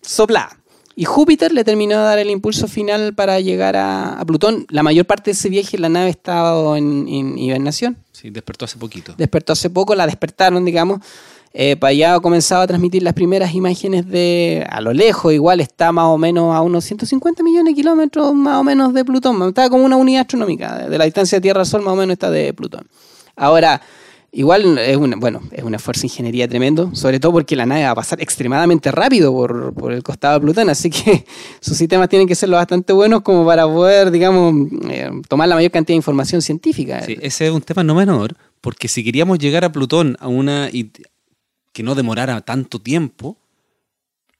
soplar. 0.00 0.56
Y 0.94 1.04
Júpiter 1.04 1.52
le 1.52 1.64
terminó 1.64 1.98
de 1.98 2.04
dar 2.04 2.18
el 2.18 2.28
impulso 2.28 2.68
final 2.68 3.14
para 3.14 3.40
llegar 3.40 3.76
a, 3.76 4.22
Plutón. 4.26 4.66
La 4.68 4.82
mayor 4.82 5.06
parte 5.06 5.30
de 5.30 5.32
ese 5.32 5.48
viaje 5.48 5.78
la 5.78 5.88
nave 5.88 6.10
estaba 6.10 6.76
en, 6.76 7.08
en 7.08 7.38
hibernación. 7.38 7.96
Sí, 8.12 8.28
despertó 8.28 8.66
hace 8.66 8.76
poquito. 8.76 9.14
Despertó 9.16 9.54
hace 9.54 9.70
poco, 9.70 9.94
la 9.94 10.06
despertaron, 10.06 10.64
digamos 10.64 11.00
eh, 11.54 11.76
para 11.76 11.90
allá 11.90 12.14
ha 12.14 12.20
comenzado 12.20 12.62
a 12.62 12.66
transmitir 12.66 13.02
las 13.02 13.12
primeras 13.12 13.54
imágenes 13.54 14.08
de 14.08 14.66
a 14.70 14.80
lo 14.80 14.92
lejos, 14.92 15.32
igual 15.32 15.60
está 15.60 15.92
más 15.92 16.06
o 16.06 16.16
menos 16.16 16.54
a 16.54 16.62
unos 16.62 16.84
150 16.84 17.42
millones 17.42 17.72
de 17.72 17.74
kilómetros 17.74 18.34
más 18.34 18.58
o 18.58 18.64
menos 18.64 18.94
de 18.94 19.04
Plutón, 19.04 19.42
está 19.48 19.68
como 19.68 19.84
una 19.84 19.96
unidad 19.96 20.22
astronómica, 20.22 20.88
de 20.88 20.98
la 20.98 21.04
distancia 21.04 21.40
Tierra-Sol 21.40 21.82
más 21.82 21.92
o 21.92 21.96
menos 21.96 22.14
está 22.14 22.30
de 22.30 22.54
Plutón. 22.54 22.86
Ahora, 23.36 23.82
igual 24.30 24.78
es 24.78 24.96
un, 24.96 25.10
bueno, 25.20 25.42
es 25.52 25.62
un 25.62 25.74
esfuerzo 25.74 26.02
de 26.02 26.06
ingeniería 26.06 26.48
tremendo, 26.48 26.94
sobre 26.94 27.20
todo 27.20 27.32
porque 27.32 27.54
la 27.54 27.66
nave 27.66 27.84
va 27.84 27.90
a 27.90 27.94
pasar 27.94 28.20
extremadamente 28.20 28.90
rápido 28.90 29.32
por, 29.32 29.92
el 29.92 30.02
costado 30.02 30.34
de 30.34 30.40
Plutón, 30.40 30.70
así 30.70 30.88
que 30.88 31.26
sus 31.60 31.76
sistemas 31.76 32.08
tienen 32.08 32.26
que 32.26 32.34
ser 32.34 32.48
lo 32.48 32.56
bastante 32.56 32.94
buenos 32.94 33.20
como 33.20 33.44
para 33.44 33.66
poder, 33.66 34.10
digamos, 34.10 34.54
eh, 34.88 35.10
tomar 35.28 35.48
la 35.48 35.54
mayor 35.54 35.70
cantidad 35.70 35.94
de 35.94 35.98
información 35.98 36.40
científica. 36.40 37.02
Sí, 37.02 37.18
ese 37.20 37.46
es 37.46 37.52
un 37.52 37.60
tema 37.60 37.84
no 37.84 37.94
menor, 37.94 38.36
porque 38.62 38.88
si 38.88 39.04
queríamos 39.04 39.38
llegar 39.38 39.64
a 39.64 39.72
Plutón 39.72 40.16
a 40.18 40.28
una 40.28 40.70
que 41.72 41.82
no 41.82 41.94
demorara 41.94 42.40
tanto 42.42 42.80
tiempo, 42.80 43.38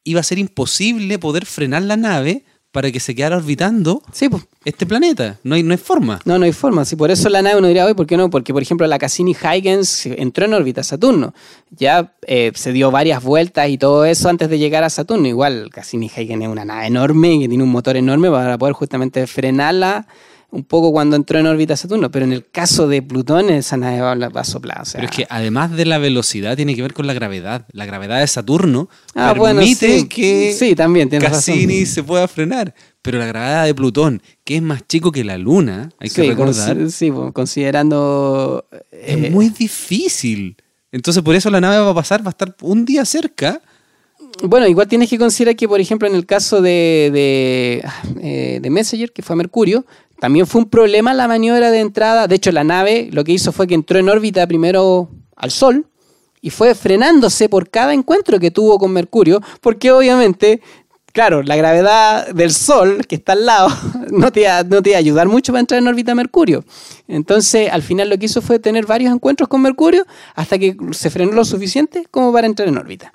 iba 0.04 0.20
a 0.20 0.24
ser 0.24 0.38
imposible 0.38 1.18
poder 1.18 1.46
frenar 1.46 1.82
la 1.82 1.96
nave 1.96 2.44
para 2.72 2.90
que 2.90 3.00
se 3.00 3.14
quedara 3.14 3.36
orbitando 3.36 4.02
sí, 4.12 4.30
pues. 4.30 4.44
este 4.64 4.86
planeta. 4.86 5.38
No 5.44 5.54
hay, 5.54 5.62
no 5.62 5.72
hay 5.72 5.78
forma. 5.78 6.20
No, 6.24 6.38
no 6.38 6.46
hay 6.46 6.52
forma. 6.52 6.86
Si 6.86 6.96
por 6.96 7.10
eso 7.10 7.28
la 7.28 7.42
nave 7.42 7.58
uno 7.58 7.68
diría, 7.68 7.84
hoy, 7.84 7.92
¿por 7.92 8.06
qué 8.06 8.16
no? 8.16 8.30
Porque, 8.30 8.54
por 8.54 8.62
ejemplo, 8.62 8.86
la 8.86 8.98
Cassini-Huygens 8.98 10.06
entró 10.06 10.46
en 10.46 10.54
órbita 10.54 10.82
Saturno. 10.82 11.34
Ya 11.70 12.14
eh, 12.26 12.50
se 12.54 12.72
dio 12.72 12.90
varias 12.90 13.22
vueltas 13.22 13.68
y 13.68 13.76
todo 13.76 14.06
eso 14.06 14.30
antes 14.30 14.48
de 14.48 14.58
llegar 14.58 14.84
a 14.84 14.90
Saturno. 14.90 15.28
Igual, 15.28 15.68
Cassini-Huygens 15.70 16.42
es 16.42 16.48
una 16.48 16.64
nave 16.64 16.86
enorme 16.86 17.38
que 17.40 17.48
tiene 17.48 17.62
un 17.62 17.70
motor 17.70 17.96
enorme 17.98 18.30
para 18.30 18.56
poder 18.56 18.72
justamente 18.72 19.26
frenarla 19.26 20.06
un 20.52 20.64
poco 20.64 20.92
cuando 20.92 21.16
entró 21.16 21.38
en 21.38 21.46
órbita 21.46 21.76
Saturno, 21.76 22.10
pero 22.10 22.26
en 22.26 22.32
el 22.32 22.46
caso 22.46 22.86
de 22.86 23.00
Plutón 23.00 23.48
esa 23.48 23.78
nave 23.78 24.00
va, 24.02 24.40
a 24.40 24.44
soplar. 24.44 24.82
pero 24.92 25.06
es 25.06 25.10
que 25.10 25.26
además 25.30 25.72
de 25.72 25.86
la 25.86 25.96
velocidad 25.96 26.56
tiene 26.56 26.76
que 26.76 26.82
ver 26.82 26.92
con 26.92 27.06
la 27.06 27.14
gravedad. 27.14 27.66
La 27.72 27.86
gravedad 27.86 28.20
de 28.20 28.26
Saturno 28.26 28.90
ah, 29.14 29.34
permite 29.34 30.06
que 30.08 30.54
sí, 30.56 30.74
también 30.74 31.08
Cassini 31.08 31.86
se 31.86 32.04
pueda 32.04 32.28
frenar. 32.28 32.74
Pero 33.00 33.18
la 33.18 33.26
gravedad 33.26 33.64
de 33.64 33.74
Plutón, 33.74 34.22
que 34.44 34.56
es 34.56 34.62
más 34.62 34.86
chico 34.86 35.10
que 35.10 35.24
la 35.24 35.38
Luna, 35.38 35.90
hay 35.98 36.10
que 36.10 36.22
recordar. 36.22 36.90
Sí, 36.90 37.10
considerando... 37.32 38.66
Es 38.92 39.24
eh, 39.24 39.30
muy 39.30 39.48
difícil. 39.48 40.56
Entonces 40.92 41.22
por 41.22 41.34
eso 41.34 41.48
la 41.48 41.62
nave 41.62 41.78
va 41.78 41.90
a 41.90 41.94
pasar, 41.94 42.20
va 42.20 42.28
a 42.28 42.30
estar 42.30 42.54
un 42.60 42.84
día 42.84 43.06
cerca 43.06 43.62
bueno, 44.44 44.66
igual 44.66 44.88
tienes 44.88 45.08
que 45.08 45.18
considerar 45.18 45.56
que, 45.56 45.68
por 45.68 45.80
ejemplo, 45.80 46.08
en 46.08 46.14
el 46.14 46.26
caso 46.26 46.62
de, 46.62 47.10
de, 47.12 47.84
eh, 48.20 48.58
de 48.60 48.70
Messenger, 48.70 49.12
que 49.12 49.22
fue 49.22 49.34
a 49.34 49.36
Mercurio, 49.36 49.84
también 50.22 50.46
fue 50.46 50.60
un 50.60 50.70
problema 50.70 51.14
la 51.14 51.26
maniobra 51.26 51.72
de 51.72 51.80
entrada. 51.80 52.28
De 52.28 52.36
hecho, 52.36 52.52
la 52.52 52.62
nave 52.62 53.08
lo 53.10 53.24
que 53.24 53.32
hizo 53.32 53.50
fue 53.50 53.66
que 53.66 53.74
entró 53.74 53.98
en 53.98 54.08
órbita 54.08 54.46
primero 54.46 55.08
al 55.34 55.50
Sol 55.50 55.88
y 56.40 56.50
fue 56.50 56.76
frenándose 56.76 57.48
por 57.48 57.68
cada 57.68 57.92
encuentro 57.92 58.38
que 58.38 58.52
tuvo 58.52 58.78
con 58.78 58.92
Mercurio, 58.92 59.40
porque 59.60 59.90
obviamente, 59.90 60.62
claro, 61.06 61.42
la 61.42 61.56
gravedad 61.56 62.28
del 62.28 62.52
Sol, 62.52 63.04
que 63.08 63.16
está 63.16 63.32
al 63.32 63.46
lado, 63.46 63.68
no 64.12 64.30
te, 64.30 64.42
iba 64.42 64.60
a 64.60 64.96
ayudar 64.96 65.26
mucho 65.26 65.50
para 65.50 65.58
entrar 65.58 65.82
en 65.82 65.88
órbita 65.88 66.14
Mercurio. 66.14 66.64
Entonces, 67.08 67.68
al 67.72 67.82
final 67.82 68.08
lo 68.08 68.16
que 68.16 68.26
hizo 68.26 68.40
fue 68.40 68.60
tener 68.60 68.86
varios 68.86 69.12
encuentros 69.12 69.48
con 69.48 69.60
Mercurio 69.60 70.06
hasta 70.36 70.56
que 70.56 70.76
se 70.92 71.10
frenó 71.10 71.32
lo 71.32 71.44
suficiente 71.44 72.06
como 72.12 72.32
para 72.32 72.46
entrar 72.46 72.68
en 72.68 72.78
órbita. 72.78 73.12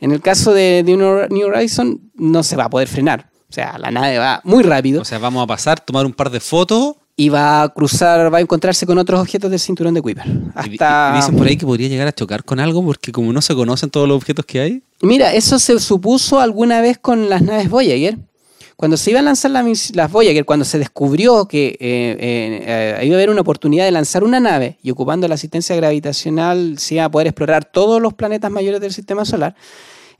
En 0.00 0.10
el 0.10 0.22
caso 0.22 0.54
de, 0.54 0.82
de 0.84 0.96
New 0.96 1.46
Horizon, 1.48 2.00
no 2.14 2.42
se 2.42 2.56
va 2.56 2.64
a 2.64 2.70
poder 2.70 2.88
frenar 2.88 3.33
o 3.48 3.52
sea, 3.52 3.78
la 3.78 3.90
nave 3.90 4.18
va 4.18 4.40
muy 4.44 4.62
rápido. 4.62 5.02
O 5.02 5.04
sea, 5.04 5.18
vamos 5.18 5.42
a 5.42 5.46
pasar, 5.46 5.80
tomar 5.80 6.06
un 6.06 6.12
par 6.12 6.30
de 6.30 6.40
fotos. 6.40 6.96
Y 7.16 7.28
va 7.28 7.62
a 7.62 7.68
cruzar, 7.68 8.32
va 8.34 8.38
a 8.38 8.40
encontrarse 8.40 8.86
con 8.86 8.98
otros 8.98 9.20
objetos 9.20 9.48
del 9.48 9.60
cinturón 9.60 9.94
de 9.94 10.02
Kuiper. 10.02 10.24
Hasta... 10.56 11.12
Y, 11.12 11.16
dicen 11.16 11.36
por 11.36 11.46
ahí 11.46 11.56
que 11.56 11.64
podría 11.64 11.88
llegar 11.88 12.08
a 12.08 12.12
chocar 12.12 12.42
con 12.42 12.58
algo 12.58 12.84
porque 12.84 13.12
como 13.12 13.32
no 13.32 13.40
se 13.40 13.54
conocen 13.54 13.90
todos 13.90 14.08
los 14.08 14.16
objetos 14.16 14.44
que 14.44 14.60
hay. 14.60 14.82
Mira, 15.00 15.32
eso 15.32 15.60
se 15.60 15.78
supuso 15.78 16.40
alguna 16.40 16.80
vez 16.80 16.98
con 16.98 17.28
las 17.28 17.42
naves 17.42 17.70
Voyager. 17.70 18.18
Cuando 18.76 18.96
se 18.96 19.10
iban 19.12 19.22
a 19.22 19.26
lanzar 19.26 19.52
las, 19.52 20.10
Voyager, 20.10 20.44
cuando 20.44 20.64
se 20.64 20.78
descubrió 20.78 21.46
que 21.46 21.68
eh, 21.68 21.76
eh, 21.78 22.98
eh, 23.00 23.06
iba 23.06 23.14
a 23.14 23.18
haber 23.18 23.30
una 23.30 23.42
oportunidad 23.42 23.84
de 23.84 23.92
lanzar 23.92 24.24
una 24.24 24.40
nave 24.40 24.78
y 24.82 24.90
ocupando 24.90 25.28
la 25.28 25.36
asistencia 25.36 25.76
gravitacional 25.76 26.78
se 26.78 26.96
iba 26.96 27.04
a 27.04 27.10
poder 27.10 27.28
explorar 27.28 27.64
todos 27.64 28.02
los 28.02 28.14
planetas 28.14 28.50
mayores 28.50 28.80
del 28.80 28.92
sistema 28.92 29.24
solar, 29.24 29.54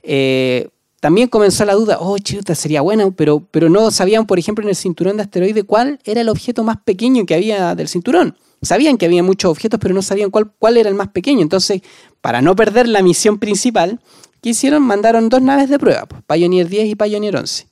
eh, 0.03 0.69
también 1.05 1.27
comenzó 1.27 1.65
la 1.65 1.75
duda, 1.75 1.99
oh, 1.99 2.17
chuta, 2.17 2.55
sería 2.55 2.81
bueno, 2.81 3.11
pero, 3.11 3.47
pero 3.51 3.69
no 3.69 3.91
sabían, 3.91 4.25
por 4.25 4.39
ejemplo, 4.39 4.63
en 4.63 4.69
el 4.69 4.75
cinturón 4.75 5.17
de 5.17 5.21
asteroides 5.21 5.63
cuál 5.63 5.99
era 6.03 6.21
el 6.21 6.29
objeto 6.29 6.63
más 6.63 6.77
pequeño 6.83 7.27
que 7.27 7.35
había 7.35 7.75
del 7.75 7.87
cinturón. 7.87 8.35
Sabían 8.63 8.97
que 8.97 9.05
había 9.05 9.21
muchos 9.21 9.51
objetos, 9.51 9.79
pero 9.79 9.93
no 9.93 10.01
sabían 10.01 10.31
cuál, 10.31 10.51
cuál 10.57 10.77
era 10.77 10.89
el 10.89 10.95
más 10.95 11.09
pequeño. 11.09 11.43
Entonces, 11.43 11.83
para 12.21 12.41
no 12.41 12.55
perder 12.55 12.87
la 12.87 13.03
misión 13.03 13.37
principal, 13.37 13.99
¿qué 14.41 14.49
hicieron? 14.49 14.81
Mandaron 14.81 15.29
dos 15.29 15.43
naves 15.43 15.69
de 15.69 15.77
prueba, 15.77 16.07
pues, 16.07 16.23
Pioneer 16.27 16.69
10 16.69 16.87
y 16.87 16.95
Pioneer 16.95 17.35
11. 17.35 17.67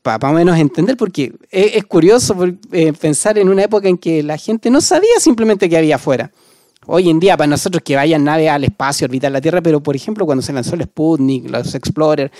Para 0.00 0.18
más 0.18 0.30
o 0.30 0.34
menos 0.34 0.56
entender, 0.56 0.96
porque 0.96 1.32
es, 1.50 1.84
curioso 1.86 2.36
eh, 2.70 2.92
pensar 2.92 3.38
en 3.38 3.48
una 3.48 3.64
época 3.64 3.88
en 3.88 3.98
que 3.98 4.22
la 4.22 4.36
gente 4.36 4.70
no 4.70 4.80
sabía 4.80 5.18
simplemente 5.18 5.68
qué 5.68 5.76
había 5.76 5.96
afuera. 5.96 6.30
Hoy 6.86 7.10
en 7.10 7.20
día, 7.20 7.36
para 7.36 7.46
nosotros 7.46 7.82
que 7.84 7.94
vayan 7.94 8.24
naves 8.24 8.48
al 8.48 8.64
espacio, 8.64 9.04
orbitar 9.04 9.30
la 9.30 9.40
Tierra, 9.40 9.60
pero 9.60 9.82
por 9.82 9.94
ejemplo, 9.94 10.24
cuando 10.24 10.42
se 10.42 10.52
lanzó 10.52 10.74
el 10.76 10.82
Sputnik, 10.82 11.50
los 11.50 11.74
Explorer, 11.74 12.32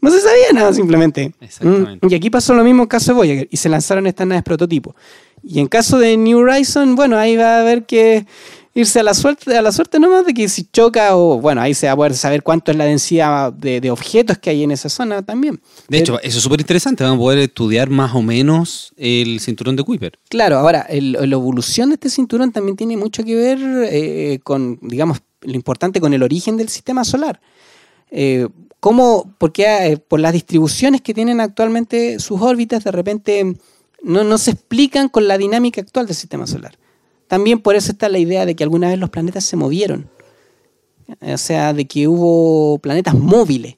no 0.00 0.10
se 0.10 0.20
sabía 0.20 0.52
nada 0.52 0.72
simplemente. 0.72 1.32
Exactamente. 1.40 2.06
Mm, 2.06 2.10
y 2.10 2.14
aquí 2.14 2.28
pasó 2.28 2.54
lo 2.54 2.64
mismo 2.64 2.82
en 2.82 2.88
caso 2.88 3.12
de 3.12 3.16
Voyager, 3.16 3.48
y 3.50 3.56
se 3.56 3.68
lanzaron 3.68 4.06
estas 4.06 4.26
naves 4.26 4.42
prototipo. 4.42 4.96
Y 5.42 5.60
en 5.60 5.68
caso 5.68 5.98
de 5.98 6.16
New 6.16 6.38
Horizon, 6.38 6.96
bueno, 6.96 7.16
ahí 7.16 7.36
va 7.36 7.56
a 7.56 7.60
haber 7.60 7.86
que 7.86 8.26
irse 8.74 9.00
a 9.00 9.02
la 9.04 9.14
suerte, 9.14 9.56
a 9.56 9.62
la 9.62 9.70
suerte 9.70 10.00
nomás 10.00 10.26
de 10.26 10.34
que 10.34 10.48
si 10.48 10.64
choca 10.64 11.16
o 11.16 11.40
bueno, 11.40 11.60
ahí 11.60 11.74
se 11.74 11.86
va 11.86 11.92
a 11.92 11.96
poder 11.96 12.14
saber 12.14 12.42
cuánto 12.42 12.72
es 12.72 12.76
la 12.76 12.84
densidad 12.84 13.52
de, 13.52 13.90
objetos 13.90 14.38
que 14.38 14.50
hay 14.50 14.64
en 14.64 14.72
esa 14.72 14.88
zona 14.88 15.22
también. 15.22 15.60
De 15.88 15.98
hecho, 15.98 16.20
eso 16.20 16.38
es 16.38 16.42
súper 16.42 16.60
interesante, 16.60 17.04
vamos 17.04 17.18
a 17.18 17.20
poder 17.20 17.38
estudiar 17.38 17.88
más 17.88 18.14
o 18.14 18.22
menos 18.22 18.92
el 18.96 19.38
cinturón 19.40 19.76
de 19.76 19.84
Kuiper. 19.84 20.18
Claro, 20.28 20.58
ahora, 20.58 20.86
la 20.90 21.34
evolución 21.34 21.90
de 21.90 21.94
este 21.94 22.10
cinturón 22.10 22.50
también 22.50 22.76
tiene 22.76 22.96
mucho 22.96 23.22
que 23.22 23.36
ver 23.36 23.58
eh, 23.90 24.40
con, 24.42 24.78
digamos, 24.82 25.18
lo 25.42 25.54
importante 25.54 26.00
con 26.00 26.12
el 26.12 26.22
origen 26.22 26.56
del 26.56 26.68
sistema 26.68 27.04
solar. 27.04 27.40
Eh, 28.10 28.48
¿Cómo? 28.80 29.34
Porque 29.38 29.64
eh, 29.64 29.96
por 29.96 30.20
las 30.20 30.32
distribuciones 30.32 31.00
que 31.00 31.14
tienen 31.14 31.40
actualmente 31.40 32.18
sus 32.18 32.40
órbitas, 32.42 32.84
de 32.84 32.90
repente 32.90 33.56
no, 34.02 34.24
no 34.24 34.38
se 34.38 34.50
explican 34.50 35.08
con 35.08 35.28
la 35.28 35.38
dinámica 35.38 35.80
actual 35.80 36.06
del 36.06 36.16
sistema 36.16 36.46
solar. 36.46 36.76
También 37.28 37.60
por 37.60 37.74
eso 37.74 37.92
está 37.92 38.08
la 38.08 38.18
idea 38.18 38.46
de 38.46 38.54
que 38.54 38.64
alguna 38.64 38.88
vez 38.88 38.98
los 38.98 39.10
planetas 39.10 39.44
se 39.44 39.56
movieron. 39.56 40.08
O 41.20 41.38
sea, 41.38 41.72
de 41.72 41.86
que 41.86 42.08
hubo 42.08 42.78
planetas 42.78 43.14
móviles. 43.14 43.76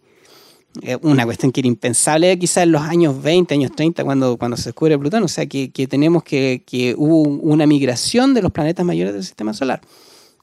Eh, 0.82 0.98
una 1.02 1.24
cuestión 1.24 1.52
que 1.52 1.60
era 1.60 1.68
impensable 1.68 2.38
quizás 2.38 2.64
en 2.64 2.72
los 2.72 2.82
años 2.82 3.22
20, 3.22 3.54
años 3.54 3.72
30, 3.74 4.04
cuando, 4.04 4.36
cuando 4.36 4.56
se 4.56 4.64
descubre 4.64 4.98
Plutón. 4.98 5.22
O 5.22 5.28
sea, 5.28 5.46
que, 5.46 5.68
tenemos 5.88 6.22
que, 6.22 6.62
que 6.66 6.94
hubo 6.96 7.22
una 7.22 7.66
migración 7.66 8.34
de 8.34 8.42
los 8.42 8.52
planetas 8.52 8.84
mayores 8.84 9.14
del 9.14 9.24
sistema 9.24 9.54
solar. 9.54 9.80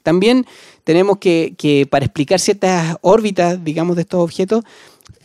También 0.01 0.45
tenemos 0.83 1.17
que, 1.17 1.55
que, 1.57 1.85
para 1.89 2.05
explicar 2.05 2.39
ciertas 2.39 2.97
órbitas, 3.01 3.63
digamos, 3.63 3.95
de 3.95 4.01
estos 4.01 4.21
objetos, 4.21 4.63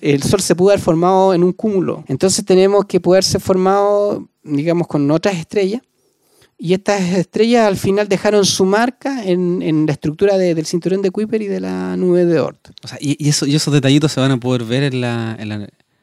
el 0.01 0.23
Sol 0.23 0.41
se 0.41 0.55
pudo 0.55 0.71
haber 0.71 0.81
formado 0.81 1.35
en 1.35 1.43
un 1.43 1.53
cúmulo. 1.53 2.05
Entonces 2.07 2.45
tenemos 2.45 2.85
que 2.85 3.01
poder 3.01 3.25
ser 3.25 3.41
formado, 3.41 4.29
digamos, 4.45 4.87
con 4.87 5.11
otras 5.11 5.37
estrellas 5.37 5.83
y 6.59 6.75
estas 6.75 7.01
estrellas 7.13 7.67
al 7.67 7.77
final 7.77 8.09
dejaron 8.09 8.45
su 8.45 8.65
marca 8.65 9.25
en, 9.25 9.87
la 9.87 9.93
estructura 9.93 10.37
del 10.37 10.67
cinturón 10.67 11.03
de 11.03 11.13
Kuiper 11.13 11.41
y 11.41 11.47
de 11.47 11.61
la 11.61 11.97
nube 11.97 12.25
de 12.25 12.41
Oort. 12.41 12.71
O 12.83 12.89
sea, 12.89 12.99
y, 13.01 13.29
eso, 13.29 13.47
y 13.47 13.55
esos 13.55 13.73
detallitos 13.73 14.11
se 14.11 14.21
van 14.21 14.33
a 14.33 14.41
poder 14.41 14.65
ver 14.65 14.83
en 14.83 15.01
la... 15.01 15.37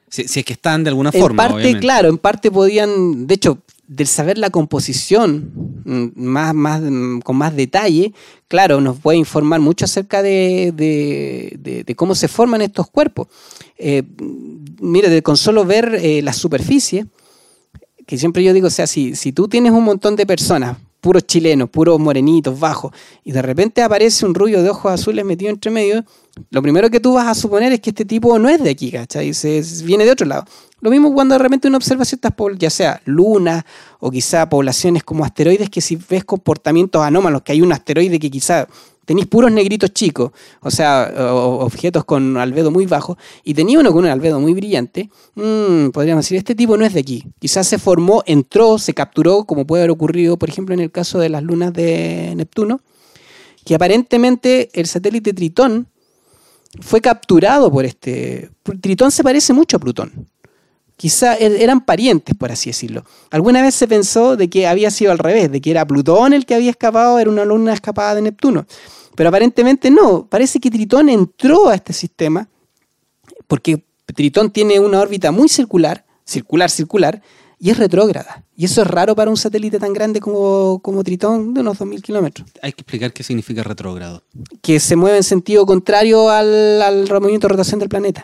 si, 0.07 0.21
es 0.21 0.45
que 0.45 0.53
están 0.53 0.85
de 0.85 0.89
alguna 0.89 1.11
forma. 1.11 1.43
En 1.43 1.51
parte, 1.51 1.79
claro, 1.79 2.07
en 2.07 2.17
parte 2.17 2.49
podían, 2.51 3.27
de 3.27 3.35
hecho, 3.35 3.59
del 3.87 4.07
saber 4.07 4.37
la 4.37 4.49
composición 4.49 5.51
mm, 5.83 6.07
más, 6.15 6.53
más, 6.53 6.81
mm, 6.81 7.19
con 7.19 7.35
más 7.35 7.53
detalle, 7.53 8.13
claro, 8.47 8.79
nos 8.79 8.97
puede 8.97 9.17
informar 9.17 9.59
mucho 9.59 9.83
acerca 9.83 10.23
de, 10.23 10.71
de, 10.73 11.95
cómo 11.95 12.15
se 12.15 12.29
forman 12.29 12.61
estos 12.61 12.89
cuerpos. 12.89 13.27
Eh, 13.77 14.03
mire, 14.79 15.21
con 15.21 15.35
solo 15.35 15.65
ver 15.65 15.99
eh, 16.01 16.21
la 16.21 16.31
superficie, 16.31 17.07
que 18.05 18.17
siempre 18.17 18.43
yo 18.43 18.53
digo, 18.53 18.67
o 18.67 18.71
sea, 18.71 18.87
si, 18.87 19.15
si 19.15 19.31
tú 19.31 19.47
tienes 19.47 19.71
un 19.71 19.83
montón 19.83 20.15
de 20.15 20.25
personas, 20.25 20.77
puros 21.01 21.27
chilenos, 21.27 21.69
puros 21.69 21.99
morenitos, 21.99 22.59
bajos, 22.59 22.91
y 23.23 23.31
de 23.31 23.41
repente 23.41 23.83
aparece 23.83 24.25
un 24.25 24.33
rubio 24.33 24.63
de 24.63 24.69
ojos 24.69 24.91
azules 24.91 25.23
metido 25.23 25.51
entre 25.51 25.69
medio, 25.69 26.03
lo 26.49 26.61
primero 26.61 26.89
que 26.89 26.99
tú 26.99 27.13
vas 27.13 27.27
a 27.27 27.35
suponer 27.35 27.71
es 27.71 27.79
que 27.79 27.91
este 27.91 28.05
tipo 28.05 28.37
no 28.39 28.49
es 28.49 28.61
de 28.61 28.71
aquí, 28.71 28.91
¿cachai? 28.91 29.33
Se, 29.33 29.61
viene 29.83 30.03
de 30.03 30.11
otro 30.11 30.25
lado. 30.25 30.45
Lo 30.81 30.89
mismo 30.89 31.13
cuando 31.13 31.35
de 31.35 31.39
repente 31.39 31.67
uno 31.67 31.77
observa 31.77 32.05
ciertas, 32.05 32.33
ya 32.57 32.69
sea 32.69 33.01
lunas 33.05 33.63
o 33.99 34.11
quizá 34.11 34.49
poblaciones 34.49 35.03
como 35.03 35.23
asteroides, 35.23 35.69
que 35.69 35.79
si 35.79 35.95
ves 35.95 36.25
comportamientos 36.25 37.01
anómalos, 37.01 37.43
que 37.43 37.53
hay 37.53 37.61
un 37.61 37.71
asteroide 37.71 38.19
que 38.19 38.29
quizá 38.29 38.67
tenéis 39.05 39.27
puros 39.27 39.51
negritos 39.51 39.91
chicos, 39.93 40.31
o 40.61 40.71
sea, 40.71 41.13
objetos 41.17 42.03
con 42.05 42.37
albedo 42.37 42.71
muy 42.71 42.85
bajo, 42.85 43.17
y 43.43 43.53
tenía 43.53 43.79
uno 43.79 43.91
con 43.91 44.03
un 44.03 44.09
albedo 44.09 44.39
muy 44.39 44.53
brillante, 44.53 45.09
mmm, 45.35 45.89
podríamos 45.89 46.25
decir, 46.25 46.37
este 46.37 46.55
tipo 46.55 46.75
no 46.77 46.85
es 46.85 46.93
de 46.93 46.99
aquí. 46.99 47.23
Quizás 47.39 47.67
se 47.67 47.77
formó, 47.77 48.23
entró, 48.25 48.77
se 48.77 48.93
capturó, 48.93 49.45
como 49.45 49.65
puede 49.65 49.83
haber 49.83 49.91
ocurrido, 49.91 50.37
por 50.37 50.49
ejemplo, 50.49 50.73
en 50.73 50.81
el 50.81 50.91
caso 50.91 51.19
de 51.19 51.29
las 51.29 51.43
lunas 51.43 51.73
de 51.73 52.33
Neptuno, 52.35 52.81
que 53.63 53.75
aparentemente 53.75 54.69
el 54.73 54.85
satélite 54.85 55.33
Tritón 55.33 55.87
fue 56.81 57.01
capturado 57.01 57.71
por 57.71 57.85
este... 57.85 58.49
Tritón 58.81 59.11
se 59.11 59.23
parece 59.23 59.53
mucho 59.53 59.77
a 59.77 59.79
Plutón. 59.79 60.27
Quizá 60.97 61.35
er, 61.35 61.53
eran 61.61 61.81
parientes, 61.81 62.35
por 62.35 62.51
así 62.51 62.69
decirlo. 62.69 63.03
Alguna 63.31 63.61
vez 63.61 63.75
se 63.75 63.87
pensó 63.87 64.37
de 64.37 64.49
que 64.49 64.67
había 64.67 64.91
sido 64.91 65.11
al 65.11 65.17
revés, 65.17 65.51
de 65.51 65.59
que 65.59 65.71
era 65.71 65.85
Plutón 65.85 66.33
el 66.33 66.45
que 66.45 66.55
había 66.55 66.69
escapado, 66.69 67.19
era 67.19 67.29
una 67.29 67.45
luna 67.45 67.73
escapada 67.73 68.15
de 68.15 68.21
Neptuno. 68.21 68.65
Pero 69.15 69.29
aparentemente 69.29 69.89
no, 69.91 70.27
parece 70.27 70.59
que 70.59 70.69
Tritón 70.69 71.09
entró 71.09 71.69
a 71.69 71.75
este 71.75 71.93
sistema 71.93 72.47
porque 73.47 73.83
Tritón 74.05 74.51
tiene 74.51 74.79
una 74.79 74.99
órbita 74.99 75.31
muy 75.31 75.49
circular, 75.49 76.05
circular, 76.25 76.69
circular, 76.69 77.21
y 77.59 77.69
es 77.69 77.77
retrógrada. 77.77 78.43
Y 78.55 78.65
eso 78.65 78.81
es 78.81 78.87
raro 78.87 79.15
para 79.15 79.29
un 79.29 79.37
satélite 79.37 79.79
tan 79.79 79.93
grande 79.93 80.19
como, 80.19 80.79
como 80.81 81.03
Tritón, 81.03 81.53
de 81.53 81.61
unos 81.61 81.79
2.000 81.79 82.01
kilómetros. 82.01 82.47
Hay 82.61 82.73
que 82.73 82.81
explicar 82.81 83.13
qué 83.13 83.23
significa 83.23 83.63
retrógrado. 83.63 84.23
Que 84.61 84.79
se 84.79 84.95
mueve 84.95 85.17
en 85.17 85.23
sentido 85.23 85.65
contrario 85.65 86.29
al, 86.29 86.81
al 86.81 87.07
movimiento 87.09 87.47
de 87.47 87.53
rotación 87.53 87.79
del 87.79 87.89
planeta. 87.89 88.23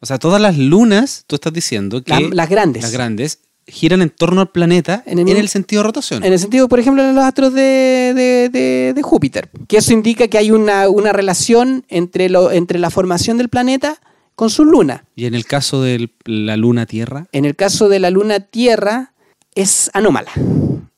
O 0.00 0.06
sea, 0.06 0.18
todas 0.18 0.40
las 0.40 0.56
lunas, 0.56 1.24
tú 1.26 1.36
estás 1.36 1.52
diciendo 1.52 2.02
que... 2.02 2.30
las 2.32 2.48
grandes. 2.48 2.82
Las 2.82 2.92
grandes 2.92 3.40
giran 3.68 4.00
en 4.00 4.10
torno 4.10 4.40
al 4.40 4.50
planeta 4.50 5.02
en 5.06 5.18
el, 5.18 5.48
sentido 5.48 5.82
de 5.82 5.86
rotación. 5.86 6.24
En 6.24 6.32
el 6.32 6.38
sentido, 6.38 6.68
por 6.68 6.80
ejemplo, 6.80 7.02
de 7.02 7.12
los 7.12 7.22
astros 7.22 7.52
de, 7.52 9.00
Júpiter. 9.02 9.50
Que 9.68 9.78
eso 9.78 9.92
indica 9.92 10.28
que 10.28 10.38
hay 10.38 10.50
una, 10.50 11.12
relación 11.12 11.84
entre, 11.88 12.28
lo, 12.28 12.50
entre 12.50 12.78
la 12.78 12.90
formación 12.90 13.36
del 13.38 13.48
planeta 13.48 14.00
con 14.34 14.50
su 14.50 14.64
luna. 14.64 15.04
¿Y 15.14 15.26
en 15.26 15.34
el 15.34 15.44
caso 15.44 15.82
de 15.82 16.10
la 16.24 16.56
luna 16.56 16.86
Tierra? 16.86 17.26
En 17.32 17.44
el 17.44 17.56
caso 17.56 17.88
de 17.88 17.98
la 17.98 18.10
luna 18.10 18.40
Tierra 18.40 19.12
es 19.54 19.90
anómala. 19.92 20.30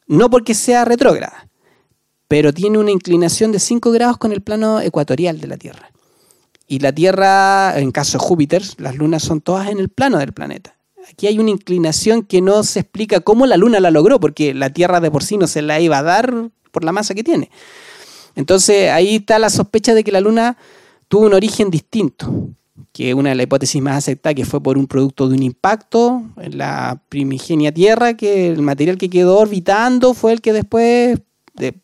No 0.07 0.31
porque 0.31 0.55
sea 0.55 0.85
retrógrada, 0.85 1.49
pero 2.29 2.53
tiene 2.53 2.79
una 2.79 2.91
inclinación 2.91 3.53
de 3.53 3.59
5 3.59 3.91
grados 3.93 4.19
con 4.19 4.33
el 4.33 4.43
plano 4.43 4.81
ecuatorial 4.81 5.41
de 5.41 5.47
la 5.47 5.57
Tierra. 5.57 5.91
Y 6.71 6.79
la 6.79 6.93
Tierra, 6.93 7.77
en 7.81 7.91
caso 7.91 8.17
de 8.17 8.25
Júpiter, 8.25 8.63
las 8.79 8.95
lunas 8.95 9.25
son 9.25 9.41
todas 9.41 9.71
en 9.71 9.81
el 9.81 9.89
plano 9.89 10.19
del 10.19 10.33
planeta. 10.33 10.77
Aquí 11.11 11.27
hay 11.27 11.41
una 11.41 11.51
inclinación 11.51 12.23
que 12.23 12.41
no 12.41 12.63
se 12.63 12.79
explica 12.79 13.19
cómo 13.19 13.45
la 13.47 13.57
Luna 13.57 13.81
la 13.81 13.91
logró, 13.91 14.21
porque 14.21 14.55
la 14.55 14.71
Tierra 14.71 15.01
de 15.01 15.11
por 15.11 15.25
sí 15.25 15.37
no 15.37 15.49
se 15.49 15.63
la 15.63 15.81
iba 15.81 15.99
a 15.99 16.05
dar 16.05 16.33
por 16.71 16.85
la 16.85 16.93
masa 16.93 17.13
que 17.13 17.25
tiene. 17.25 17.51
Entonces 18.37 18.89
ahí 18.89 19.17
está 19.17 19.41
la 19.41 19.51
sospecha 19.51 19.95
de 19.95 20.05
que 20.05 20.13
la 20.13 20.21
Luna 20.21 20.57
tuvo 21.09 21.27
un 21.27 21.35
origen 21.35 21.73
distinto, 21.73 22.51
que 22.93 23.15
una 23.15 23.31
de 23.31 23.35
las 23.35 23.45
hipótesis 23.47 23.83
más 23.83 23.97
aceptadas 23.97 24.37
que 24.37 24.45
fue 24.45 24.63
por 24.63 24.79
un 24.79 24.87
producto 24.87 25.29
de 25.29 25.35
un 25.35 25.43
impacto 25.43 26.23
en 26.41 26.57
la 26.57 27.03
primigenia 27.09 27.75
Tierra, 27.75 28.15
que 28.15 28.47
el 28.47 28.63
material 28.63 28.97
que 28.97 29.11
quedó 29.11 29.39
orbitando 29.39 30.15
fue 30.15 30.35
el 30.35 30.41
que 30.41 30.53
después, 30.53 31.19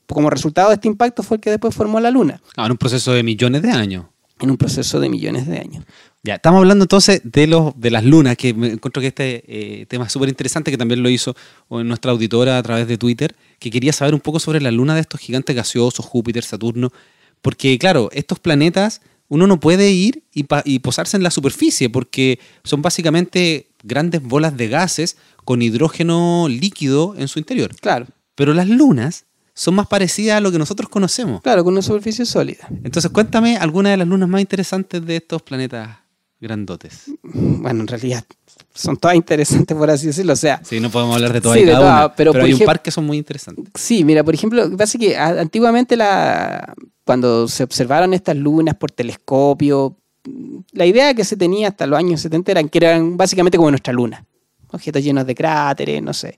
como 0.07 0.31
resultado 0.31 0.69
de 0.69 0.75
este 0.75 0.87
impacto, 0.87 1.25
fue 1.25 1.39
el 1.39 1.41
que 1.41 1.51
después 1.51 1.75
formó 1.75 1.99
la 1.99 2.13
Luna. 2.13 2.41
Ah, 2.57 2.67
en 2.67 2.71
un 2.71 2.79
proceso 2.79 3.13
de 3.13 3.25
millones 3.25 3.63
de 3.63 3.73
años 3.73 4.05
en 4.41 4.51
un 4.51 4.57
proceso 4.57 5.01
de 5.01 5.09
millones 5.09 5.47
de 5.47 5.59
años. 5.59 5.85
Ya, 6.23 6.35
estamos 6.35 6.59
hablando 6.59 6.85
entonces 6.85 7.21
de 7.25 7.47
los 7.47 7.79
de 7.79 7.91
las 7.91 8.05
lunas, 8.05 8.37
que 8.37 8.53
me 8.53 8.69
encuentro 8.69 9.01
que 9.01 9.09
este 9.09 9.45
eh, 9.47 9.87
tema 9.87 10.07
es 10.07 10.13
súper 10.13 10.29
interesante, 10.29 10.71
que 10.71 10.79
también 10.79 11.03
lo 11.03 11.09
hizo 11.09 11.37
nuestra 11.71 12.11
auditora 12.11 12.59
a 12.59 12.63
través 12.63 12.89
de 12.89 12.99
Twitter, 12.99 13.37
que 13.59 13.71
quería 13.71 13.93
saber 13.93 14.15
un 14.15 14.21
poco 14.21 14.41
sobre 14.41 14.61
la 14.61 14.71
luna 14.71 14.95
de 14.95 15.03
estos 15.03 15.21
gigantes 15.21 15.55
gaseosos, 15.55 16.05
Júpiter, 16.05 16.43
Saturno, 16.43 16.93
porque 17.43 17.79
claro, 17.79 18.11
estos 18.13 18.41
planetas 18.41 19.03
uno 19.29 19.47
no 19.47 19.61
puede 19.61 19.91
ir 19.91 20.25
y, 20.33 20.47
y 20.65 20.79
posarse 20.81 21.17
en 21.17 21.23
la 21.23 21.31
superficie, 21.31 21.91
porque 21.91 22.39
son 22.65 22.83
básicamente 22.83 23.69
grandes 23.83 24.23
bolas 24.23 24.57
de 24.57 24.69
gases 24.69 25.17
con 25.45 25.63
hidrógeno 25.63 26.49
líquido 26.49 27.15
en 27.17 27.29
su 27.29 27.39
interior. 27.39 27.75
Claro. 27.77 28.07
Pero 28.35 28.53
las 28.53 28.69
lunas 28.69 29.26
son 29.57 29.75
más 29.75 29.87
parecidas 29.87 30.37
a 30.37 30.41
lo 30.41 30.53
que 30.53 30.59
nosotros 30.59 30.91
conocemos. 30.91 31.41
Claro, 31.41 31.65
con 31.65 31.73
una 31.73 31.81
superficie 31.81 32.27
sólida. 32.27 32.69
Entonces, 32.85 33.11
cuéntame 33.11 33.57
algunas 33.57 33.93
de 33.93 33.97
las 33.97 34.07
lunas 34.07 34.29
más 34.29 34.43
interesantes 34.43 35.05
de 35.05 35.17
estos 35.17 35.41
planetas 35.41 35.97
grandotes. 36.39 37.05
Bueno, 37.23 37.81
en 37.81 37.87
realidad 37.87 38.23
son 38.75 38.99
todas 38.99 39.17
interesantes, 39.17 39.75
por 39.75 39.89
así 39.89 40.09
decirlo. 40.09 40.35
O 40.35 40.37
sea, 40.37 40.61
sí, 40.63 40.79
no 40.79 40.91
podemos 40.91 41.17
hablar 41.17 41.33
de 41.33 41.41
todas 41.41 41.59
y 41.59 41.65
cada 41.65 41.81
una, 41.81 42.15
pero, 42.15 42.33
hay 42.35 42.53
un 42.53 42.61
par 42.61 42.83
que 42.83 42.91
son 42.91 43.07
muy 43.07 43.17
interesantes. 43.17 43.65
Sí, 43.75 44.05
mira, 44.05 44.23
por 44.23 44.35
ejemplo, 44.35 44.63
lo 44.63 44.71
que 44.71 44.77
pasa 44.77 44.99
es 44.99 45.01
que 45.01 45.17
antiguamente 45.17 45.97
la, 45.97 46.75
cuando 47.05 47.49
se 47.49 47.65
observaron 47.65 48.13
estas 48.13 48.37
lunas 48.37 48.75
por 48.75 48.91
telescopio, 48.91 49.97
la 50.73 50.85
idea 50.85 51.15
que 51.15 51.25
se 51.25 51.39
tenía 51.39 51.69
hasta 51.69 51.87
los 51.87 51.99
años 51.99 52.21
70 52.21 52.51
era 52.51 52.63
que 52.65 52.79
eran 52.79 53.17
básicamente 53.17 53.57
como 53.57 53.71
nuestra 53.71 53.95
luna. 53.95 54.23
Objetos 54.71 55.03
llenos 55.03 55.27
de 55.27 55.35
cráteres, 55.35 56.03
no 56.03 56.13
sé. 56.13 56.37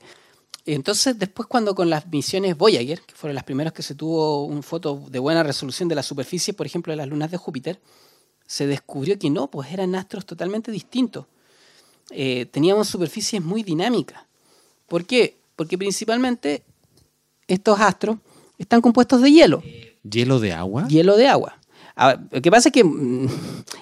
Entonces, 0.74 1.18
después 1.18 1.48
cuando 1.48 1.74
con 1.74 1.88
las 1.88 2.06
misiones 2.08 2.56
Voyager, 2.56 3.00
que 3.02 3.14
fueron 3.14 3.34
las 3.34 3.44
primeras 3.44 3.72
que 3.72 3.82
se 3.82 3.94
tuvo 3.94 4.44
una 4.44 4.62
foto 4.62 5.02
de 5.08 5.18
buena 5.18 5.42
resolución 5.42 5.88
de 5.88 5.94
la 5.94 6.02
superficie, 6.02 6.52
por 6.54 6.66
ejemplo, 6.66 6.92
de 6.92 6.96
las 6.96 7.08
lunas 7.08 7.30
de 7.30 7.36
Júpiter, 7.38 7.80
se 8.46 8.66
descubrió 8.66 9.18
que 9.18 9.30
no, 9.30 9.46
pues 9.50 9.72
eran 9.72 9.94
astros 9.94 10.26
totalmente 10.26 10.70
distintos. 10.70 11.26
eh, 12.10 12.46
teníamos 12.50 12.88
superficies 12.88 13.42
muy 13.42 13.62
dinámicas. 13.62 14.22
¿Por 14.86 15.04
qué? 15.04 15.36
Porque 15.56 15.76
principalmente 15.76 16.62
estos 17.46 17.78
astros 17.80 18.16
están 18.58 18.80
compuestos 18.80 19.20
de 19.22 19.30
hielo. 19.30 19.62
¿Hielo 20.10 20.40
de 20.40 20.52
agua? 20.54 20.88
Hielo 20.88 21.16
de 21.16 21.28
agua. 21.28 21.58
Ahora, 21.94 22.22
lo 22.30 22.40
que 22.40 22.50
pasa 22.50 22.68
es 22.70 22.72
que 22.72 22.84
mm, 22.84 23.26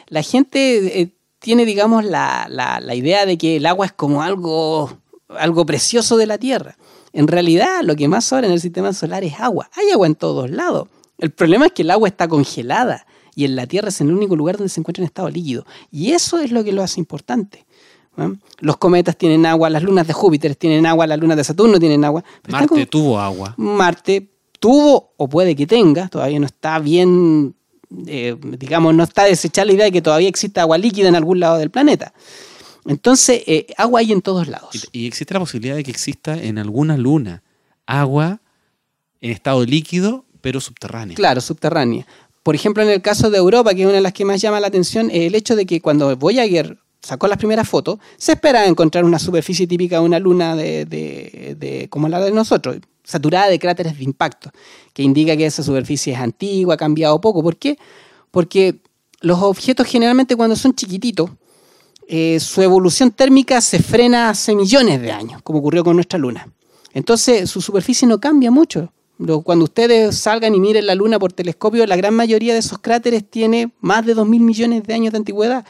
la 0.08 0.22
gente 0.22 1.00
eh, 1.00 1.12
tiene, 1.38 1.64
digamos, 1.64 2.04
la, 2.04 2.46
la- 2.50 2.80
la 2.80 2.94
idea 2.96 3.26
de 3.26 3.38
que 3.38 3.56
el 3.56 3.66
agua 3.66 3.86
es 3.86 3.92
como 3.92 4.22
algo, 4.22 4.98
algo 5.28 5.66
precioso 5.66 6.16
de 6.16 6.26
la 6.26 6.38
Tierra. 6.38 6.76
En 7.12 7.28
realidad, 7.28 7.82
lo 7.82 7.96
que 7.96 8.08
más 8.08 8.24
sobra 8.24 8.46
en 8.46 8.52
el 8.52 8.60
sistema 8.60 8.92
solar 8.92 9.24
es 9.24 9.40
agua. 9.40 9.70
Hay 9.74 9.90
agua 9.90 10.06
en 10.06 10.14
todos 10.14 10.50
lados. 10.50 10.88
El 11.18 11.30
problema 11.30 11.66
es 11.66 11.72
que 11.72 11.82
el 11.82 11.90
agua 11.90 12.08
está 12.08 12.28
congelada 12.28 13.06
y 13.34 13.44
en 13.44 13.56
la 13.56 13.66
Tierra 13.66 13.88
es 13.88 14.00
el 14.00 14.12
único 14.12 14.36
lugar 14.36 14.56
donde 14.56 14.68
se 14.68 14.80
encuentra 14.80 15.02
en 15.02 15.06
estado 15.06 15.28
líquido. 15.28 15.64
Y 15.90 16.12
eso 16.12 16.38
es 16.38 16.52
lo 16.52 16.62
que 16.64 16.72
lo 16.72 16.82
hace 16.82 17.00
importante. 17.00 17.66
¿no? 18.16 18.36
Los 18.60 18.76
cometas 18.76 19.16
tienen 19.16 19.46
agua, 19.46 19.70
las 19.70 19.82
lunas 19.82 20.06
de 20.06 20.12
Júpiter 20.12 20.56
tienen 20.56 20.86
agua, 20.86 21.06
las 21.06 21.18
lunas 21.18 21.36
de 21.36 21.44
Saturno 21.44 21.78
tienen 21.78 22.04
agua. 22.04 22.24
Marte 22.48 22.86
tuvo 22.86 23.18
agua. 23.18 23.54
Marte 23.56 24.28
tuvo 24.58 25.12
o 25.16 25.28
puede 25.28 25.54
que 25.54 25.66
tenga, 25.66 26.08
todavía 26.08 26.40
no 26.40 26.46
está 26.46 26.78
bien, 26.78 27.54
eh, 28.06 28.36
digamos, 28.58 28.94
no 28.94 29.04
está 29.04 29.24
desechada 29.24 29.66
la 29.66 29.72
idea 29.72 29.84
de 29.86 29.92
que 29.92 30.02
todavía 30.02 30.28
exista 30.28 30.62
agua 30.62 30.78
líquida 30.78 31.08
en 31.08 31.14
algún 31.14 31.40
lado 31.40 31.58
del 31.58 31.70
planeta. 31.70 32.12
Entonces, 32.88 33.42
eh, 33.46 33.66
agua 33.76 34.00
hay 34.00 34.12
en 34.12 34.22
todos 34.22 34.48
lados. 34.48 34.88
Y, 34.92 35.00
y 35.02 35.06
existe 35.06 35.34
la 35.34 35.40
posibilidad 35.40 35.74
de 35.76 35.84
que 35.84 35.90
exista 35.90 36.40
en 36.40 36.58
alguna 36.58 36.96
luna 36.96 37.42
agua 37.86 38.40
en 39.20 39.30
estado 39.30 39.64
líquido, 39.64 40.24
pero 40.40 40.60
subterránea. 40.60 41.16
Claro, 41.16 41.40
subterránea. 41.40 42.06
Por 42.42 42.54
ejemplo, 42.54 42.82
en 42.82 42.90
el 42.90 43.02
caso 43.02 43.30
de 43.30 43.38
Europa, 43.38 43.74
que 43.74 43.80
es 43.82 43.86
una 43.86 43.96
de 43.96 44.00
las 44.00 44.12
que 44.12 44.24
más 44.24 44.40
llama 44.40 44.60
la 44.60 44.68
atención, 44.68 45.10
el 45.10 45.34
hecho 45.34 45.56
de 45.56 45.66
que 45.66 45.80
cuando 45.80 46.14
Voyager 46.16 46.78
sacó 47.02 47.26
las 47.28 47.38
primeras 47.38 47.68
fotos, 47.68 47.98
se 48.16 48.32
esperaba 48.32 48.66
encontrar 48.66 49.04
una 49.04 49.18
superficie 49.18 49.66
típica 49.66 49.98
de 49.98 50.04
una 50.04 50.18
luna 50.18 50.54
de, 50.56 50.84
de- 50.84 51.56
de- 51.58 51.88
como 51.88 52.08
la 52.08 52.20
de 52.20 52.30
nosotros, 52.32 52.76
saturada 53.04 53.48
de 53.48 53.58
cráteres 53.58 53.96
de 53.98 54.04
impacto, 54.04 54.50
que 54.92 55.02
indica 55.02 55.36
que 55.36 55.46
esa 55.46 55.62
superficie 55.62 56.12
es 56.12 56.18
antigua, 56.20 56.74
ha 56.74 56.76
cambiado 56.76 57.20
poco. 57.20 57.42
¿Por 57.42 57.56
qué? 57.56 57.78
Porque 58.30 58.80
los 59.20 59.40
objetos 59.42 59.86
generalmente 59.86 60.36
cuando 60.36 60.54
son 60.56 60.74
chiquititos, 60.74 61.30
eh, 62.08 62.38
su 62.40 62.62
evolución 62.62 63.10
térmica 63.10 63.60
se 63.60 63.82
frena 63.82 64.30
hace 64.30 64.54
millones 64.54 65.00
de 65.00 65.12
años, 65.12 65.42
como 65.42 65.58
ocurrió 65.58 65.82
con 65.84 65.96
nuestra 65.96 66.18
luna. 66.18 66.48
Entonces 66.92 67.50
su 67.50 67.60
superficie 67.60 68.06
no 68.08 68.18
cambia 68.20 68.50
mucho. 68.50 68.92
Cuando 69.44 69.64
ustedes 69.64 70.16
salgan 70.16 70.54
y 70.54 70.60
miren 70.60 70.86
la 70.86 70.94
luna 70.94 71.18
por 71.18 71.32
telescopio, 71.32 71.86
la 71.86 71.96
gran 71.96 72.12
mayoría 72.14 72.52
de 72.52 72.58
esos 72.60 72.78
cráteres 72.78 73.24
tiene 73.28 73.72
más 73.80 74.04
de 74.04 74.14
2.000 74.14 74.40
millones 74.40 74.82
de 74.82 74.92
años 74.94 75.12
de 75.12 75.18
antigüedad. 75.18 75.64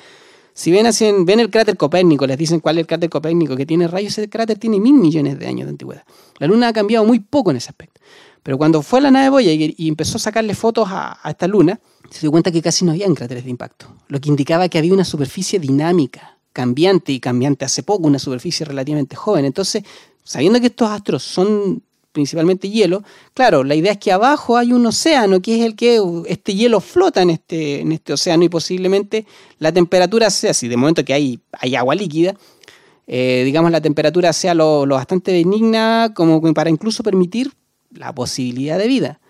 Si 0.53 0.71
ven, 0.73 0.87
así 0.87 1.05
en- 1.05 1.25
ven 1.25 1.39
el 1.39 1.51
cráter 1.51 1.77
Copérnico, 1.77 2.27
les 2.27 2.39
dicen 2.39 2.59
cuál 2.61 2.79
es 2.79 2.81
el 2.83 2.87
cráter 2.89 3.09
Copérnico 3.09 3.55
que 3.57 3.65
tiene 3.67 3.87
rayos, 3.87 4.19
ese 4.19 4.29
cráter 4.29 4.59
tiene 4.59 4.81
mil 4.81 4.95
millones 4.95 5.39
de 5.39 5.47
años 5.47 5.67
de 5.67 5.71
antigüedad. 5.71 6.03
La 6.39 6.47
luna 6.49 6.69
ha 6.69 6.73
cambiado 6.73 7.05
muy 7.05 7.21
poco 7.21 7.51
en 7.53 7.59
ese 7.59 7.69
aspecto. 7.69 8.01
Pero 8.43 8.59
cuando 8.59 8.83
fue 8.83 9.01
la 9.01 9.11
nave 9.11 9.29
Voyager 9.29 9.75
y 9.77 9.89
empezó 9.89 10.17
a 10.17 10.21
sacarle 10.21 10.55
fotos 10.55 10.89
a 10.91 11.19
esta 11.29 11.47
luna, 11.47 11.79
se 12.11 12.21
dio 12.21 12.31
cuenta 12.31 12.51
que 12.51 12.63
casi 12.63 12.85
no 12.85 12.93
había 12.93 13.07
cráteres 13.15 13.45
de 13.45 13.51
impacto, 13.51 13.87
lo 14.09 14.21
que 14.21 14.29
indicaba 14.29 14.69
que 14.69 14.79
había 14.79 14.93
una 14.93 15.05
superficie 15.05 15.59
dinámica, 15.59 16.39
cambiante 16.53 17.13
y 17.13 17.21
cambiante 17.21 17.65
hace 17.65 17.83
poco, 17.83 18.07
una 18.07 18.19
superficie 18.19 18.65
relativamente 18.65 19.15
joven. 19.15 19.45
Entonces, 19.45 19.83
sabiendo 20.25 20.61
que 20.61 20.67
estos 20.69 20.91
astros 20.91 21.23
son 21.23 21.83
principalmente 22.13 22.71
hielo, 22.71 23.03
claro, 23.35 23.63
la 23.63 23.75
idea 23.75 23.93
es 23.93 23.99
que 23.99 24.11
abajo 24.11 24.57
hay 24.57 24.73
un 24.73 24.87
océano 24.87 25.43
que 25.43 25.59
es 25.59 25.67
el 25.67 25.77
que 25.77 26.01
uh, 26.01 26.25
este 26.27 26.55
hielo 26.55 26.81
flota 26.81 27.21
en 27.21 27.29
este, 27.29 27.81
en 27.81 27.93
este 27.93 28.15
océano 28.15 28.43
y 28.43 28.49
posiblemente 28.49 29.27
la 29.59 29.71
temperatura 29.71 30.31
sea, 30.31 30.55
si 30.55 30.67
de 30.67 30.79
momento 30.79 31.05
que 31.05 31.13
hay, 31.13 31.41
hay 31.53 31.77
agua 31.77 31.95
líquida, 31.95 32.35
eh, 33.07 33.43
digamos 33.45 33.71
la 33.71 33.83
temperatura 33.83 34.33
sea 34.33 34.55
lo, 34.55 34.87
lo 34.87 34.95
bastante 34.95 35.31
benigna 35.33 36.13
como 36.15 36.41
para 36.55 36.71
incluso 36.71 37.03
permitir 37.03 37.53
la 37.91 38.15
posibilidad 38.15 38.79
de 38.79 38.89
vida. 38.89 39.21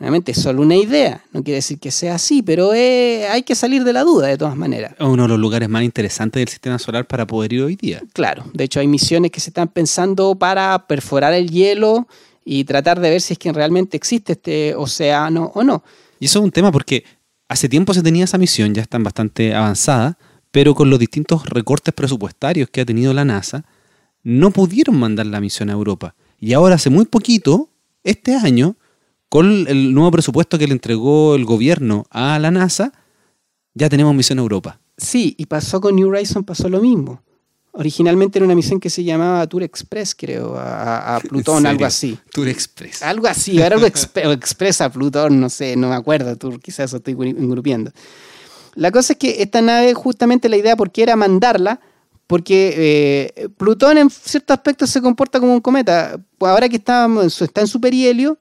Obviamente 0.00 0.32
es 0.32 0.40
solo 0.40 0.62
una 0.62 0.76
idea, 0.76 1.22
no 1.30 1.44
quiere 1.44 1.56
decir 1.56 1.78
que 1.78 1.90
sea 1.90 2.14
así, 2.14 2.42
pero 2.42 2.72
eh, 2.72 3.28
hay 3.28 3.42
que 3.42 3.54
salir 3.54 3.84
de 3.84 3.92
la 3.92 4.02
duda 4.02 4.28
de 4.28 4.38
todas 4.38 4.56
maneras. 4.56 4.94
Es 4.98 5.06
uno 5.06 5.24
de 5.24 5.28
los 5.28 5.38
lugares 5.38 5.68
más 5.68 5.82
interesantes 5.82 6.40
del 6.40 6.48
sistema 6.48 6.78
solar 6.78 7.06
para 7.06 7.26
poder 7.26 7.52
ir 7.52 7.62
hoy 7.62 7.76
día. 7.76 8.02
Claro, 8.14 8.44
de 8.54 8.64
hecho 8.64 8.80
hay 8.80 8.86
misiones 8.88 9.30
que 9.30 9.40
se 9.40 9.50
están 9.50 9.68
pensando 9.68 10.36
para 10.36 10.86
perforar 10.86 11.34
el 11.34 11.50
hielo 11.50 12.08
y 12.46 12.64
tratar 12.64 12.98
de 12.98 13.10
ver 13.10 13.20
si 13.20 13.34
es 13.34 13.38
que 13.38 13.52
realmente 13.52 13.98
existe 13.98 14.32
este 14.32 14.74
océano 14.74 15.52
o 15.54 15.62
no. 15.62 15.84
Y 16.18 16.24
eso 16.24 16.38
es 16.38 16.44
un 16.46 16.50
tema 16.50 16.72
porque 16.72 17.04
hace 17.48 17.68
tiempo 17.68 17.92
se 17.92 18.02
tenía 18.02 18.24
esa 18.24 18.38
misión, 18.38 18.72
ya 18.72 18.80
están 18.80 19.04
bastante 19.04 19.54
avanzada, 19.54 20.16
pero 20.50 20.74
con 20.74 20.88
los 20.88 20.98
distintos 20.98 21.46
recortes 21.46 21.92
presupuestarios 21.92 22.70
que 22.70 22.80
ha 22.80 22.86
tenido 22.86 23.12
la 23.12 23.26
NASA, 23.26 23.66
no 24.22 24.50
pudieron 24.50 24.98
mandar 24.98 25.26
la 25.26 25.42
misión 25.42 25.68
a 25.68 25.74
Europa. 25.74 26.14
Y 26.38 26.54
ahora 26.54 26.76
hace 26.76 26.88
muy 26.88 27.04
poquito, 27.04 27.68
este 28.02 28.34
año, 28.34 28.76
con 29.30 29.66
el 29.68 29.94
nuevo 29.94 30.10
presupuesto 30.10 30.58
que 30.58 30.66
le 30.66 30.74
entregó 30.74 31.34
el 31.34 31.46
gobierno 31.46 32.04
a 32.10 32.38
la 32.38 32.50
NASA, 32.50 32.92
ya 33.72 33.88
tenemos 33.88 34.14
misión 34.14 34.38
a 34.38 34.42
Europa. 34.42 34.78
Sí, 34.98 35.34
y 35.38 35.46
pasó 35.46 35.80
con 35.80 35.96
New 35.96 36.08
Horizons, 36.08 36.44
pasó 36.44 36.68
lo 36.68 36.80
mismo. 36.82 37.22
Originalmente 37.72 38.38
era 38.38 38.44
una 38.44 38.56
misión 38.56 38.80
que 38.80 38.90
se 38.90 39.04
llamaba 39.04 39.46
Tour 39.46 39.62
Express, 39.62 40.14
creo, 40.16 40.58
a, 40.58 41.16
a 41.16 41.20
Plutón, 41.28 41.60
¿En 41.60 41.66
algo 41.68 41.86
así. 41.86 42.18
Tour 42.32 42.48
Express. 42.48 43.02
Algo 43.02 43.28
así, 43.28 43.56
era 43.58 43.76
algo 43.76 43.86
exp- 43.86 44.32
Express 44.34 44.80
a 44.80 44.90
Plutón, 44.90 45.40
no 45.40 45.48
sé, 45.48 45.76
no 45.76 45.88
me 45.88 45.94
acuerdo, 45.94 46.36
Tour, 46.36 46.60
quizás 46.60 46.90
eso 46.90 46.96
estoy 46.96 47.14
gru- 47.14 47.38
engrupiendo. 47.38 47.92
La 48.74 48.90
cosa 48.90 49.12
es 49.12 49.18
que 49.20 49.40
esta 49.42 49.62
nave, 49.62 49.94
justamente 49.94 50.48
la 50.48 50.56
idea 50.56 50.76
porque 50.76 51.02
era 51.04 51.14
mandarla, 51.14 51.80
porque 52.26 52.74
eh, 53.36 53.48
Plutón 53.56 53.98
en 53.98 54.10
ciertos 54.10 54.56
aspectos 54.56 54.90
se 54.90 55.00
comporta 55.00 55.38
como 55.38 55.52
un 55.54 55.60
cometa. 55.60 56.20
Ahora 56.40 56.68
que 56.68 56.76
está, 56.76 57.08
está 57.24 57.60
en 57.60 57.66
su 57.68 57.80
perihelio, 57.80 58.38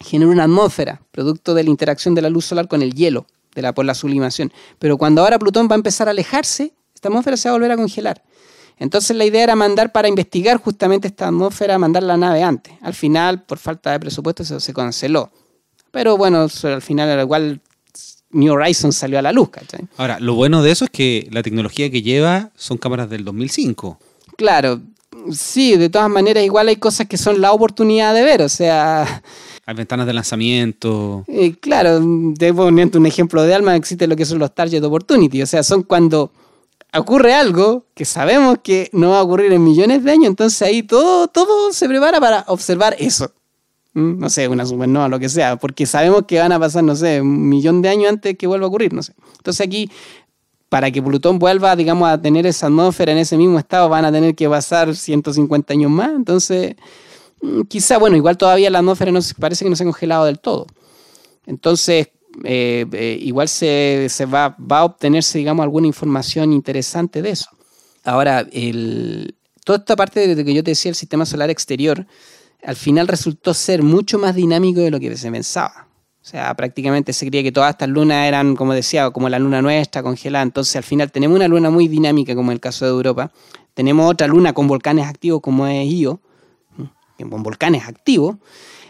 genera 0.00 0.30
una 0.30 0.44
atmósfera, 0.44 1.00
producto 1.10 1.54
de 1.54 1.64
la 1.64 1.70
interacción 1.70 2.14
de 2.14 2.22
la 2.22 2.30
luz 2.30 2.46
solar 2.46 2.68
con 2.68 2.82
el 2.82 2.94
hielo, 2.94 3.26
de 3.54 3.62
la, 3.62 3.74
por 3.74 3.84
la 3.84 3.94
sublimación. 3.94 4.52
Pero 4.78 4.98
cuando 4.98 5.22
ahora 5.22 5.38
Plutón 5.38 5.68
va 5.68 5.74
a 5.74 5.76
empezar 5.76 6.08
a 6.08 6.10
alejarse, 6.10 6.72
esta 6.94 7.08
atmósfera 7.08 7.36
se 7.36 7.48
va 7.48 7.54
a 7.54 7.58
volver 7.58 7.72
a 7.72 7.76
congelar. 7.76 8.22
Entonces 8.78 9.16
la 9.16 9.24
idea 9.24 9.44
era 9.44 9.54
mandar 9.54 9.92
para 9.92 10.08
investigar 10.08 10.58
justamente 10.58 11.06
esta 11.08 11.28
atmósfera, 11.28 11.78
mandar 11.78 12.02
la 12.02 12.16
nave 12.16 12.42
antes. 12.42 12.74
Al 12.82 12.94
final, 12.94 13.42
por 13.42 13.58
falta 13.58 13.92
de 13.92 14.00
presupuesto, 14.00 14.42
eso 14.42 14.58
se 14.58 14.74
canceló. 14.74 15.30
Pero 15.92 16.16
bueno, 16.16 16.48
al 16.64 16.82
final 16.82 17.20
igual 17.20 17.60
New 18.30 18.52
Horizons 18.52 18.96
salió 18.96 19.18
a 19.20 19.22
la 19.22 19.32
luz, 19.32 19.50
¿cachai? 19.50 19.86
Ahora, 19.96 20.18
lo 20.18 20.34
bueno 20.34 20.62
de 20.62 20.72
eso 20.72 20.84
es 20.86 20.90
que 20.90 21.28
la 21.30 21.42
tecnología 21.42 21.88
que 21.90 22.02
lleva 22.02 22.50
son 22.56 22.78
cámaras 22.78 23.08
del 23.08 23.24
2005. 23.24 23.98
Claro, 24.36 24.80
sí, 25.30 25.76
de 25.76 25.88
todas 25.88 26.10
maneras 26.10 26.44
igual 26.44 26.66
hay 26.66 26.76
cosas 26.76 27.06
que 27.06 27.16
son 27.16 27.40
la 27.40 27.52
oportunidad 27.52 28.12
de 28.12 28.22
ver, 28.22 28.42
o 28.42 28.48
sea, 28.48 29.22
Hay 29.66 29.74
ventanas 29.74 30.06
de 30.06 30.12
lanzamiento. 30.12 31.24
Eh, 31.26 31.54
claro, 31.58 31.98
debo 32.02 32.64
ponerte 32.64 32.98
un 32.98 33.06
ejemplo 33.06 33.42
de 33.42 33.54
alma, 33.54 33.74
existe 33.76 34.06
lo 34.06 34.16
que 34.16 34.26
son 34.26 34.38
los 34.38 34.54
target 34.54 34.82
opportunity, 34.84 35.42
o 35.42 35.46
sea, 35.46 35.62
son 35.62 35.82
cuando 35.82 36.30
ocurre 36.92 37.34
algo 37.34 37.86
que 37.94 38.04
sabemos 38.04 38.58
que 38.62 38.90
no 38.92 39.10
va 39.10 39.20
a 39.20 39.22
ocurrir 39.22 39.52
en 39.52 39.64
millones 39.64 40.04
de 40.04 40.10
años, 40.10 40.26
entonces 40.26 40.60
ahí 40.62 40.82
todo, 40.82 41.28
todo 41.28 41.72
se 41.72 41.88
prepara 41.88 42.20
para 42.20 42.44
observar 42.48 42.94
eso. 42.98 43.32
Mm, 43.94 44.18
No 44.18 44.28
sé, 44.28 44.48
una 44.48 44.66
supernova, 44.66 45.08
lo 45.08 45.18
que 45.18 45.28
sea, 45.28 45.56
porque 45.56 45.86
sabemos 45.86 46.24
que 46.26 46.38
van 46.38 46.52
a 46.52 46.60
pasar, 46.60 46.84
no 46.84 46.94
sé, 46.94 47.20
un 47.20 47.48
millón 47.48 47.80
de 47.80 47.88
años 47.88 48.10
antes 48.10 48.36
que 48.36 48.46
vuelva 48.46 48.66
a 48.66 48.68
ocurrir, 48.68 48.92
no 48.92 49.02
sé. 49.02 49.14
Entonces 49.38 49.66
aquí, 49.66 49.90
para 50.68 50.90
que 50.90 51.02
Plutón 51.02 51.38
vuelva, 51.38 51.74
digamos, 51.74 52.08
a 52.08 52.20
tener 52.20 52.46
esa 52.46 52.66
atmósfera 52.66 53.12
en 53.12 53.18
ese 53.18 53.36
mismo 53.36 53.58
estado, 53.58 53.88
van 53.88 54.04
a 54.04 54.12
tener 54.12 54.34
que 54.34 54.48
pasar 54.48 54.94
150 54.94 55.72
años 55.72 55.90
más, 55.90 56.10
entonces 56.10 56.74
quizá, 57.68 57.98
bueno, 57.98 58.16
igual 58.16 58.36
todavía 58.36 58.70
la 58.70 58.78
atmósfera 58.78 59.12
no 59.12 59.20
parece 59.38 59.64
que 59.64 59.70
no 59.70 59.76
se 59.76 59.82
ha 59.82 59.86
congelado 59.86 60.24
del 60.26 60.38
todo. 60.38 60.66
Entonces, 61.46 62.08
eh, 62.42 62.86
eh, 62.92 63.18
igual 63.20 63.48
se, 63.48 64.08
va 64.32 64.56
a 64.70 64.84
obtenerse, 64.84 65.38
digamos, 65.38 65.62
alguna 65.62 65.86
información 65.86 66.52
interesante 66.52 67.22
de 67.22 67.30
eso. 67.30 67.50
Ahora, 68.04 68.46
el, 68.52 69.36
toda 69.64 69.78
esta 69.78 69.96
parte 69.96 70.34
de 70.34 70.44
que 70.44 70.54
yo 70.54 70.64
te 70.64 70.72
decía, 70.72 70.90
el 70.90 70.96
sistema 70.96 71.26
solar 71.26 71.50
exterior, 71.50 72.06
al 72.62 72.76
final 72.76 73.08
resultó 73.08 73.54
ser 73.54 73.82
mucho 73.82 74.18
más 74.18 74.34
dinámico 74.34 74.80
de 74.80 74.90
lo 74.90 74.98
que 74.98 75.16
se 75.16 75.30
pensaba. 75.30 75.88
O 76.22 76.26
sea, 76.26 76.54
prácticamente 76.54 77.12
se 77.12 77.26
creía 77.26 77.42
que 77.42 77.52
todas 77.52 77.70
estas 77.70 77.88
lunas 77.90 78.26
eran, 78.26 78.56
como 78.56 78.72
decía, 78.72 79.10
como 79.10 79.28
la 79.28 79.38
luna 79.38 79.60
nuestra, 79.60 80.02
congelada. 80.02 80.42
Entonces, 80.42 80.74
al 80.76 80.82
final 80.82 81.12
tenemos 81.12 81.36
una 81.36 81.48
luna 81.48 81.68
muy 81.68 81.86
dinámica, 81.86 82.34
como 82.34 82.50
en 82.50 82.54
el 82.54 82.60
caso 82.60 82.86
de 82.86 82.92
Europa. 82.92 83.30
Tenemos 83.74 84.10
otra 84.10 84.26
luna 84.26 84.54
con 84.54 84.66
volcanes 84.66 85.06
activos, 85.06 85.42
como 85.42 85.66
es 85.66 85.86
Io, 85.86 86.20
con 87.18 87.42
volcanes 87.42 87.86
activos. 87.86 88.36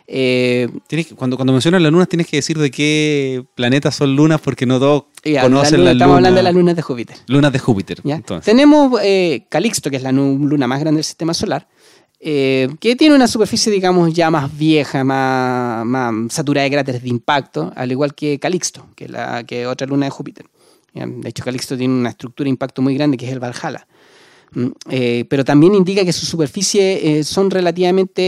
Eh, 0.07 0.69
Tienes 0.87 1.07
que- 1.07 1.15
cuando, 1.15 1.37
cuando 1.37 1.53
mencionas 1.55 1.81
las 1.81 1.91
lunas 1.91 2.09
tienes 2.09 2.27
que 2.27 2.37
decir 2.37 2.59
de 2.59 2.71
qué 2.71 3.43
planetas 3.55 3.95
son 3.95 4.15
lunas 4.15 4.39
porque 4.41 4.67
no 4.67 4.79
todos 4.79 5.05
ya, 5.25 5.33
la 5.35 5.43
conocen 5.45 5.79
luna- 5.79 5.85
las 5.85 5.93
estamos 5.95 6.17
hablando 6.17 6.37
de 6.37 6.43
lunas- 6.43 6.45
las 6.45 6.55
lunas 6.55 6.77
de 6.77 6.83
Júpiter. 6.83 7.17
lunas 7.29 7.53
de 7.53 7.59
Júpiter. 7.59 8.01
Tenemos 8.45 9.01
eh, 9.03 9.47
Calixto, 9.49 9.91
que 9.91 9.97
es 9.97 10.03
la 10.03 10.13
luna 10.13 10.67
más 10.67 10.81
grande 10.81 10.99
del 10.99 11.05
sistema 11.05 11.33
solar, 11.33 11.67
eh, 12.21 12.69
que 12.81 12.97
tiene 12.97 13.15
una 13.15 13.27
superficie, 13.27 13.73
digamos, 13.73 14.13
ya 14.13 14.31
más 14.31 14.55
vieja, 14.57 15.05
más, 15.05 15.87
más 15.87 16.33
saturada 16.33 16.65
de 16.65 16.71
cráteres 16.71 17.03
de 17.03 17.09
impacto, 17.09 17.73
al 17.75 17.91
igual 17.91 18.15
que 18.15 18.39
Calixto, 18.39 18.87
que 18.97 19.05
es 19.07 19.11
la 19.11 19.45
que 19.45 19.67
otra 19.67 19.87
luna 19.87 20.05
de 20.07 20.11
Júpiter. 20.11 20.47
De 20.93 21.29
hecho, 21.29 21.43
Calixto 21.43 21.77
tiene 21.77 21.93
una 21.95 22.11
estructura 22.11 22.45
de 22.45 22.51
impacto 22.51 22.81
muy 22.83 22.95
grande, 22.95 23.17
que 23.17 23.27
es 23.27 23.33
el 23.33 23.41
Valhalla. 23.41 23.87
Mm, 24.55 24.67
eh, 24.91 25.25
pero 25.29 25.45
también 25.45 25.75
indica 25.75 26.05
que 26.05 26.13
sus 26.13 26.29
superficies 26.29 27.01
eh, 27.03 27.25
son 27.25 27.51
relativamente 27.51 28.23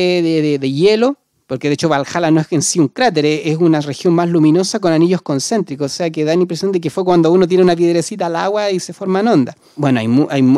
de, 0.61 0.73
hielo, 0.73 1.17
porque 1.47 1.69
de 1.69 1.75
hecho 1.75 1.89
Valhalla 1.89 2.31
no 2.31 2.41
es 2.41 2.49
en 2.51 2.63
sí 2.63 2.81
un 2.81 2.89
cráter, 2.89 3.25
es 3.25 3.57
una 3.59 3.81
región 3.81 4.13
más 4.15 4.29
luminosa 4.29 4.81
con 4.81 4.93
anillos 4.93 5.23
concéntricos, 5.23 5.93
o 5.93 5.95
sea 5.95 6.11
que 6.11 6.25
da 6.25 6.35
la 6.35 6.43
impresión 6.43 6.73
de 6.73 6.81
que 6.81 6.91
fue 6.91 7.05
cuando 7.05 7.31
uno 7.31 7.47
tira 7.47 7.63
una 7.63 7.77
piedrecita 7.77 8.27
al 8.27 8.37
agua 8.37 8.71
y 8.71 8.81
se 8.81 8.93
forman 8.93 9.29
ondas. 9.29 9.55
Bueno, 9.77 10.01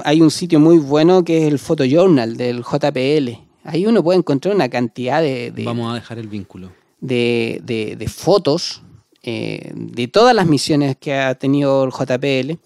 hay, 0.04 0.20
un 0.20 0.30
sitio 0.30 0.58
muy 0.58 0.78
bueno 0.78 1.22
que 1.24 1.38
es 1.38 1.52
el 1.52 1.58
Photojournal 1.58 2.36
del 2.36 2.62
JPL. 2.62 3.38
Ahí 3.64 3.86
uno 3.86 4.02
puede 4.02 4.18
encontrar 4.18 4.54
una 4.54 4.70
cantidad 4.70 5.20
de... 5.20 5.52
Vamos 5.64 5.92
a 5.92 5.94
dejar 5.96 6.18
el 6.18 6.28
vínculo. 6.28 6.72
De, 7.00 8.10
fotos 8.10 8.82
eh, 9.22 9.72
de 9.74 10.08
todas 10.08 10.34
las 10.34 10.46
misiones 10.46 10.96
que 10.96 11.14
ha 11.14 11.34
tenido 11.34 11.84
el 11.84 11.90
JPL, 11.90 12.58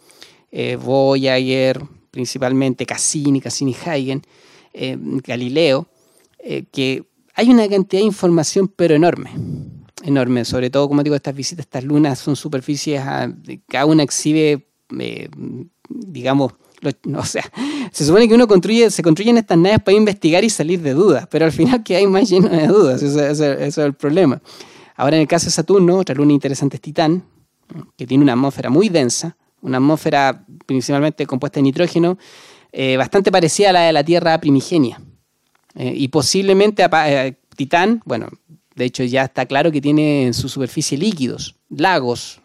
Voyager, 0.78 1.82
principalmente 2.12 2.86
Cassini, 2.86 3.40
Cassini-Huygens, 3.40 4.22
eh, 4.74 4.96
Galileo, 5.00 5.88
eh, 6.38 6.64
que 6.70 7.04
hay 7.34 7.50
una 7.50 7.66
cantidad 7.68 8.02
de 8.02 8.06
información 8.06 8.68
pero 8.68 8.94
enorme, 8.94 9.30
enorme, 10.04 10.44
sobre 10.44 10.70
todo, 10.70 10.88
como 10.88 11.02
digo, 11.02 11.16
estas 11.16 11.34
visitas, 11.34 11.64
estas 11.64 11.82
lunas 11.82 12.18
son 12.18 12.36
superficies, 12.36 13.00
ah, 13.00 13.32
cada 13.66 13.86
una 13.86 14.02
exhibe, 14.02 14.68
eh, 15.00 15.28
digamos, 15.88 16.52
o 17.16 17.24
sea, 17.24 17.50
se 17.90 18.04
supone 18.04 18.28
que 18.28 18.34
uno 18.34 18.46
construye, 18.46 18.90
se 18.90 19.02
construyen 19.02 19.38
estas 19.38 19.56
naves 19.56 19.80
para 19.82 19.96
investigar 19.96 20.44
y 20.44 20.50
salir 20.50 20.82
de 20.82 20.92
dudas, 20.92 21.26
pero 21.30 21.46
al 21.46 21.52
final 21.52 21.82
que 21.82 21.96
hay 21.96 22.06
más 22.06 22.28
lleno 22.28 22.48
de 22.48 22.66
dudas, 22.66 23.02
eso, 23.02 23.20
es 23.54 23.78
el 23.78 23.94
problema. 23.94 24.42
Ahora 24.96 25.16
en 25.16 25.22
el 25.22 25.28
caso 25.28 25.46
de 25.46 25.52
Saturno, 25.52 25.96
otra 25.96 26.14
luna 26.14 26.32
interesante 26.32 26.76
es 26.76 26.82
Titán, 26.82 27.24
que 27.96 28.06
tiene 28.06 28.22
una 28.22 28.34
atmósfera 28.34 28.68
muy 28.68 28.90
densa, 28.90 29.36
una 29.62 29.78
atmósfera 29.78 30.44
principalmente 30.66 31.26
compuesta 31.26 31.58
de 31.58 31.62
nitrógeno, 31.62 32.18
eh, 32.72 32.96
bastante 32.96 33.32
parecida 33.32 33.70
a 33.70 33.72
la 33.72 33.80
de 33.82 33.92
la 33.92 34.04
Tierra 34.04 34.38
primigenia. 34.40 35.00
Eh, 35.74 35.92
y 35.96 36.08
posiblemente 36.08 36.84
eh, 37.06 37.34
Titán, 37.56 38.02
bueno, 38.04 38.28
de 38.74 38.84
hecho 38.84 39.04
ya 39.04 39.24
está 39.24 39.46
claro 39.46 39.72
que 39.72 39.80
tiene 39.80 40.26
en 40.26 40.34
su 40.34 40.48
superficie 40.48 40.98
líquidos, 40.98 41.56
lagos, 41.70 42.40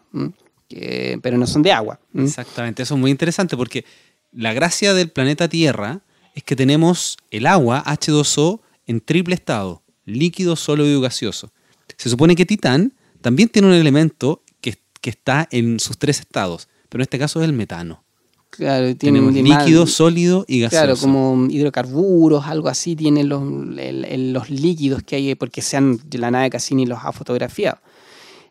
pero 1.22 1.38
no 1.38 1.46
son 1.46 1.62
de 1.62 1.72
agua. 1.72 2.00
Exactamente, 2.14 2.82
eso 2.82 2.94
es 2.94 3.00
muy 3.00 3.10
interesante 3.10 3.56
porque 3.56 3.84
la 4.32 4.52
gracia 4.52 4.94
del 4.94 5.10
planeta 5.10 5.48
Tierra 5.48 6.00
es 6.34 6.42
que 6.42 6.56
tenemos 6.56 7.16
el 7.30 7.46
agua 7.46 7.82
H2O 7.84 8.60
en 8.86 9.00
triple 9.00 9.34
estado, 9.34 9.82
líquido, 10.04 10.56
sólido 10.56 10.98
y 10.98 11.02
gaseoso. 11.02 11.52
Se 11.96 12.10
supone 12.10 12.36
que 12.36 12.46
Titán 12.46 12.94
también 13.22 13.48
tiene 13.48 13.68
un 13.68 13.74
elemento 13.74 14.42
que, 14.60 14.76
que 15.00 15.10
está 15.10 15.48
en 15.50 15.80
sus 15.80 15.98
tres 15.98 16.20
estados, 16.20 16.68
pero 16.88 17.00
en 17.00 17.04
este 17.04 17.18
caso 17.18 17.40
es 17.40 17.48
el 17.48 17.52
metano. 17.52 18.04
Claro, 18.50 18.96
tiene 18.96 19.20
un 19.20 19.34
líquido, 19.34 19.86
sólido 19.86 20.44
y 20.48 20.60
gaseoso. 20.60 20.84
Claro, 20.84 21.00
como 21.00 21.46
hidrocarburos, 21.50 22.46
algo 22.46 22.68
así, 22.68 22.96
tienen 22.96 23.28
los, 23.28 23.42
los 23.42 24.50
líquidos 24.50 25.02
que 25.02 25.16
hay, 25.16 25.34
porque 25.34 25.60
sean, 25.60 26.00
la 26.12 26.30
nave 26.30 26.50
Cassini 26.50 26.86
los 26.86 26.98
ha 27.02 27.12
fotografiado. 27.12 27.78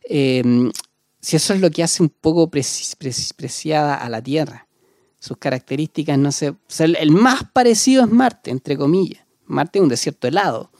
Em, 0.03 0.71
si 1.19 1.35
eso 1.35 1.53
es 1.53 1.61
lo 1.61 1.71
que 1.71 1.83
hace 1.83 2.03
un 2.03 2.09
poco 2.09 2.49
preciada 2.49 3.95
a 3.95 4.09
la 4.09 4.21
Tierra. 4.21 4.67
Sus 5.19 5.37
características, 5.37 6.17
no 6.17 6.31
sé. 6.31 6.53
el 6.79 7.11
más 7.11 7.43
parecido 7.51 8.03
es 8.03 8.09
Marte, 8.09 8.51
entre 8.51 8.77
comillas. 8.77 9.25
Marte 9.45 9.79
es 9.79 9.83
un 9.83 9.89
desierto 9.89 10.27
helado. 10.27 10.71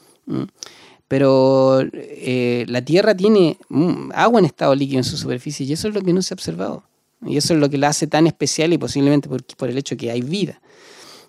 Pero 1.08 1.80
eh, 1.92 2.64
la 2.68 2.84
Tierra 2.84 3.16
tiene 3.16 3.58
mm, 3.68 4.12
agua 4.14 4.38
en 4.38 4.46
estado 4.46 4.74
líquido 4.74 4.98
en 4.98 5.04
su 5.04 5.16
superficie 5.16 5.66
y 5.66 5.72
eso 5.72 5.88
es 5.88 5.94
lo 5.94 6.02
que 6.02 6.12
no 6.12 6.22
se 6.22 6.32
ha 6.32 6.36
observado. 6.36 6.87
Y 7.26 7.36
eso 7.36 7.54
es 7.54 7.60
lo 7.60 7.68
que 7.68 7.78
la 7.78 7.88
hace 7.88 8.06
tan 8.06 8.26
especial 8.26 8.72
y 8.72 8.78
posiblemente 8.78 9.28
por, 9.28 9.68
el 9.68 9.78
hecho 9.78 9.96
que 9.96 10.10
hay 10.10 10.22
vida. 10.22 10.60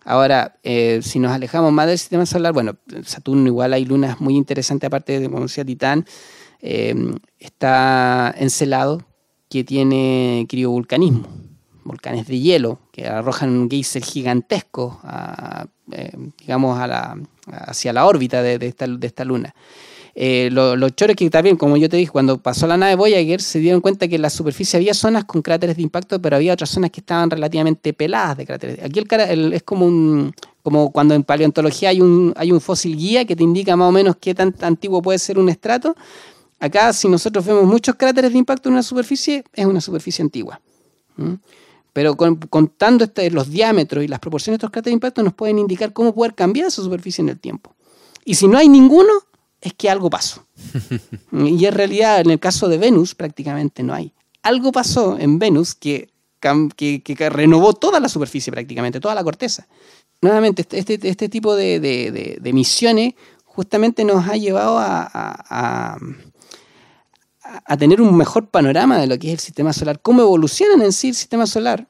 Ahora, 0.06 0.58
eh, 0.64 1.02
si 1.04 1.20
nos 1.20 1.32
alejamos 1.32 1.72
más 1.72 1.88
del 1.88 1.98
sistema 1.98 2.26
solar, 2.26 2.54
bueno, 2.54 2.78
Saturno 3.06 3.48
igual 3.48 3.74
hay 3.74 3.86
lunas 3.86 4.22
muy 4.22 4.36
interesantes, 4.36 4.88
aparte 4.88 5.20
de, 5.20 5.30
como 5.30 5.44
decía, 5.44 5.66
Titán, 5.66 6.06
eh, 6.62 6.96
está 7.40 8.34
Encelado, 8.38 9.04
que 9.50 9.64
tiene 9.64 10.46
criovolcanismo, 10.48 11.28
volcanes 11.84 12.28
de 12.28 12.40
hielo, 12.40 12.80
que 12.92 13.08
arrojan 13.08 13.50
un 13.50 13.70
geyser 13.70 14.04
gigantesco, 14.04 15.02
eh, 15.92 16.12
digamos, 16.40 16.80
a 16.80 16.88
la, 16.88 17.18
hacia 17.48 17.94
la 17.94 18.06
órbita 18.06 18.44
de, 18.44 18.66
esta, 18.66 18.88
de 18.88 19.08
esta 19.08 19.26
luna. 19.26 19.54
Eh, 20.22 20.50
los 20.52 20.96
chores 20.98 21.16
que 21.16 21.30
también, 21.30 21.56
como 21.56 21.78
yo 21.78 21.88
te 21.88 21.96
dije, 21.96 22.12
cuando 22.12 22.38
pasó 22.40 22.68
la 22.68 22.76
nave 22.76 22.96
Voyager, 22.96 23.42
se 23.42 23.60
dieron 23.60 23.80
cuenta 23.80 24.06
que 24.10 24.18
en 24.18 24.22
la 24.22 24.30
superficie 24.30 24.76
había 24.76 24.94
zonas 24.94 25.24
con 25.24 25.42
cráteres 25.42 25.78
de 25.78 25.82
impacto, 25.82 26.22
pero 26.22 26.36
había 26.36 26.52
otras 26.52 26.72
zonas 26.72 26.92
que 26.92 27.00
estaban 27.00 27.30
relativamente 27.30 27.94
peladas 27.94 28.36
de 28.36 28.46
cráteres. 28.46 28.84
Aquí 28.84 29.00
el, 29.00 29.54
es 29.54 29.64
como 29.64 29.86
un, 29.86 30.36
como 30.62 30.92
cuando 30.92 31.16
en 31.16 31.24
paleontología 31.24 31.88
hay 31.92 32.02
un, 32.02 32.34
fósil 32.60 32.98
guía 32.98 33.24
que 33.24 33.34
te 33.34 33.44
indica 33.44 33.78
más 33.78 33.88
o 33.88 33.92
menos 33.94 34.18
qué 34.18 34.36
tan 34.36 34.54
antiguo 34.60 35.02
puede 35.02 35.20
ser 35.20 35.40
un 35.40 35.48
estrato. 35.48 35.96
Acá, 36.60 36.92
si 36.92 37.08
nosotros 37.08 37.46
vemos 37.46 37.64
muchos 37.64 37.96
cráteres 37.96 38.34
de 38.34 38.40
impacto 38.40 38.68
en 38.68 38.74
una 38.74 38.84
superficie, 38.84 39.46
es 39.54 39.66
una 39.66 39.80
superficie 39.80 40.22
antigua. 40.22 40.60
Pero 41.94 42.18
contando 42.18 43.06
este, 43.06 43.32
los 43.32 43.50
diámetros 43.50 44.04
y 44.04 44.10
las 44.10 44.20
proporciones 44.20 44.56
de 44.56 44.66
estos 44.66 44.72
cráteres 44.72 44.92
de 44.92 44.96
impacto 44.96 45.24
nos 45.24 45.34
pueden 45.34 45.60
indicar 45.60 45.94
cómo 45.94 46.14
poder 46.14 46.36
cambiar 46.36 46.68
esa 46.68 46.82
superficie 46.82 47.22
en 47.22 47.30
el 47.30 47.40
tiempo. 47.40 47.74
Y 48.26 48.36
si 48.36 48.50
no 48.50 48.58
hay 48.58 48.68
ninguno, 48.68 49.14
es 49.62 49.74
que 49.74 49.90
algo 49.90 50.10
pasó. 50.10 50.46
y 51.32 51.66
en 51.66 51.74
realidad, 51.74 52.22
en 52.22 52.32
el 52.32 52.40
caso 52.40 52.68
de 52.68 52.78
Venus, 52.78 53.16
prácticamente 53.16 53.84
no 53.84 53.94
hay. 53.94 54.14
Algo 54.42 54.72
pasó 54.72 55.18
en 55.20 55.40
Venus 55.40 55.76
que, 55.76 56.10
renovó 56.42 57.74
toda 57.74 58.00
la 58.00 58.08
superficie 58.08 58.52
prácticamente, 58.52 59.00
toda 59.00 59.16
la 59.16 59.24
corteza. 59.24 59.68
Nuevamente, 60.22 60.62
este, 60.62 60.80
este, 60.80 61.10
este 61.10 61.30
tipo 61.30 61.56
de, 61.56 62.40
misiones 62.54 63.14
justamente 63.46 64.06
nos 64.06 64.28
ha 64.28 64.38
llevado 64.38 64.78
a, 64.80 65.98
tener 67.78 68.02
un 68.02 68.16
mejor 68.16 68.48
panorama 68.48 68.98
de 68.98 69.08
lo 69.08 69.18
que 69.18 69.28
es 69.28 69.34
el 69.34 69.40
sistema 69.40 69.74
solar, 69.74 70.00
cómo 70.02 70.22
evoluciona 70.22 70.84
en 70.84 70.94
sí 70.94 71.10
el 71.10 71.16
sistema 71.16 71.46
solar, 71.46 71.88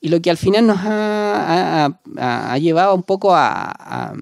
y 0.00 0.08
lo 0.08 0.20
que 0.20 0.30
al 0.30 0.36
final 0.36 0.66
nos 0.66 0.78
ha, 0.80 2.58
llevado 2.58 2.94
un 2.94 3.02
poco 3.02 3.34
a 3.34 4.14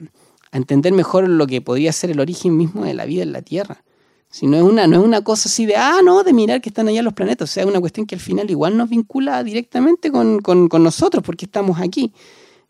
entender 0.56 0.92
mejor 0.92 1.28
lo 1.28 1.46
que 1.46 1.60
podría 1.60 1.92
ser 1.92 2.10
el 2.10 2.20
origen 2.20 2.56
mismo 2.56 2.84
de 2.84 2.94
la 2.94 3.04
vida 3.04 3.22
en 3.22 3.32
la 3.32 3.42
Tierra. 3.42 3.82
Si 4.30 4.46
no 4.46 4.56
es 4.56 4.62
una, 4.62 4.86
no 4.86 4.98
es 4.98 5.04
una 5.04 5.22
cosa 5.22 5.48
así 5.48 5.64
de, 5.64 5.76
ah, 5.76 6.00
no, 6.04 6.22
de 6.22 6.32
mirar 6.32 6.60
que 6.60 6.68
están 6.68 6.88
allá 6.88 7.02
los 7.02 7.14
planetas. 7.14 7.48
O 7.48 7.52
sea, 7.52 7.62
es 7.62 7.68
una 7.68 7.80
cuestión 7.80 8.06
que 8.06 8.14
al 8.14 8.20
final 8.20 8.50
igual 8.50 8.76
nos 8.76 8.90
vincula 8.90 9.42
directamente 9.42 10.10
con, 10.10 10.68
nosotros, 10.82 11.22
porque 11.24 11.46
estamos 11.46 11.80
aquí. 11.80 12.12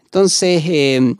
Entonces, 0.04 0.62
eh, 0.66 1.14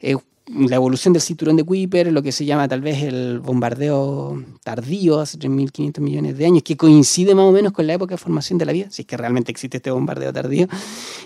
eh, 0.00 0.16
la 0.48 0.76
evolución 0.76 1.12
del 1.12 1.22
cinturón 1.22 1.56
de 1.56 1.64
Kuiper, 1.64 2.12
lo 2.12 2.22
que 2.22 2.32
se 2.32 2.44
llama 2.44 2.66
tal 2.66 2.80
vez 2.80 3.02
el 3.02 3.38
bombardeo 3.40 4.42
tardío, 4.64 5.20
hace 5.20 5.38
3.500 5.38 6.00
millones 6.00 6.36
de 6.36 6.46
años, 6.46 6.62
que 6.64 6.76
coincide 6.76 7.34
más 7.34 7.44
o 7.44 7.52
menos 7.52 7.72
con 7.72 7.86
la 7.86 7.94
época 7.94 8.14
de 8.14 8.18
formación 8.18 8.58
de 8.58 8.66
la 8.66 8.72
vida, 8.72 8.86
si 8.90 9.02
es 9.02 9.06
que 9.06 9.16
realmente 9.16 9.52
existe 9.52 9.76
este 9.76 9.92
bombardeo 9.92 10.32
tardío. 10.32 10.66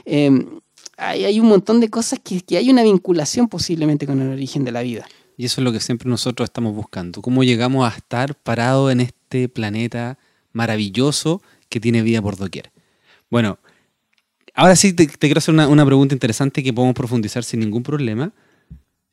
Eh, 0.04 0.46
hay, 1.00 1.40
un 1.40 1.48
montón 1.48 1.80
de 1.80 1.88
cosas 1.88 2.20
que, 2.22 2.42
hay 2.56 2.70
una 2.70 2.82
vinculación 2.82 3.48
posiblemente 3.48 4.06
con 4.06 4.20
el 4.20 4.28
origen 4.28 4.64
de 4.64 4.72
la 4.72 4.82
vida. 4.82 5.06
Y 5.36 5.46
eso 5.46 5.60
es 5.60 5.64
lo 5.64 5.72
que 5.72 5.80
siempre 5.80 6.10
nosotros 6.10 6.46
estamos 6.46 6.74
buscando. 6.74 7.22
¿Cómo 7.22 7.42
llegamos 7.42 7.90
a 7.90 7.96
estar 7.96 8.34
parados 8.34 8.92
en 8.92 9.00
este 9.00 9.48
planeta 9.48 10.18
maravilloso 10.52 11.42
que 11.70 11.80
tiene 11.80 12.02
vida 12.02 12.20
por 12.20 12.36
doquier? 12.36 12.70
Bueno, 13.30 13.58
ahora 14.54 14.76
sí 14.76 14.92
te, 14.92 15.06
quiero 15.06 15.38
hacer 15.38 15.54
una, 15.54 15.66
una, 15.68 15.86
pregunta 15.86 16.14
interesante 16.14 16.62
que 16.62 16.72
podemos 16.72 16.94
profundizar 16.94 17.44
sin 17.44 17.60
ningún 17.60 17.82
problema. 17.82 18.32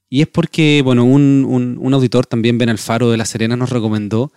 Y 0.10 0.22
es 0.22 0.28
porque, 0.28 0.82
bueno, 0.84 1.06
un, 1.06 1.46
un, 1.48 1.78
un 1.80 1.94
auditor 1.94 2.26
también, 2.26 2.58
Ben 2.58 2.70
Alfaro 2.70 3.10
de 3.10 3.18
La 3.18 3.26
Serena, 3.26 3.56
nos 3.56 3.70
recomendó 3.70 4.34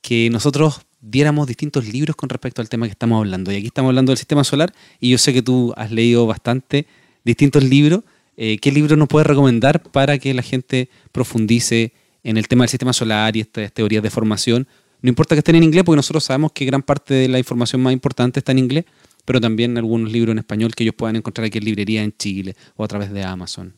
que 0.00 0.30
nosotros 0.30 0.85
diéramos 1.08 1.46
distintos 1.46 1.86
libros 1.86 2.16
con 2.16 2.28
respecto 2.28 2.60
al 2.60 2.68
tema 2.68 2.86
que 2.86 2.92
estamos 2.92 3.18
hablando. 3.18 3.52
Y 3.52 3.56
aquí 3.56 3.66
estamos 3.66 3.90
hablando 3.90 4.10
del 4.10 4.18
sistema 4.18 4.42
solar 4.44 4.72
y 5.00 5.10
yo 5.10 5.18
sé 5.18 5.32
que 5.32 5.42
tú 5.42 5.72
has 5.76 5.90
leído 5.92 6.26
bastante 6.26 6.86
distintos 7.24 7.62
libros. 7.62 8.02
Eh, 8.36 8.58
¿Qué 8.58 8.72
libro 8.72 8.96
nos 8.96 9.08
puedes 9.08 9.26
recomendar 9.26 9.82
para 9.82 10.18
que 10.18 10.34
la 10.34 10.42
gente 10.42 10.88
profundice 11.12 11.92
en 12.24 12.36
el 12.36 12.48
tema 12.48 12.64
del 12.64 12.70
sistema 12.70 12.92
solar 12.92 13.36
y 13.36 13.40
estas 13.40 13.72
teorías 13.72 14.02
de 14.02 14.10
formación? 14.10 14.66
No 15.00 15.08
importa 15.08 15.34
que 15.34 15.40
estén 15.40 15.54
en 15.54 15.62
inglés, 15.62 15.84
porque 15.84 15.96
nosotros 15.96 16.24
sabemos 16.24 16.52
que 16.52 16.64
gran 16.64 16.82
parte 16.82 17.14
de 17.14 17.28
la 17.28 17.38
información 17.38 17.82
más 17.82 17.92
importante 17.92 18.40
está 18.40 18.52
en 18.52 18.58
inglés, 18.58 18.84
pero 19.24 19.40
también 19.40 19.78
algunos 19.78 20.10
libros 20.10 20.32
en 20.32 20.38
español 20.38 20.74
que 20.74 20.82
ellos 20.82 20.94
puedan 20.96 21.16
encontrar 21.16 21.46
aquí 21.46 21.58
en 21.58 21.64
librería 21.64 22.02
en 22.02 22.12
Chile 22.16 22.56
o 22.76 22.84
a 22.84 22.88
través 22.88 23.12
de 23.12 23.22
Amazon. 23.22 23.74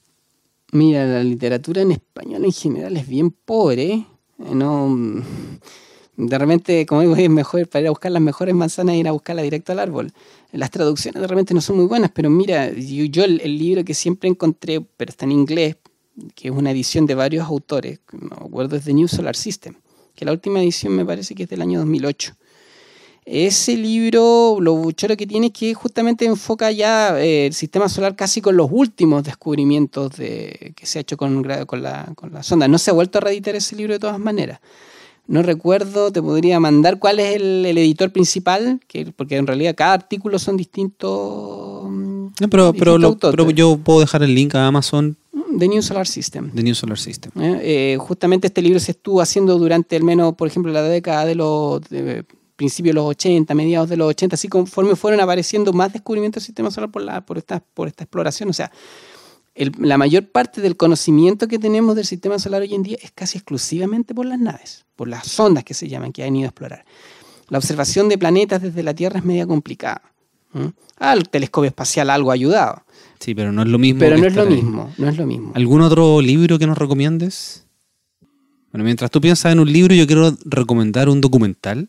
Mira, 0.72 1.05
la 1.05 1.22
literatura 1.22 1.83
en 1.83 1.93
español 1.93 2.45
en 2.45 2.53
general 2.53 2.97
es 2.97 3.07
bien 3.07 3.31
pobre. 3.31 3.93
¿eh? 3.93 4.07
No 4.55 5.22
de 6.19 6.37
repente, 6.37 6.85
como 6.85 7.03
digo, 7.03 7.16
es 7.16 7.31
mejor 7.31 7.66
para 7.69 7.83
ir 7.83 7.87
a 7.87 7.91
buscar 7.91 8.11
las 8.12 8.21
mejores 8.21 8.55
manzanas 8.55 8.97
ir 8.97 9.09
a 9.09 9.12
buscarla 9.12 9.43
directo 9.43 9.73
al 9.73 9.79
árbol. 9.79 10.12
Las 10.53 10.71
traducciones 10.71 11.23
de 11.23 11.29
repente 11.29 11.55
no 11.55 11.61
son 11.61 11.77
muy 11.77 11.87
buenas, 11.87 12.11
pero 12.12 12.29
mira, 12.29 12.71
yo, 12.73 13.25
el, 13.25 13.59
libro 13.59 13.85
que 13.85 13.95
siempre 13.95 14.29
encontré, 14.29 14.81
pero 14.81 15.11
está 15.11 15.25
en 15.25 15.33
inglés, 15.33 15.77
que 16.35 16.49
es 16.49 16.55
una 16.55 16.73
edición 16.73 17.07
de 17.07 17.14
varios 17.14 17.47
autores, 17.47 18.01
no 18.12 18.47
acuerdo, 18.47 18.77
es 18.77 18.85
The 18.85 18.93
New 18.93 19.07
Solar 19.07 19.37
System, 19.37 19.75
que 20.16 20.25
la 20.25 20.33
última 20.33 20.61
edición 20.61 20.93
me 20.95 21.07
parece 21.07 21.35
que 21.35 21.45
es 21.45 21.49
del 21.49 21.62
año 21.62 21.79
2008. 21.79 22.35
Ese 23.25 23.77
libro, 23.77 24.57
lo 24.59 24.91
choro 24.93 25.14
que 25.16 25.27
tiene 25.27 25.49
es 25.49 25.53
que 25.53 25.75
justamente 25.75 26.25
enfoca 26.25 26.73
ya 26.73 27.21
eh, 27.21 27.47
el 27.47 27.53
sistema 27.53 27.89
solar 27.89 28.16
casi 28.16 28.41
con 28.41 28.57
los 28.57 28.69
últimos 28.73 29.23
descubrimientos 29.23 30.16
de, 30.16 30.73
que 30.75 30.87
se 30.87 30.99
ha 30.99 31.03
hecho 31.03 31.19
con, 31.19 31.45
con, 31.66 31.83
la, 31.83 32.11
con 32.16 32.33
la 32.33 32.43
sonda. 32.43 32.66
No 32.66 32.79
se 32.79 32.91
ha 32.91 32.95
vuelto 32.95 33.19
a 33.19 33.21
reeditar 33.21 33.55
ese 33.55 33.77
libro 33.77 33.93
de 33.93 33.99
todas 33.99 34.19
maneras. 34.19 34.61
No 35.29 35.43
recuerdo, 35.43 36.11
te 36.11 36.22
podría 36.22 36.59
mandar 36.59 36.99
cuál 36.99 37.20
es 37.20 37.37
el, 37.37 37.66
editor 37.66 38.11
principal, 38.11 38.81
que, 38.89 39.12
porque 39.14 39.37
en 39.37 39.47
realidad 39.47 39.74
cada 39.76 39.93
artículo 39.93 40.39
son 40.39 40.57
distintos. 40.57 41.11
No, 41.91 42.49
pero, 42.51 42.72
pero, 42.72 42.99
pero, 43.18 43.51
yo 43.51 43.76
puedo 43.76 44.01
dejar 44.01 44.22
el 44.22 44.35
link 44.35 44.55
a 44.55 44.66
Amazon. 44.66 45.18
The 45.59 45.68
New 45.68 45.83
Solar 45.83 46.07
System. 46.07 46.51
The 46.53 46.62
New 46.62 46.74
Solar 46.74 46.99
System. 46.99 47.31
Eh, 47.43 47.61
eh, 47.62 47.97
justamente 47.99 48.47
este 48.47 48.62
libro 48.62 48.81
se 48.81 48.93
estuvo 48.93 49.20
haciendo 49.20 49.59
durante 49.59 49.97
al 49.97 50.03
menos, 50.03 50.35
por 50.35 50.49
ejemplo, 50.49 50.72
la 50.72 50.83
década 50.83 51.26
de 51.26 51.35
los 51.35 51.83
principios 52.57 52.95
de 52.95 53.01
los 53.01 53.05
80, 53.11 53.55
mediados 53.55 53.91
de 53.91 53.99
los 53.99 54.09
80, 54.09 54.35
así 54.35 54.49
conforme 54.49 54.97
fueron 54.97 55.20
apareciendo 55.20 55.74
más 55.74 55.93
descubrimientos 55.93 56.43
del 56.43 56.47
sistema 56.47 56.70
solar 56.70 56.91
por, 56.91 57.03
la, 57.03 57.20
por, 57.20 57.37
esta, 57.37 57.61
por 57.74 57.87
esta 57.87 58.05
exploración. 58.05 58.49
O 58.49 58.55
sea, 58.55 58.72
la 59.79 59.99
mayor 59.99 60.29
parte 60.29 60.61
del 60.61 60.77
conocimiento 60.77 61.49
que 61.49 61.59
tenemos 61.59 61.97
del 61.97 62.07
sistema 62.07 62.39
solar 62.39 62.63
hoy 62.63 62.75
en 62.75 62.83
día 62.83 62.99
es 63.03 63.11
casi 63.11 63.39
exclusivamente 63.39 64.15
por 64.15 64.27
las 64.27 64.39
naves, 64.39 64.85
por 64.95 65.09
las 65.09 65.27
sondas 65.27 65.65
que 65.65 65.75
se 65.75 65.89
llaman, 65.89 66.13
que 66.13 66.23
han 66.23 66.37
ido 66.37 66.47
a 66.47 66.51
explorar. 66.51 66.85
La 67.49 67.59
observación 67.59 68.09
de 68.09 68.19
planetas 68.19 68.63
desde 68.63 68.83
la 68.83 68.95
Tierra 68.95 69.19
es 69.19 69.25
media 69.25 69.47
complicada. 69.47 70.03
Al 70.53 71.19
ah, 71.19 71.23
telescopio 71.31 71.69
espacial 71.69 72.11
algo 72.11 72.31
ha 72.31 72.35
ayudado. 72.35 72.83
Sí, 73.21 73.35
pero 73.35 73.53
no 73.53 73.63
es 73.63 73.69
lo 73.69 73.79
mismo. 73.79 74.01
Pero 74.01 74.17
no 74.17 74.27
es 74.27 74.35
lo 74.35 74.47
mismo, 74.47 74.93
no 74.97 75.09
es 75.09 75.17
lo 75.17 75.27
mismo. 75.27 75.53
¿Algún 75.55 75.83
otro 75.83 76.21
libro 76.21 76.59
que 76.59 76.67
nos 76.67 76.79
recomiendes? 76.79 77.67
Bueno, 78.73 78.85
mientras 78.85 79.11
tú 79.11 79.21
piensas 79.21 79.53
en 79.53 79.61
un 79.61 79.73
libro, 79.73 79.95
yo 79.95 80.07
quiero 80.07 80.37
recomendar 80.45 81.09
un 81.09 81.21
documental 81.21 81.89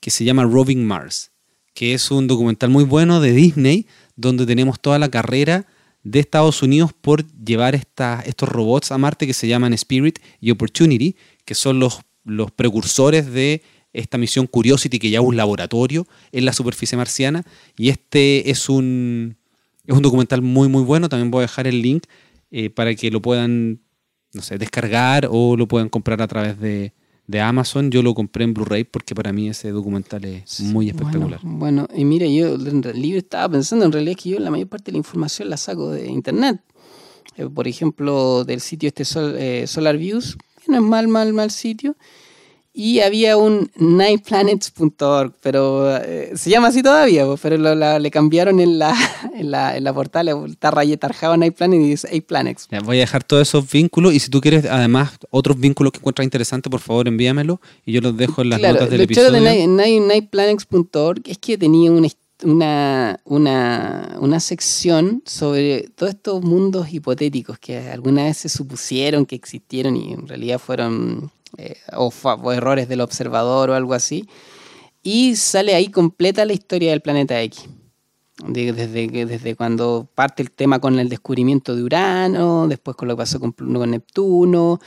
que 0.00 0.10
se 0.10 0.24
llama 0.24 0.44
Roving 0.44 0.84
Mars, 0.84 1.32
que 1.74 1.94
es 1.94 2.10
un 2.10 2.26
documental 2.26 2.70
muy 2.70 2.84
bueno 2.84 3.20
de 3.20 3.32
Disney, 3.32 3.86
donde 4.16 4.46
tenemos 4.46 4.78
toda 4.80 4.98
la 4.98 5.08
carrera 5.08 5.66
de 6.04 6.20
Estados 6.20 6.62
Unidos 6.62 6.92
por 6.92 7.26
llevar 7.44 7.74
estos 7.74 8.48
robots 8.48 8.92
a 8.92 8.98
Marte 8.98 9.26
que 9.26 9.34
se 9.34 9.48
llaman 9.48 9.72
Spirit 9.74 10.18
y 10.40 10.50
Opportunity, 10.50 11.16
que 11.44 11.54
son 11.54 11.80
los, 11.80 12.00
los 12.24 12.50
precursores 12.50 13.30
de 13.32 13.62
esta 13.92 14.18
misión 14.18 14.46
Curiosity, 14.46 14.98
que 14.98 15.10
ya 15.10 15.18
es 15.18 15.24
un 15.24 15.36
laboratorio 15.36 16.06
en 16.32 16.44
la 16.44 16.52
superficie 16.52 16.96
marciana. 16.96 17.44
Y 17.76 17.88
este 17.88 18.50
es 18.50 18.68
un, 18.68 19.36
es 19.86 19.94
un 19.94 20.02
documental 20.02 20.42
muy, 20.42 20.68
muy 20.68 20.82
bueno. 20.82 21.08
También 21.08 21.30
voy 21.30 21.40
a 21.40 21.42
dejar 21.42 21.66
el 21.66 21.82
link 21.82 22.04
eh, 22.50 22.70
para 22.70 22.94
que 22.94 23.10
lo 23.10 23.20
puedan, 23.20 23.80
no 24.32 24.42
sé, 24.42 24.58
descargar 24.58 25.28
o 25.30 25.56
lo 25.56 25.66
puedan 25.66 25.88
comprar 25.88 26.22
a 26.22 26.28
través 26.28 26.60
de, 26.60 26.92
de 27.28 27.42
Amazon, 27.42 27.90
yo 27.90 28.02
lo 28.02 28.14
compré 28.14 28.44
en 28.44 28.54
Blu-ray 28.54 28.84
porque 28.84 29.14
para 29.14 29.34
mí 29.34 29.50
ese 29.50 29.70
documental 29.70 30.24
es 30.24 30.60
muy 30.60 30.88
espectacular. 30.88 31.38
Bueno, 31.42 31.86
y 31.94 32.06
mire, 32.06 32.34
yo 32.34 32.54
en 32.54 32.82
realidad 32.82 33.18
estaba 33.18 33.50
pensando 33.50 33.84
en 33.84 33.92
realidad 33.92 34.16
que 34.16 34.30
yo 34.30 34.38
la 34.38 34.50
mayor 34.50 34.68
parte 34.68 34.86
de 34.86 34.92
la 34.92 34.98
información 34.98 35.50
la 35.50 35.58
saco 35.58 35.90
de 35.90 36.06
internet. 36.06 36.62
Eh, 37.36 37.46
por 37.46 37.68
ejemplo, 37.68 38.44
del 38.44 38.62
sitio 38.62 38.88
este 38.88 39.04
eh, 39.14 39.66
Solar 39.66 39.98
Views, 39.98 40.38
que 40.64 40.72
no 40.72 40.78
es 40.78 40.82
mal, 40.82 41.06
mal, 41.06 41.34
mal 41.34 41.50
sitio. 41.50 41.96
Y 42.80 43.00
había 43.00 43.36
un 43.36 43.72
nightplanets.org, 43.74 45.32
pero 45.42 45.96
eh, 45.96 46.30
se 46.36 46.48
llama 46.48 46.68
así 46.68 46.80
todavía, 46.80 47.24
pero 47.42 47.74
le 47.98 48.10
cambiaron 48.12 48.60
en 48.60 48.78
la, 48.78 48.94
en 49.34 49.50
la, 49.50 49.76
en 49.76 49.82
la 49.82 49.92
portada, 49.92 50.30
está 50.46 50.70
rayetarjado 50.70 51.36
Nightplanet 51.36 51.80
y 51.80 51.88
dice 51.88 52.08
8 52.12 52.24
Planets. 52.28 52.68
voy 52.84 52.98
a 52.98 53.00
dejar 53.00 53.24
todos 53.24 53.48
esos 53.48 53.68
vínculos 53.68 54.14
y 54.14 54.20
si 54.20 54.30
tú 54.30 54.40
quieres 54.40 54.64
además 54.66 55.18
otros 55.30 55.58
vínculos 55.58 55.90
que 55.90 55.98
encuentras 55.98 56.22
interesantes, 56.22 56.70
por 56.70 56.78
favor 56.78 57.08
envíamelo 57.08 57.60
y 57.84 57.90
yo 57.90 58.00
los 58.00 58.16
dejo 58.16 58.42
en 58.42 58.50
las 58.50 58.60
notas 58.60 58.88
del 58.88 59.00
episodio. 59.00 59.32
Lo 59.32 59.40
de 59.40 59.66
nightplanets.org 59.98 61.22
es 61.24 61.38
que 61.38 61.58
tenía 61.58 61.90
una, 61.90 62.06
una, 62.44 63.20
una, 63.24 64.18
una 64.20 64.38
sección 64.38 65.24
sobre 65.26 65.88
todos 65.96 66.10
estos 66.10 66.44
mundos 66.44 66.92
hipotéticos 66.92 67.58
que 67.58 67.76
alguna 67.88 68.22
vez 68.22 68.36
se 68.36 68.48
supusieron 68.48 69.26
que 69.26 69.34
existieron 69.34 69.96
y 69.96 70.12
en 70.12 70.28
realidad 70.28 70.60
fueron 70.60 71.32
eh, 71.56 71.76
o, 71.96 72.12
errores 72.52 72.88
del 72.88 73.00
observador 73.00 73.70
o 73.70 73.74
algo 73.74 73.94
así. 73.94 74.28
Y 75.02 75.36
sale 75.36 75.74
ahí 75.74 75.88
completa 75.88 76.44
la 76.44 76.52
historia 76.52 76.90
del 76.90 77.00
planeta 77.00 77.40
X. 77.42 77.68
desde, 78.46 79.08
desde 79.26 79.56
cuando 79.56 80.08
parte 80.14 80.42
el 80.42 80.50
tema 80.50 80.80
con 80.80 80.98
el 80.98 81.08
descubrimiento 81.08 81.74
de 81.74 81.82
Urano, 81.82 82.68
después 82.68 82.96
con 82.96 83.08
lo 83.08 83.14
que 83.14 83.22
pasó 83.22 83.40
con, 83.40 83.52
con 83.52 83.90
Neptuno, 83.90 84.80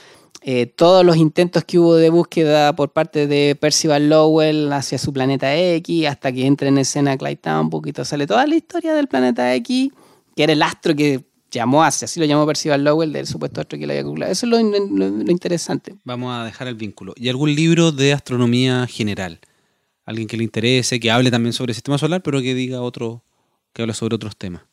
eh, 0.44 0.66
todos 0.66 1.06
los 1.06 1.18
intentos 1.18 1.64
que 1.66 1.78
hubo 1.78 1.96
de 1.96 2.10
búsqueda 2.10 2.76
por 2.76 2.92
parte 2.92 3.28
de 3.28 3.56
Percival 3.56 4.10
Lowell 4.10 4.74
hacia 4.74 4.98
su 4.98 5.14
planeta 5.14 5.56
X, 5.56 6.08
hasta 6.08 6.32
que 6.32 6.48
entra 6.48 6.68
en 6.68 6.80
escena 6.80 7.16
Clyde 7.16 7.60
un 7.60 7.70
poquito, 7.70 8.04
sale 8.06 8.26
toda 8.26 8.48
la 8.48 8.56
historia 8.56 8.96
del 8.96 9.08
planeta 9.08 9.54
X, 9.56 9.92
que 10.36 10.44
era 10.44 10.54
el 10.54 10.64
astro 10.64 10.96
que 10.96 11.31
llamó 11.52 11.84
hace, 11.84 12.06
así 12.06 12.20
lo 12.20 12.26
llamó 12.26 12.46
Percival 12.46 12.84
Lowell 12.84 13.12
del 13.12 13.28
supuesto 13.28 13.62
astro 13.62 13.78
que 13.78 13.86
le 13.86 13.94
había 13.94 14.04
calculado. 14.04 14.32
Eso 14.32 14.46
es 14.46 14.52
lo, 14.52 14.60
interesante. 15.32 15.96
Vamos 16.04 16.34
a 16.34 16.46
dejar 16.46 16.68
el 16.68 16.76
vínculo. 16.76 17.14
¿Y 17.18 17.30
algún 17.30 17.54
libro 17.54 17.92
de 17.92 18.14
astronomía 18.14 18.88
general? 18.88 19.40
Alguien 20.06 20.28
que 20.28 20.38
le 20.38 20.44
interese, 20.44 21.00
que 21.00 21.12
hable 21.12 21.30
también 21.30 21.54
sobre 21.54 21.72
el 21.72 21.76
sistema 21.76 21.98
solar, 21.98 22.24
pero 22.24 22.42
que 22.42 22.56
diga 22.56 22.82
otro, 22.82 23.24
que 23.74 23.82
hable 23.82 23.94
sobre 23.94 24.16
otros 24.16 24.36
temas. 24.36 24.64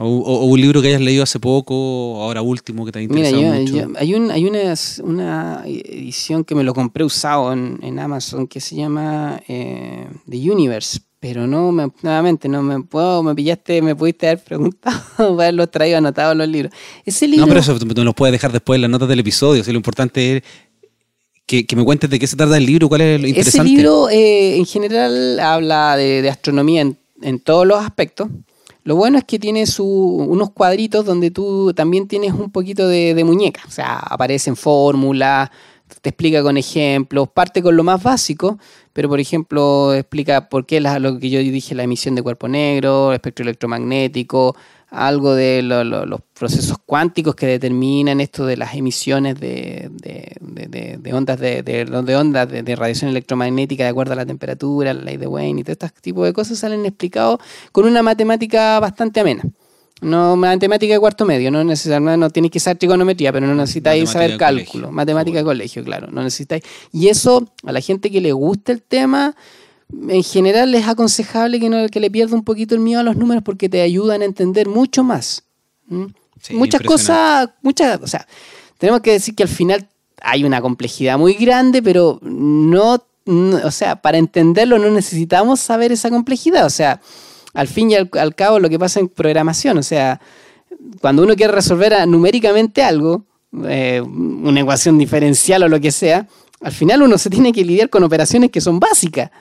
O, 0.00 0.44
un 0.44 0.60
libro 0.60 0.80
que 0.80 0.88
hayas 0.88 1.00
leído 1.00 1.24
hace 1.24 1.40
poco, 1.40 2.22
ahora 2.22 2.40
último, 2.40 2.86
que 2.86 2.92
te 2.92 3.00
ha 3.00 3.02
interesado 3.02 3.42
mucho. 3.42 3.90
hay 3.96 4.14
un, 4.14 4.30
hay 4.30 4.44
una, 4.44 4.74
una, 5.02 5.62
edición 5.66 6.44
que 6.44 6.54
me 6.54 6.62
lo 6.62 6.72
compré 6.72 7.02
usado 7.02 7.52
en, 7.52 7.98
Amazon 7.98 8.46
que 8.46 8.60
se 8.60 8.76
llama 8.76 9.42
eh, 9.48 10.06
The 10.30 10.52
Universe, 10.52 11.00
pero 11.20 11.46
no, 11.46 11.72
me, 11.72 11.88
nuevamente, 12.02 12.48
no 12.48 12.62
me 12.62 12.80
puedo, 12.80 13.22
me 13.22 13.34
pillaste, 13.34 13.82
me 13.82 13.96
pudiste 13.96 14.28
haber 14.28 14.42
preguntado, 14.42 15.00
haberlos 15.18 15.70
traído 15.70 15.98
anotados 15.98 16.36
los 16.36 16.48
libros. 16.48 16.72
Ese 17.04 17.26
libro... 17.26 17.46
No, 17.46 17.48
pero 17.48 17.60
eso 17.60 17.78
tú 17.78 18.04
los 18.04 18.14
puedes 18.14 18.32
dejar 18.32 18.52
después 18.52 18.76
en 18.76 18.82
las 18.82 18.90
notas 18.90 19.08
del 19.08 19.20
episodio. 19.20 19.62
lo 19.66 19.72
importante 19.72 20.36
es 20.36 20.42
que, 21.46 21.66
me 21.74 21.84
cuentes 21.84 22.08
de 22.08 22.18
qué 22.18 22.26
se 22.26 22.36
trata 22.36 22.56
el 22.56 22.66
libro, 22.66 22.88
cuál 22.88 23.00
es 23.00 23.20
lo 23.20 23.26
interesante. 23.26 23.66
Ese 23.66 23.76
libro, 23.76 24.08
eh, 24.10 24.56
en 24.56 24.66
general, 24.66 25.40
habla 25.40 25.96
de, 25.96 26.28
astronomía 26.28 26.82
en, 27.22 27.40
todos 27.40 27.66
los 27.66 27.82
aspectos. 27.82 28.28
Lo 28.84 28.96
bueno 28.96 29.18
es 29.18 29.24
que 29.24 29.38
tiene 29.38 29.66
su, 29.66 29.84
unos 29.84 30.50
cuadritos 30.50 31.04
donde 31.04 31.30
tú 31.30 31.72
también 31.74 32.06
tienes 32.06 32.32
un 32.32 32.50
poquito 32.50 32.86
de, 32.86 33.14
de 33.14 33.24
muñeca. 33.24 33.62
O 33.66 33.70
sea, 33.70 33.98
aparecen 33.98 34.56
fórmulas, 34.56 35.50
te 36.00 36.10
explica 36.10 36.42
con 36.42 36.56
ejemplos, 36.56 37.28
parte 37.28 37.62
con 37.62 37.76
lo 37.76 37.84
más 37.84 38.02
básico, 38.02 38.58
pero 38.92 39.08
por 39.08 39.20
ejemplo 39.20 39.94
explica 39.94 40.48
por 40.48 40.66
qué 40.66 40.80
lo 40.80 41.18
que 41.18 41.30
yo 41.30 41.40
dije, 41.40 41.74
la 41.74 41.84
emisión 41.84 42.14
de 42.14 42.22
cuerpo 42.22 42.48
negro, 42.48 43.12
espectro 43.12 43.42
electromagnético, 43.44 44.56
algo 44.90 45.34
de 45.34 45.62
los 45.62 46.20
procesos 46.32 46.78
cuánticos 46.84 47.34
que 47.34 47.46
determinan 47.46 48.20
esto 48.20 48.46
de 48.46 48.56
las 48.56 48.74
emisiones 48.74 49.38
de, 49.38 49.90
ondas 51.12 51.38
de, 51.38 52.16
ondas 52.16 52.48
de, 52.48 52.76
radiación 52.76 53.10
electromagnética 53.10 53.84
de 53.84 53.90
acuerdo 53.90 54.14
a 54.14 54.16
la 54.16 54.26
temperatura, 54.26 54.94
la 54.94 55.02
ley 55.02 55.16
de 55.16 55.26
Wayne 55.26 55.60
y 55.60 55.64
todo 55.64 55.72
este 55.72 56.00
tipo 56.00 56.24
de 56.24 56.32
cosas 56.32 56.58
salen 56.58 56.86
explicados 56.86 57.38
con 57.72 57.84
una 57.84 58.02
matemática 58.02 58.80
bastante 58.80 59.20
amena. 59.20 59.42
No, 60.00 60.36
matemática 60.36 60.94
de 60.94 61.00
cuarto 61.00 61.24
medio, 61.24 61.50
no 61.50 61.64
necesariamente, 61.64 62.18
no 62.18 62.30
tienes 62.30 62.52
que 62.52 62.60
saber 62.60 62.78
trigonometría, 62.78 63.32
pero 63.32 63.46
no 63.46 63.54
necesitáis 63.54 64.08
saber 64.08 64.36
cálculo. 64.36 64.92
Matemática 64.92 65.38
de 65.38 65.44
colegio, 65.44 65.82
claro, 65.82 66.08
no 66.12 66.22
necesitáis. 66.22 66.62
Y 66.92 67.08
eso, 67.08 67.48
a 67.64 67.72
la 67.72 67.80
gente 67.80 68.10
que 68.10 68.20
le 68.20 68.32
gusta 68.32 68.70
el 68.70 68.80
tema, 68.82 69.34
en 70.08 70.22
general 70.22 70.72
es 70.74 70.86
aconsejable 70.86 71.58
que, 71.58 71.68
no, 71.68 71.88
que 71.88 71.98
le 71.98 72.10
pierda 72.10 72.36
un 72.36 72.44
poquito 72.44 72.74
el 72.74 72.80
miedo 72.80 73.00
a 73.00 73.02
los 73.02 73.16
números 73.16 73.42
porque 73.42 73.68
te 73.68 73.80
ayudan 73.80 74.22
a 74.22 74.24
entender 74.24 74.68
mucho 74.68 75.02
más. 75.02 75.42
muchas 76.50 76.82
cosas, 76.82 77.50
muchas, 77.62 78.00
o 78.00 78.06
sea, 78.06 78.26
tenemos 78.78 79.00
que 79.00 79.12
decir 79.12 79.34
que 79.34 79.42
al 79.42 79.48
final 79.48 79.88
hay 80.20 80.44
una 80.44 80.60
complejidad 80.60 81.18
muy 81.18 81.34
grande, 81.34 81.82
pero 81.82 82.20
no, 82.22 83.02
o 83.26 83.70
sea, 83.70 83.96
para 83.96 84.18
entenderlo 84.18 84.78
no 84.78 84.90
necesitamos 84.90 85.58
saber 85.60 85.90
esa 85.90 86.10
complejidad, 86.10 86.66
o 86.66 86.70
sea, 86.70 87.00
al 87.58 87.66
fin 87.66 87.90
y 87.90 87.96
al, 87.96 88.34
cabo 88.36 88.60
lo 88.60 88.70
que 88.70 88.78
pasa 88.78 89.00
en 89.00 89.08
programación. 89.08 89.78
O 89.78 89.82
sea, 89.82 90.20
cuando 91.00 91.24
uno 91.24 91.34
quiere 91.34 91.52
resolver 91.52 91.92
numéricamente 92.06 92.84
algo, 92.84 93.24
eh, 93.64 94.00
una 94.00 94.60
ecuación 94.60 94.96
diferencial 94.96 95.64
o 95.64 95.68
lo 95.68 95.80
que 95.80 95.90
sea, 95.90 96.28
al 96.60 96.70
final 96.70 97.02
uno 97.02 97.18
se 97.18 97.30
tiene 97.30 97.52
que 97.52 97.64
lidiar 97.64 97.90
con 97.90 98.04
operaciones 98.04 98.52
que 98.52 98.60
son 98.60 98.78
básicas. 98.78 99.32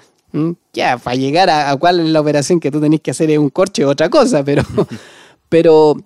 Ya, 0.74 0.98
para 0.98 1.16
llegar 1.16 1.48
a, 1.52 1.76
cuál 1.78 2.00
es 2.00 2.08
la 2.08 2.20
operación 2.20 2.60
que 2.60 2.72
tú 2.72 2.82
tenés 2.82 3.02
que 3.02 3.12
hacer 3.12 3.30
es 3.30 3.38
un 3.38 3.52
corche 3.52 3.86
o 3.86 3.90
otra 3.90 4.10
cosa, 4.10 4.44
pero, 4.44 4.64
pero 5.50 5.98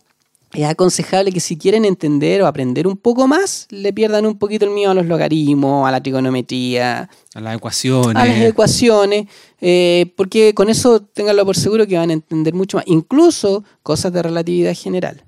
es 0.54 0.66
aconsejable 0.66 1.32
que 1.32 1.40
si 1.40 1.58
quieren 1.58 1.86
entender 1.86 2.42
o 2.42 2.48
aprender 2.48 2.88
un 2.88 2.98
poco 2.98 3.28
más, 3.28 3.68
le 3.70 3.94
pierdan 3.94 4.26
un 4.26 4.38
poquito 4.38 4.66
el 4.66 4.72
miedo 4.72 4.92
a 4.92 4.94
los 4.94 5.06
logaritmos, 5.06 5.88
a 5.88 5.92
la 5.92 6.02
trigonometría, 6.02 7.10
a 7.34 7.42
las 7.42 7.56
ecuaciones. 7.56 8.16
A 8.16 8.26
las 8.26 8.42
ecuaciones, 8.42 9.28
eh, 9.60 10.14
porque 10.18 10.54
con 10.54 10.70
eso 10.70 11.02
tenganlo 11.02 11.46
por 11.46 11.56
seguro 11.56 11.88
que 11.88 11.98
van 11.98 12.10
a 12.10 12.14
entender 12.14 12.54
mucho 12.54 12.78
más, 12.78 12.86
incluso 12.88 13.64
cosas 13.84 14.12
de 14.14 14.24
relatividad 14.24 14.76
general. 14.76 15.24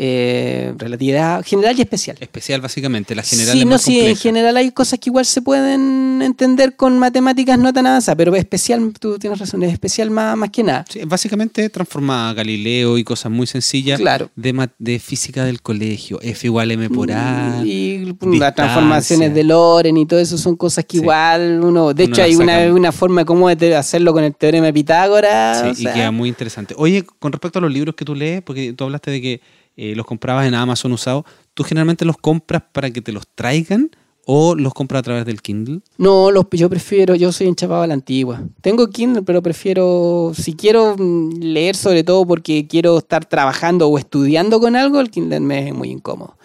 Eh, 0.00 0.72
relatividad 0.78 1.44
general 1.44 1.76
y 1.76 1.82
especial. 1.82 2.16
Especial, 2.20 2.60
básicamente, 2.60 3.16
la 3.16 3.24
general 3.24 3.52
Sí, 3.52 3.58
es 3.58 3.64
no, 3.64 3.70
más 3.72 3.82
sí, 3.82 3.98
en 4.00 4.14
general 4.16 4.56
hay 4.56 4.70
cosas 4.70 5.00
que 5.00 5.10
igual 5.10 5.26
se 5.26 5.42
pueden 5.42 6.22
entender 6.22 6.76
con 6.76 6.98
matemáticas 7.00 7.58
no 7.58 7.72
tan 7.72 7.84
avanzadas, 7.88 8.16
pero 8.16 8.36
especial, 8.36 8.92
tú 9.00 9.18
tienes 9.18 9.40
razón, 9.40 9.64
es 9.64 9.72
especial 9.72 10.10
más, 10.12 10.36
más 10.36 10.50
que 10.50 10.62
nada. 10.62 10.84
Sí, 10.88 11.00
básicamente 11.04 11.68
transformaba 11.68 12.32
Galileo 12.32 12.96
y 12.96 13.02
cosas 13.02 13.32
muy 13.32 13.48
sencillas 13.48 13.98
Claro. 13.98 14.30
de, 14.36 14.68
de 14.78 14.98
física 15.00 15.44
del 15.44 15.60
colegio. 15.62 16.20
F 16.22 16.46
igual 16.46 16.70
M 16.70 16.88
por 16.90 17.10
A. 17.10 17.56
Mm, 17.60 17.66
Y 17.66 17.96
distancia. 17.98 18.38
las 18.40 18.54
transformaciones 18.54 19.34
de 19.34 19.42
Loren 19.42 19.96
y 19.96 20.06
todo 20.06 20.20
eso 20.20 20.38
son 20.38 20.54
cosas 20.54 20.84
que 20.84 20.98
Sí. 20.98 21.02
igual 21.02 21.60
uno. 21.64 21.92
De 21.92 22.04
Uno 22.04 22.12
hecho, 22.14 22.22
hay 22.22 22.36
una, 22.36 22.72
una 22.72 22.92
forma 22.92 23.24
como 23.24 23.52
de 23.52 23.74
hacerlo 23.74 24.12
con 24.12 24.22
el 24.22 24.32
teorema 24.34 24.66
de 24.66 24.72
Pitágoras. 24.72 25.58
Sí, 25.60 25.66
o 25.66 25.70
y 25.72 25.74
sea, 25.74 25.92
queda 25.92 26.10
muy 26.12 26.28
interesante. 26.28 26.74
Oye, 26.78 27.04
con 27.18 27.32
respecto 27.32 27.58
a 27.58 27.62
los 27.62 27.72
libros 27.72 27.96
que 27.96 28.04
tú 28.04 28.14
lees, 28.14 28.42
porque 28.42 28.72
tú 28.74 28.84
hablaste 28.84 29.10
de 29.10 29.20
que 29.20 29.40
eh, 29.80 29.94
los 29.94 30.06
comprabas 30.06 30.44
en 30.48 30.54
Amazon 30.54 30.90
usados, 30.90 31.24
¿tú 31.54 31.62
generalmente 31.62 32.04
los 32.04 32.16
compras 32.16 32.64
para 32.72 32.90
que 32.90 33.00
te 33.00 33.12
los 33.12 33.28
traigan 33.28 33.92
o 34.26 34.56
los 34.56 34.74
compras 34.74 34.98
a 34.98 35.02
través 35.04 35.24
del 35.24 35.40
Kindle? 35.40 35.82
No, 35.98 36.32
los, 36.32 36.46
yo 36.50 36.68
prefiero, 36.68 37.14
yo 37.14 37.30
soy 37.30 37.46
enchapado 37.46 37.82
a 37.82 37.86
la 37.86 37.94
antigua. 37.94 38.42
Tengo 38.60 38.90
Kindle, 38.90 39.22
pero 39.22 39.40
prefiero, 39.40 40.32
si 40.34 40.54
quiero 40.54 40.96
mm, 40.98 41.38
leer 41.38 41.76
sobre 41.76 42.02
todo 42.02 42.26
porque 42.26 42.66
quiero 42.66 42.98
estar 42.98 43.24
trabajando 43.24 43.86
o 43.86 43.98
estudiando 43.98 44.58
con 44.58 44.74
algo, 44.74 44.98
el 44.98 45.12
Kindle 45.12 45.38
me 45.38 45.68
es 45.68 45.74
muy 45.74 45.90
incómodo. 45.90 46.36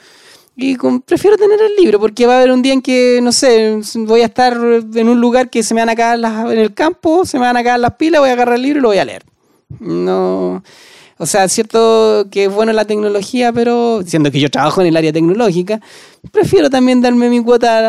Y 0.56 0.78
prefiero 1.04 1.36
tener 1.36 1.60
el 1.60 1.76
libro 1.76 2.00
porque 2.00 2.28
va 2.28 2.36
a 2.36 2.38
haber 2.38 2.52
un 2.52 2.62
día 2.62 2.74
en 2.74 2.84
que, 2.84 3.20
no 3.24 3.32
sé, 3.32 3.82
voy 3.96 4.22
a 4.22 4.26
estar 4.26 4.54
en 4.54 5.10
un 5.10 5.20
lugar 5.20 5.50
que 5.50 5.64
se 5.64 5.74
me 5.74 5.82
van 5.82 5.90
a 5.90 5.94
acabar 5.94 6.20
las, 6.20 6.52
en 6.52 6.60
el 6.60 6.76
campo, 6.76 7.26
se 7.26 7.40
me 7.40 7.46
van 7.46 7.58
a 7.58 7.62
acabar 7.62 7.80
las 7.80 7.96
pilas, 7.96 8.22
voy 8.22 8.30
a 8.30 8.34
agarrar 8.34 8.58
el 8.58 8.62
libro 8.62 8.78
y 8.78 8.82
lo 8.84 8.88
voy 8.90 9.00
a 9.00 9.06
leer. 9.06 9.24
No. 9.80 10.62
O 11.24 11.26
sea, 11.26 11.46
es 11.46 11.52
cierto 11.54 12.28
que 12.30 12.46
es 12.46 12.54
bueno 12.54 12.74
la 12.74 12.86
tecnología, 12.86 13.52
pero 13.52 14.02
siendo 14.06 14.30
que 14.30 14.40
yo 14.40 14.50
trabajo 14.52 14.82
en 14.82 14.88
el 14.88 14.98
área 14.98 15.12
tecnológica, 15.14 15.80
prefiero 16.32 16.70
también 16.70 17.02
darme 17.02 17.30
mi 17.30 17.42
cuota 17.42 17.80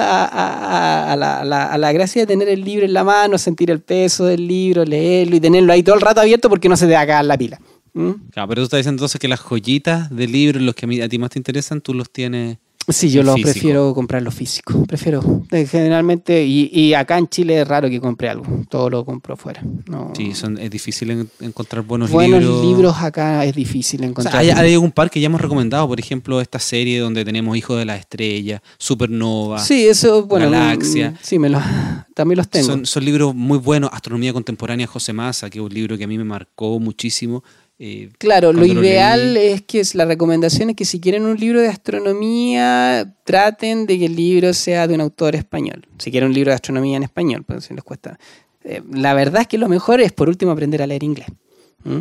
a, 1.12 1.16
la, 1.16 1.92
gracia 1.92 2.22
de 2.22 2.26
tener 2.26 2.48
el 2.48 2.62
libro 2.64 2.86
en 2.86 2.92
la 2.92 3.04
mano, 3.04 3.36
sentir 3.38 3.70
el 3.70 3.80
peso 3.80 4.24
del 4.24 4.46
libro, 4.46 4.84
leerlo 4.84 5.36
y 5.36 5.40
tenerlo 5.40 5.72
ahí 5.72 5.82
todo 5.82 5.94
el 5.96 6.00
rato 6.00 6.20
abierto 6.20 6.48
porque 6.48 6.68
no 6.68 6.76
se 6.76 6.86
te 6.86 6.92
va 6.94 7.00
a 7.00 7.02
acabar 7.02 7.24
la 7.24 7.36
pila. 7.36 7.60
¿Mm? 7.92 8.10
Claro, 8.30 8.48
pero 8.48 8.62
tú 8.62 8.64
estás 8.64 8.78
diciendo 8.78 8.98
entonces 9.00 9.20
que 9.20 9.28
las 9.28 9.40
joyitas 9.40 10.14
de 10.14 10.26
libros, 10.26 10.62
los 10.62 10.74
que 10.74 10.86
a, 10.86 10.88
mí- 10.88 11.00
a 11.00 11.08
ti 11.08 11.18
más 11.18 11.30
te 11.30 11.38
interesan, 11.38 11.80
tú 11.80 11.94
los 11.94 12.10
tienes... 12.10 12.58
Sí, 12.88 13.08
yo 13.10 13.22
lo 13.22 13.34
físico. 13.34 13.50
prefiero 13.52 13.94
comprarlo 13.94 14.30
físico. 14.30 14.84
Prefiero. 14.86 15.42
eh, 15.50 15.66
Generalmente, 15.66 16.44
y, 16.44 16.70
y 16.72 16.92
acá 16.94 17.16
en 17.18 17.28
Chile 17.28 17.60
es 17.62 17.66
raro 17.68 17.88
que 17.88 18.00
compre 18.00 18.28
algo. 18.28 18.44
Todo 18.68 18.90
lo 18.90 19.04
compro 19.04 19.36
fuera. 19.36 19.62
No. 19.86 20.12
Sí, 20.16 20.34
son, 20.34 20.58
es 20.58 20.70
difícil 20.70 21.10
en- 21.10 21.30
encontrar 21.40 21.82
buenos, 21.84 22.10
Buenos 22.10 22.40
libros. 22.40 22.64
libros. 22.64 22.96
acá 22.98 23.44
es 23.44 23.54
difícil 23.54 24.00
O 24.00 24.02
sea, 24.02 24.08
encontrar. 24.10 24.36
hay, 24.36 24.50
hay 24.50 24.76
un 24.76 24.90
par 24.92 25.10
que 25.10 25.20
ya 25.20 25.26
hemos 25.26 25.40
recomendado, 25.40 25.88
por 25.88 25.98
ejemplo, 25.98 26.40
esta 26.40 26.58
serie 26.58 26.98
donde 27.00 27.24
tenemos 27.24 27.56
Hijos 27.56 27.78
de 27.78 27.84
la 27.84 27.96
Estrella, 27.96 28.62
Supernova. 28.78 29.58
Sí, 29.58 29.86
eso, 29.86 30.26
bueno, 30.26 30.50
Galaxia. 30.50 31.10
mm, 31.12 31.16
sí, 31.22 31.38
me 31.38 31.48
lo, 31.48 31.60
también 32.14 32.36
los 32.38 32.48
tengo. 32.48 32.66
Son, 32.66 32.86
son 32.86 33.04
libros 33.04 33.34
muy 33.34 33.58
buenos. 33.58 33.90
Astronomía 33.92 34.32
Contemporánea 34.32 34.86
José 34.86 35.12
Massa, 35.12 35.48
que 35.50 35.58
es 35.58 35.64
un 35.64 35.72
libro 35.72 35.96
que 35.96 36.04
a 36.04 36.06
mí 36.06 36.18
me 36.18 36.24
marcó 36.24 36.78
muchísimo. 36.78 37.42
Eh, 37.78 38.10
Claro, 38.18 38.52
lo 38.52 38.64
ideal 38.64 39.36
es 39.36 39.62
que 39.62 39.80
es- 39.80 39.94
la 39.94 40.04
recomendación 40.04 40.70
es 40.70 40.76
que 40.76 40.84
si 40.84 41.00
quieren 41.00 41.24
un 41.24 41.36
libro 41.38 41.60
de 41.60 41.68
astronomía, 41.68 43.14
traten 43.24 43.86
de 43.86 43.98
que 43.98 44.06
el 44.06 44.16
libro 44.16 44.52
sea 44.54 44.86
de 44.86 44.94
un 44.94 45.00
autor 45.00 45.34
español. 45.34 45.86
Si 45.98 46.10
quieren 46.10 46.28
un 46.28 46.34
libro 46.34 46.50
de 46.50 46.54
astronomía 46.54 46.96
en 46.96 47.02
español, 47.02 47.42
pues 47.44 47.64
si 47.64 47.74
les 47.74 47.82
cuesta. 47.82 48.18
Eh, 48.64 48.80
la 48.92 49.12
verdad 49.14 49.42
es 49.42 49.48
que 49.48 49.58
lo 49.58 49.68
mejor 49.68 50.00
es 50.00 50.12
por 50.12 50.28
último 50.28 50.52
aprender 50.52 50.82
a 50.82 50.86
leer 50.86 51.02
inglés. 51.02 51.26
¿Mm? 51.84 51.98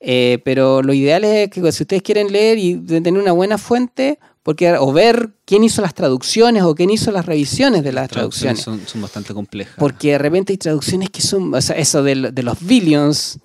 Eh, 0.00 0.40
pero 0.44 0.82
lo 0.82 0.92
ideal 0.92 1.24
es 1.24 1.48
que 1.48 1.60
si 1.72 1.82
ustedes 1.84 2.02
quieren 2.02 2.30
leer 2.32 2.58
y 2.58 2.74
tener 2.76 3.14
una 3.14 3.32
buena 3.32 3.56
fuente, 3.56 4.18
porque 4.42 4.72
o 4.74 4.92
ver 4.92 5.30
quién 5.46 5.62
hizo 5.64 5.80
las 5.80 5.94
traducciones 5.94 6.64
o 6.64 6.74
quién 6.74 6.90
hizo 6.90 7.12
las 7.12 7.24
revisiones 7.24 7.82
de 7.84 7.92
las 7.92 8.10
traducciones. 8.10 8.60
Son, 8.60 8.80
son 8.86 9.00
bastante 9.00 9.32
complejas. 9.32 9.76
Porque 9.78 10.10
de 10.12 10.18
repente 10.18 10.52
hay 10.52 10.56
traducciones 10.58 11.08
que 11.10 11.22
son, 11.22 11.54
o 11.54 11.60
sea, 11.62 11.76
eso 11.76 12.02
de, 12.02 12.32
de 12.32 12.42
los 12.42 12.60
billions, 12.60 13.38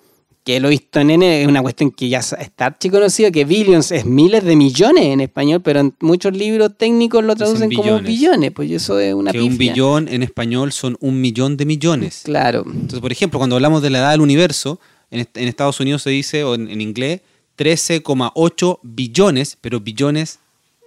que 0.48 0.60
lo 0.60 0.68
he 0.68 0.70
visto 0.70 0.98
en 0.98 1.10
N, 1.10 1.42
es 1.42 1.46
una 1.46 1.60
cuestión 1.60 1.90
que 1.90 2.08
ya 2.08 2.20
está 2.20 2.64
archiconocido, 2.64 3.30
que 3.30 3.44
billions 3.44 3.92
es 3.92 4.06
miles 4.06 4.42
de 4.44 4.56
millones 4.56 5.04
en 5.04 5.20
español, 5.20 5.60
pero 5.60 5.80
en 5.80 5.94
muchos 6.00 6.34
libros 6.34 6.70
técnicos 6.78 7.22
lo 7.22 7.36
traducen 7.36 7.70
como 7.70 8.00
billones. 8.00 8.50
pues 8.52 8.70
eso 8.70 8.98
es 8.98 9.12
una 9.12 9.30
que 9.30 9.42
un 9.42 9.58
billón 9.58 10.08
en 10.08 10.22
español 10.22 10.72
son 10.72 10.96
un 11.00 11.20
millón 11.20 11.58
de 11.58 11.66
millones. 11.66 12.22
Claro. 12.24 12.64
Entonces, 12.66 13.00
por 13.00 13.12
ejemplo, 13.12 13.38
cuando 13.38 13.56
hablamos 13.56 13.82
de 13.82 13.90
la 13.90 13.98
edad 13.98 14.12
del 14.12 14.22
universo, 14.22 14.80
en, 15.10 15.20
est- 15.20 15.36
en 15.36 15.48
Estados 15.48 15.80
Unidos 15.80 16.00
se 16.00 16.08
dice, 16.08 16.44
o 16.44 16.54
en, 16.54 16.70
en 16.70 16.80
inglés, 16.80 17.20
13,8 17.58 18.78
billones, 18.82 19.58
pero 19.60 19.80
billones 19.80 20.38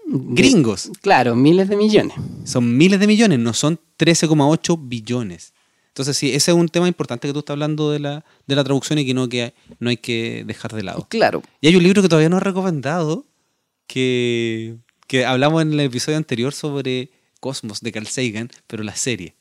gringos. 0.07 0.89
Claro, 1.01 1.35
miles 1.35 1.69
de 1.69 1.75
millones. 1.77 2.15
Son 2.45 2.77
miles 2.77 2.99
de 2.99 3.05
millones, 3.05 3.37
no 3.37 3.53
son 3.53 3.79
13,8 3.99 4.77
billones. 4.81 5.53
Entonces, 5.91 6.15
sí, 6.15 6.33
ese 6.33 6.51
es 6.51 6.57
un 6.57 6.69
tema 6.69 6.87
importante 6.87 7.27
que 7.27 7.33
tú 7.33 7.39
estás 7.39 7.53
hablando 7.53 7.91
de 7.91 7.99
la, 7.99 8.23
de 8.47 8.55
la 8.55 8.63
traducción 8.63 8.97
y 8.97 9.05
que 9.05 9.13
no, 9.13 9.27
que 9.27 9.53
no 9.79 9.89
hay 9.89 9.97
que 9.97 10.45
dejar 10.45 10.71
de 10.71 10.83
lado. 10.83 11.05
Claro. 11.09 11.43
Y 11.59 11.67
hay 11.67 11.75
un 11.75 11.83
libro 11.83 12.01
que 12.01 12.07
todavía 12.07 12.29
no 12.29 12.37
he 12.37 12.41
recomendado, 12.41 13.25
que, 13.87 14.77
que 15.07 15.25
hablamos 15.25 15.61
en 15.61 15.73
el 15.73 15.81
episodio 15.81 16.17
anterior 16.17 16.53
sobre 16.53 17.11
Cosmos 17.41 17.81
de 17.81 17.91
Carl 17.91 18.07
Sagan, 18.07 18.49
pero 18.67 18.83
la 18.83 18.95
serie. 18.95 19.35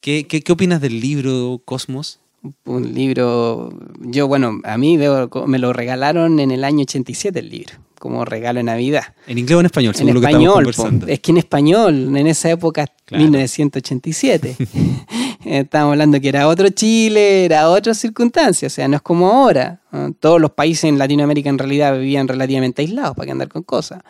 ¿Qué, 0.00 0.26
qué, 0.26 0.40
qué 0.40 0.52
opinas 0.52 0.80
del 0.80 1.00
libro 1.00 1.60
Cosmos? 1.66 2.20
Un 2.64 2.94
libro, 2.94 3.70
yo 4.00 4.26
bueno, 4.26 4.60
a 4.64 4.78
mí 4.78 4.96
me 4.98 5.58
lo 5.58 5.72
regalaron 5.72 6.40
en 6.40 6.50
el 6.50 6.64
año 6.64 6.82
87 6.82 7.38
el 7.38 7.50
libro, 7.50 7.74
como 7.98 8.24
regalo 8.24 8.60
de 8.60 8.64
Navidad. 8.64 9.14
¿En 9.26 9.36
inglés 9.36 9.56
o 9.56 9.60
en 9.60 9.66
español? 9.66 9.94
En 9.98 10.14
lo 10.14 10.20
que 10.20 10.26
español, 10.26 10.48
po. 10.48 10.54
conversando. 10.54 11.06
es 11.06 11.20
que 11.20 11.32
en 11.32 11.36
español, 11.38 12.16
en 12.16 12.26
esa 12.26 12.50
época, 12.50 12.86
Claro. 13.10 13.24
1987, 13.24 14.56
estábamos 15.44 15.94
hablando 15.94 16.20
que 16.20 16.28
era 16.28 16.46
otro 16.46 16.68
Chile, 16.68 17.44
era 17.44 17.68
otra 17.68 17.92
circunstancia, 17.92 18.68
o 18.68 18.70
sea, 18.70 18.86
no 18.86 18.96
es 18.96 19.02
como 19.02 19.28
ahora. 19.28 19.80
Todos 20.20 20.40
los 20.40 20.52
países 20.52 20.84
en 20.84 20.96
Latinoamérica 20.96 21.50
en 21.50 21.58
realidad 21.58 21.98
vivían 21.98 22.28
relativamente 22.28 22.82
aislados, 22.82 23.16
para 23.16 23.26
que 23.26 23.32
andar 23.32 23.48
con 23.48 23.64
cosas. 23.64 24.02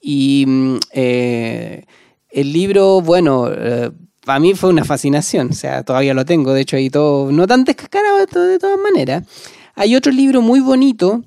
Y 0.00 0.44
mm, 0.46 0.76
eh, 0.92 1.84
el 2.30 2.52
libro, 2.52 3.02
bueno, 3.02 3.50
eh, 3.52 3.90
para 4.24 4.38
mí 4.38 4.54
fue 4.54 4.70
una 4.70 4.84
fascinación, 4.84 5.48
o 5.50 5.54
sea, 5.54 5.82
todavía 5.82 6.14
lo 6.14 6.24
tengo, 6.24 6.52
de 6.52 6.60
hecho 6.62 6.76
ahí 6.76 6.90
todo, 6.90 7.32
no 7.32 7.46
tan 7.46 7.64
descascarado 7.64 8.18
de, 8.18 8.26
to- 8.26 8.40
de 8.42 8.58
todas 8.58 8.78
maneras. 8.78 9.24
Hay 9.74 9.96
otro 9.96 10.12
libro 10.12 10.42
muy 10.42 10.60
bonito 10.60 11.22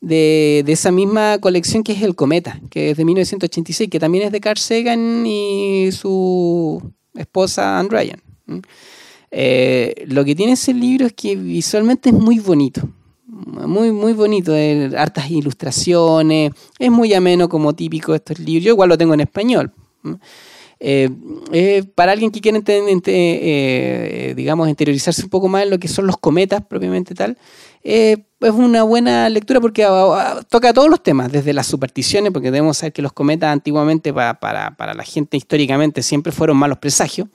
de, 0.00 0.62
de 0.64 0.72
esa 0.72 0.90
misma 0.92 1.38
colección 1.38 1.82
que 1.82 1.92
es 1.92 2.02
El 2.02 2.14
Cometa, 2.14 2.60
que 2.70 2.90
es 2.90 2.96
de 2.96 3.04
1986, 3.04 3.90
que 3.90 3.98
también 3.98 4.24
es 4.26 4.32
de 4.32 4.40
Carl 4.40 4.58
Sagan 4.58 5.24
y 5.26 5.88
su 5.92 6.80
esposa 7.14 7.78
Anne 7.78 7.88
Ryan. 7.90 8.22
¿m? 8.46 8.62
Eh, 9.30 10.04
lo 10.08 10.24
que 10.24 10.34
tiene 10.34 10.52
ese 10.52 10.72
libro 10.72 11.06
es 11.06 11.12
que 11.12 11.34
visualmente 11.36 12.10
es 12.10 12.14
muy 12.14 12.38
bonito. 12.38 12.88
Muy, 13.26 13.90
muy 13.90 14.12
bonito, 14.12 14.54
eh, 14.56 14.90
hartas 14.96 15.30
ilustraciones, 15.30 16.52
es 16.78 16.90
muy 16.90 17.12
ameno 17.12 17.48
como 17.48 17.74
típico 17.74 18.14
estos 18.14 18.38
libros. 18.38 18.64
Yo 18.64 18.70
igual 18.72 18.88
lo 18.88 18.96
tengo 18.98 19.14
en 19.14 19.20
español. 19.20 19.72
¿m? 20.04 20.18
Eh, 20.78 21.08
eh, 21.52 21.84
para 21.94 22.12
alguien 22.12 22.30
que 22.30 22.42
quiere, 22.42 22.58
eh, 22.58 23.00
eh, 23.06 24.34
digamos, 24.36 24.68
interiorizarse 24.68 25.22
un 25.22 25.30
poco 25.30 25.48
más 25.48 25.62
en 25.62 25.70
lo 25.70 25.78
que 25.78 25.88
son 25.88 26.06
los 26.06 26.18
cometas 26.18 26.62
propiamente 26.68 27.14
tal, 27.14 27.38
es 27.82 28.18
una 28.40 28.82
buena 28.82 29.28
lectura 29.30 29.60
porque 29.60 29.84
ah, 29.84 29.90
ah, 29.90 30.42
toca 30.50 30.74
todos 30.74 30.90
los 30.90 31.02
temas, 31.02 31.32
desde 31.32 31.54
las 31.54 31.66
supersticiones, 31.66 32.30
porque 32.32 32.50
debemos 32.50 32.76
saber 32.78 32.92
que 32.92 33.00
los 33.00 33.12
cometas 33.14 33.52
antiguamente 33.52 34.12
pa- 34.12 34.34
para, 34.38 34.76
para 34.76 34.92
la 34.92 35.04
gente 35.04 35.36
históricamente 35.38 36.02
siempre 36.02 36.30
fueron 36.32 36.58
malos 36.58 36.78
presagios. 36.78 37.28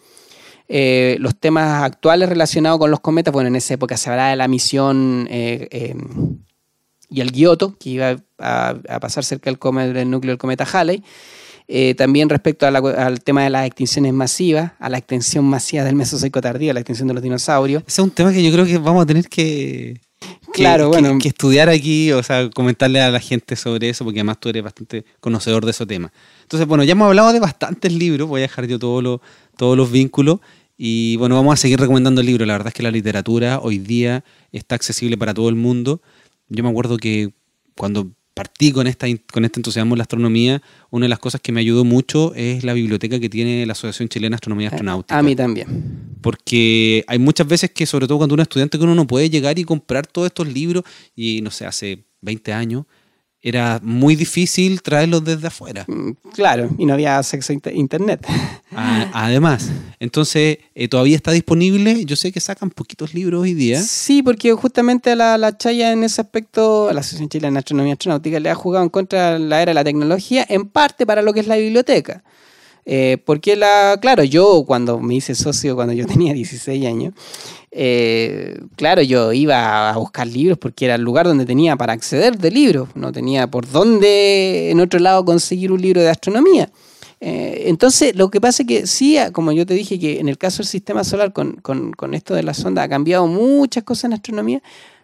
Los 0.70 1.36
temas 1.40 1.84
actuales 1.84 2.30
relacionados 2.30 2.80
con 2.80 2.92
los 2.92 3.00
cometas, 3.00 3.34
bueno, 3.34 3.48
en 3.48 3.56
esa 3.56 3.74
época 3.74 3.98
se 3.98 4.10
hablaba 4.10 4.30
de 4.30 4.36
la 4.36 4.48
misión 4.48 5.28
y 7.10 7.20
el 7.20 7.32
Giotto, 7.32 7.76
que 7.78 7.90
iba 7.90 8.16
a, 8.38 8.76
a 8.88 9.00
pasar 9.02 9.26
cerca 9.26 9.52
del, 9.52 9.94
del 9.94 10.10
núcleo 10.10 10.32
del 10.32 10.38
cometa 10.38 10.66
Halley. 10.72 11.04
Eh, 11.74 11.96
también 11.96 12.28
respecto 12.28 12.68
a 12.68 12.72
la- 12.72 12.80
al 12.80 13.22
tema 13.24 13.44
de 13.46 13.50
las 13.50 13.66
extinciones 13.66 14.12
masivas, 14.14 14.74
a 14.78 14.90
la 14.90 14.98
extinción 14.98 15.46
masiva 15.46 15.86
del 15.86 15.96
Mesozoico 15.96 16.42
tardío, 16.42 16.72
a 16.72 16.74
la 16.74 16.82
extinción 16.82 17.08
de 17.08 17.14
los 17.14 17.24
dinosaurios. 17.24 17.84
Ese 17.88 18.02
es 18.02 18.06
un 18.06 18.12
tema 18.12 18.34
que 18.34 18.44
yo 18.44 18.52
creo 18.52 18.66
que 18.66 18.78
vamos 18.78 19.04
a 19.04 19.06
tener 19.06 19.30
que, 19.30 20.02
Claro, 20.52 20.92
que- 20.92 21.00
bueno. 21.02 21.18
que 21.18 21.30
estudiar 21.30 21.70
aquí, 21.70 22.12
o 22.12 22.22
sea, 22.24 22.50
comentarle 22.50 23.00
a 23.00 23.10
la 23.10 23.22
gente 23.22 23.56
sobre 23.56 23.88
eso, 23.90 24.04
porque 24.04 24.20
además 24.20 24.38
tú 24.42 24.50
eres 24.50 24.64
bastante 24.64 25.06
conocedor 25.22 25.64
de 25.64 25.72
ese 25.72 25.86
tema. 25.86 26.12
Entonces, 26.42 26.68
bueno, 26.68 26.84
ya 26.84 26.92
hemos 26.92 27.08
hablado 27.08 27.32
de 27.32 27.40
bastantes 27.40 27.94
libros, 27.94 28.28
voy 28.28 28.42
a 28.42 28.44
dejar 28.44 28.68
yo 28.68 28.78
todos 28.78 29.02
los, 29.02 29.20
todos 29.56 29.78
los 29.78 29.90
vínculos. 29.90 30.40
Y 30.78 31.16
bueno, 31.18 31.36
vamos 31.36 31.54
a 31.54 31.58
seguir 31.58 31.80
recomendando 31.80 32.22
libros. 32.22 32.46
La 32.48 32.54
verdad 32.56 32.68
es 32.70 32.74
que 32.74 32.84
la 32.84 32.92
literatura 32.92 33.60
hoy 33.62 33.78
día 33.78 34.24
está 34.52 34.76
accesible 34.76 35.16
para 35.18 35.34
todo 35.34 35.48
el 35.48 35.56
mundo. 35.56 36.02
Yo 36.50 36.64
me 36.64 36.70
acuerdo 36.70 36.98
que 36.98 37.32
cuando 37.78 38.10
partí 38.42 38.72
con, 38.72 38.88
esta, 38.88 39.06
con 39.32 39.46
este 39.46 39.60
entusiasmo 39.60 39.94
en 39.94 40.00
la 40.00 40.02
astronomía, 40.02 40.64
una 40.90 41.06
de 41.06 41.10
las 41.10 41.20
cosas 41.20 41.42
que 41.42 41.52
me 41.52 41.60
ayudó 41.60 41.86
mucho 41.86 42.34
es 42.34 42.64
la 42.64 42.74
biblioteca 42.74 43.20
que 43.20 43.30
tiene 43.30 43.64
la 43.68 43.74
Asociación 43.74 44.10
Chilena 44.10 44.34
de 44.34 44.38
Astronomía 44.38 44.66
y 44.66 44.70
Astronáutica 44.70 45.16
A 45.16 45.22
mí 45.22 45.36
también. 45.36 45.68
porque 46.22 47.04
hay 47.06 47.20
muchas 47.20 47.46
veces 47.46 47.70
que, 47.70 47.86
sobre 47.86 48.08
todo 48.08 48.18
cuando 48.18 48.34
uno 48.34 48.42
es 48.42 48.46
estudiante, 48.46 48.80
que 48.80 48.84
uno 48.84 48.96
no 48.96 49.06
puede 49.06 49.30
llegar 49.30 49.60
y 49.60 49.64
comprar 49.64 50.08
todos 50.08 50.26
estos 50.26 50.48
libros, 50.52 50.84
y 51.16 51.42
no 51.44 51.52
sé, 51.52 51.68
hace 51.68 52.04
20 52.22 52.52
años, 52.52 52.86
era 53.44 53.80
muy 53.82 54.16
difícil 54.16 54.82
traerlos 54.82 55.24
desde 55.24 55.48
afuera. 55.48 55.84
Mm, 55.88 56.12
Claro, 56.36 56.70
y 56.78 56.86
no 56.86 56.94
había 56.94 57.18
acceso 57.18 57.52
a 57.52 57.56
inter- 57.56 57.76
internet. 57.76 58.26
A- 58.76 59.10
Además, 59.26 59.70
entonces 60.00 60.60
eh, 60.76 60.88
todavía 60.88 61.16
está 61.16 61.32
disponible. 61.32 62.06
Yo 62.06 62.16
sé 62.16 62.32
que 62.32 62.40
sacan 62.40 62.70
poquitos 62.70 63.14
libros 63.14 63.42
hoy 63.42 63.54
día. 63.54 63.82
Sí, 63.82 64.22
porque 64.24 64.54
justamente 64.54 65.16
la, 65.16 65.38
la 65.38 65.58
Chaya 65.58 65.92
en 65.92 66.04
ese 66.04 66.22
aspecto, 66.22 66.92
la 66.94 67.00
Asociación 67.02 67.30
Chilena 67.30 67.54
de 67.54 67.60
Astronomía 67.60 67.92
y 67.92 67.94
Astronáutica, 67.94 68.40
le 68.40 68.50
ha 68.50 68.56
jugado 68.56 68.84
en 68.84 68.90
contra 68.90 69.34
de 69.34 69.40
la 69.40 69.62
era 69.62 69.72
de 69.72 69.74
la 69.76 69.84
tecnología, 69.84 70.46
en 70.48 70.68
parte 70.68 71.06
para 71.06 71.22
lo 71.22 71.34
que 71.34 71.40
es 71.40 71.48
la 71.48 71.58
biblioteca. 71.58 72.24
Eh, 72.86 73.18
porque 73.26 73.56
la, 73.56 73.98
claro, 74.02 74.24
yo 74.24 74.64
cuando 74.66 75.00
me 75.00 75.16
hice 75.16 75.36
socio, 75.36 75.76
cuando 75.76 75.94
yo 75.94 76.06
tenía 76.08 76.34
16 76.34 76.86
años, 76.86 77.14
eh, 77.72 78.60
claro, 78.76 79.02
yo 79.02 79.32
iba 79.34 79.90
a 79.92 79.98
buscar 79.98 80.28
libros 80.28 80.58
porque 80.58 80.86
era 80.86 80.96
el 80.96 81.02
lugar 81.02 81.26
donde 81.28 81.46
tenía 81.46 81.76
para 81.78 81.94
acceder 81.94 82.38
de 82.38 82.52
libros, 82.52 82.90
no 82.96 83.12
tenía 83.12 83.48
por 83.48 83.70
dónde 83.70 84.72
en 84.72 84.80
otro 84.80 85.00
lado 85.00 85.24
conseguir 85.24 85.72
un 85.72 85.82
libro 85.82 86.02
de 86.02 86.10
astronomía. 86.10 86.70
Eh, 87.24 87.66
entonces, 87.68 88.16
lo 88.16 88.32
que 88.32 88.42
pasa 88.42 88.64
es 88.64 88.68
que 88.68 88.88
sí, 88.88 89.16
como 89.32 89.52
yo 89.52 89.66
te 89.66 89.76
dije, 89.76 90.00
que 90.00 90.20
en 90.20 90.28
el 90.28 90.38
caso 90.40 90.58
del 90.58 90.68
sistema 90.68 91.04
solar, 91.04 91.32
con, 91.34 91.54
con- 91.62 92.14
esto 92.14 92.34
de 92.34 92.42
la 92.44 92.54
sonda, 92.56 92.82
ha 92.84 92.90
cambiado 92.90 93.28
muchas 93.28 93.84
cosas 93.84 94.06
en 94.06 94.14
astronomía. 94.14 94.62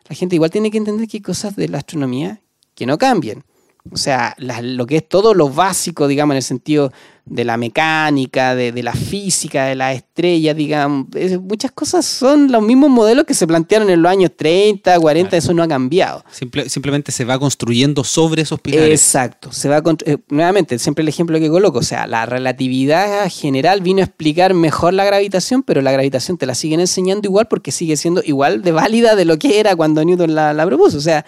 La 0.09 0.15
gente 0.15 0.35
igual 0.35 0.49
tiene 0.49 0.71
que 0.71 0.79
entender 0.79 1.07
que 1.07 1.17
hay 1.17 1.21
cosas 1.21 1.55
de 1.55 1.69
la 1.69 1.77
astronomía 1.77 2.41
que 2.73 2.85
no 2.87 2.97
cambian. 2.97 3.43
O 3.91 3.97
sea, 3.97 4.35
lo 4.39 4.85
que 4.87 4.97
es 4.97 5.07
todo 5.07 5.33
lo 5.33 5.49
básico, 5.49 6.07
digamos, 6.07 6.33
en 6.33 6.37
el 6.37 6.43
sentido 6.43 6.91
de 7.29 7.43
la 7.45 7.57
mecánica, 7.57 8.55
de, 8.55 8.71
de 8.71 8.83
la 8.83 8.93
física, 8.93 9.65
de 9.65 9.75
las 9.75 9.95
estrellas, 9.95 10.55
digamos, 10.55 11.07
es- 11.15 11.39
muchas 11.39 11.71
cosas 11.71 12.05
son 12.05 12.51
los 12.51 12.61
mismos 12.63 12.89
modelos 12.89 13.25
que 13.25 13.33
se 13.33 13.45
plantearon 13.45 13.89
en 13.89 14.01
los 14.01 14.09
años 14.11 14.31
30, 14.35 14.99
40, 14.99 15.29
Claro. 15.29 15.37
eso 15.43 15.53
no 15.53 15.63
ha 15.63 15.67
cambiado. 15.67 16.23
Simple- 16.31 16.69
simplemente 16.69 17.11
se 17.11 17.25
va 17.25 17.37
construyendo 17.37 18.03
sobre 18.03 18.41
esos 18.43 18.59
pilares. 18.59 18.89
Exacto. 19.01 19.51
Se 19.51 19.67
va 19.69 19.81
eh, 20.05 20.17
nuevamente, 20.29 20.79
siempre 20.79 21.01
el 21.03 21.09
ejemplo 21.09 21.37
que 21.39 21.49
coloco. 21.49 21.79
O 21.79 21.83
sea, 21.83 22.07
la 22.07 22.25
relatividad 22.25 23.29
general 23.29 23.81
vino 23.81 23.99
a 24.01 24.05
explicar 24.05 24.53
mejor 24.53 24.93
la 24.93 25.05
gravitación, 25.05 25.63
pero 25.63 25.81
la 25.81 25.91
gravitación 25.91 26.37
te 26.37 26.45
la 26.45 26.55
siguen 26.55 26.79
enseñando 26.79 27.27
igual 27.27 27.47
porque 27.47 27.71
sigue 27.71 27.97
siendo 27.97 28.21
igual 28.25 28.61
de 28.61 28.71
válida 28.71 29.15
de 29.15 29.25
lo 29.25 29.37
que 29.37 29.59
era 29.59 29.75
cuando 29.75 30.03
Newton 30.03 30.33
la, 30.33 30.53
la 30.53 30.65
propuso. 30.65 30.97
O 30.97 31.01
sea, 31.01 31.25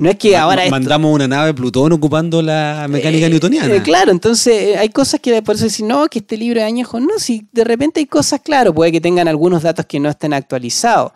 no 0.00 0.10
es 0.10 0.16
que 0.16 0.32
Ma- 0.32 0.40
ahora 0.40 0.64
esto- 0.64 0.70
mandamos 0.74 1.14
una 1.14 1.28
nave 1.28 1.54
Plutón 1.54 1.92
ocupando 1.92 2.42
la 2.42 2.86
mecánica 2.88 3.26
eh, 3.26 3.30
newtoniana. 3.30 3.74
eh, 3.74 3.82
claro, 3.82 4.10
entonces 4.10 4.54
eh, 4.54 4.76
hay 4.78 4.88
cosas 4.88 5.20
que 5.20 5.40
por 5.42 5.54
eso 5.54 5.64
decir, 5.64 5.86
no, 5.86 6.06
que 6.08 6.18
este 6.20 6.36
libro 6.36 6.58
es 6.60 6.66
añejo. 6.66 6.98
No, 6.98 7.18
si 7.18 7.46
de 7.52 7.64
repente 7.64 8.00
hay 8.00 8.06
cosas, 8.06 8.40
claro, 8.42 8.74
puede 8.74 8.90
que 8.92 9.00
tengan 9.00 9.28
algunos 9.28 9.62
datos 9.62 9.86
que 9.86 10.00
no 10.00 10.08
estén 10.08 10.32
actualizados. 10.32 11.12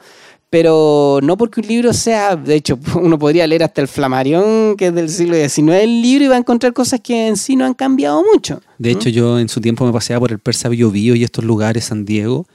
Pero 0.50 1.18
no 1.20 1.36
porque 1.36 1.60
un 1.60 1.66
libro 1.66 1.92
sea, 1.92 2.36
de 2.36 2.54
hecho, 2.54 2.78
uno 3.00 3.18
podría 3.18 3.46
leer 3.46 3.64
hasta 3.64 3.80
el 3.80 3.88
Flamarión, 3.88 4.76
que 4.76 4.86
es 4.88 4.94
del 4.94 5.08
siglo 5.10 5.34
XIX, 5.34 5.82
el 5.82 6.00
libro 6.02 6.24
y 6.26 6.28
va 6.28 6.36
a 6.36 6.38
encontrar 6.38 6.72
cosas 6.72 7.00
que 7.00 7.26
en 7.26 7.36
sí 7.36 7.56
no 7.56 7.64
han 7.64 7.74
cambiado 7.74 8.22
mucho. 8.32 8.60
De 8.78 8.92
hecho, 8.92 9.08
yo 9.08 9.38
en 9.40 9.48
su 9.48 9.60
tiempo 9.60 9.84
me 9.84 9.92
paseaba 9.92 10.20
por 10.20 10.30
el 10.30 10.38
Persa 10.38 10.68
Bio 10.68 10.90
Bio 10.92 11.16
y 11.16 11.24
estos 11.24 11.44
lugares, 11.44 11.86
San 11.86 12.04
Diego, 12.04 12.46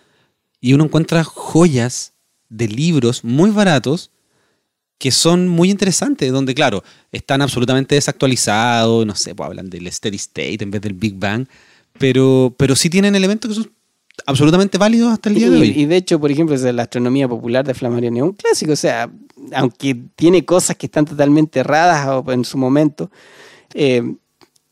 y 0.62 0.74
uno 0.74 0.86
encuentra 0.86 1.24
joyas 1.26 2.14
de 2.48 2.68
libros 2.70 3.24
muy 3.26 3.50
baratos 3.52 4.12
que 5.00 5.12
son 5.12 5.48
muy 5.48 5.72
interesantes, 5.72 6.32
donde, 6.32 6.54
claro, 6.54 6.84
están 7.12 7.42
absolutamente 7.42 7.96
desactualizados, 7.96 9.06
no 9.06 9.16
sé, 9.16 9.34
pues 9.34 9.48
hablan 9.48 9.70
del 9.70 9.92
steady 9.92 10.18
state 10.18 10.58
en 10.62 10.72
vez 10.72 10.82
del 10.82 10.94
Big 10.94 11.16
Bang, 11.16 11.48
pero, 11.98 12.54
pero 12.58 12.76
sí 12.76 12.90
tienen 12.90 13.16
elementos 13.16 13.50
que 13.50 13.56
son 13.56 13.72
absolutamente 14.26 14.78
válidos 14.78 15.14
hasta 15.14 15.30
el 15.30 15.36
día 15.36 15.50
de 15.50 15.58
hoy. 15.58 15.70
y 15.70 15.86
de 15.86 15.96
hecho, 15.96 16.20
por 16.20 16.30
ejemplo, 16.30 16.56
la 16.74 16.84
astronomía 16.84 17.30
popular 17.30 17.66
de 17.66 17.74
Flammarion 17.74 18.18
es 18.18 18.24
un 18.24 18.34
clásico. 18.34 18.74
O 18.74 18.76
sea, 18.76 19.10
aunque 19.54 19.98
tiene 20.18 20.44
cosas 20.44 20.76
que 20.76 20.88
están 20.88 21.06
totalmente 21.06 21.62
erradas 21.62 22.24
en 22.28 22.44
su 22.44 22.58
momento, 22.58 23.10
eh, 23.74 24.04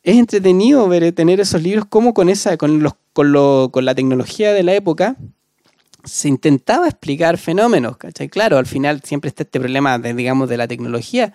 es 0.03 0.17
entretenido 0.17 0.87
ver, 0.89 1.11
tener 1.13 1.39
esos 1.39 1.61
libros 1.61 1.85
como 1.87 2.13
con 2.13 2.27
esa, 2.27 2.57
con 2.57 2.83
los, 2.83 2.93
con 3.13 3.31
lo, 3.31 3.69
con 3.71 3.85
la 3.85 3.95
tecnología 3.95 4.53
de 4.53 4.63
la 4.63 4.75
época 4.75 5.15
se 6.07 6.27
intentaba 6.27 6.87
explicar 6.87 7.37
fenómenos, 7.37 7.97
¿cachai? 7.97 8.29
Claro, 8.29 8.57
al 8.57 8.65
final 8.65 9.01
siempre 9.03 9.27
está 9.29 9.43
este 9.43 9.59
problema 9.59 9.99
de, 9.99 10.13
digamos, 10.13 10.49
de 10.49 10.57
la 10.57 10.67
tecnología, 10.67 11.33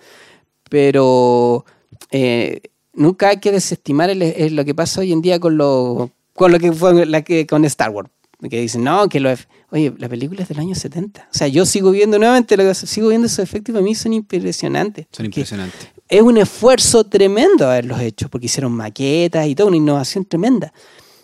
pero 0.68 1.64
eh, 2.10 2.60
nunca 2.94 3.28
hay 3.28 3.40
que 3.40 3.52
desestimar 3.52 4.10
el- 4.10 4.22
el- 4.22 4.56
lo 4.56 4.64
que 4.64 4.74
pasa 4.74 5.00
hoy 5.00 5.12
en 5.12 5.22
día 5.22 5.38
con 5.38 5.56
lo, 5.56 6.10
con 6.34 6.50
lo 6.52 6.58
que 6.58 6.72
fue 6.72 7.06
la 7.06 7.22
que, 7.22 7.46
con 7.46 7.64
Star 7.64 7.90
Wars. 7.90 8.08
Que 8.50 8.60
dicen, 8.60 8.82
no, 8.82 9.08
que 9.08 9.20
lo, 9.20 9.32
oye, 9.70 9.92
la 9.98 10.08
película 10.08 10.42
es 10.42 10.48
del 10.48 10.58
año 10.58 10.74
70. 10.74 11.28
O 11.30 11.34
sea, 11.36 11.46
yo 11.46 11.64
sigo 11.64 11.92
viendo 11.92 12.18
nuevamente, 12.18 12.56
lo 12.56 12.64
que- 12.64 12.74
sigo 12.74 13.08
viendo 13.10 13.26
esos 13.28 13.38
efectos 13.38 13.70
y 13.70 13.72
para 13.74 13.84
mí 13.84 13.94
son 13.94 14.12
impresionantes. 14.14 15.06
Son 15.12 15.26
impresionantes. 15.26 15.88
es 16.08 16.20
un 16.22 16.36
esfuerzo 16.38 17.04
tremendo 17.04 17.66
haberlos 17.66 18.00
hecho, 18.00 18.28
porque 18.28 18.46
hicieron 18.46 18.72
maquetas 18.72 19.46
y 19.46 19.54
toda 19.54 19.68
una 19.68 19.76
innovación 19.76 20.24
tremenda. 20.24 20.72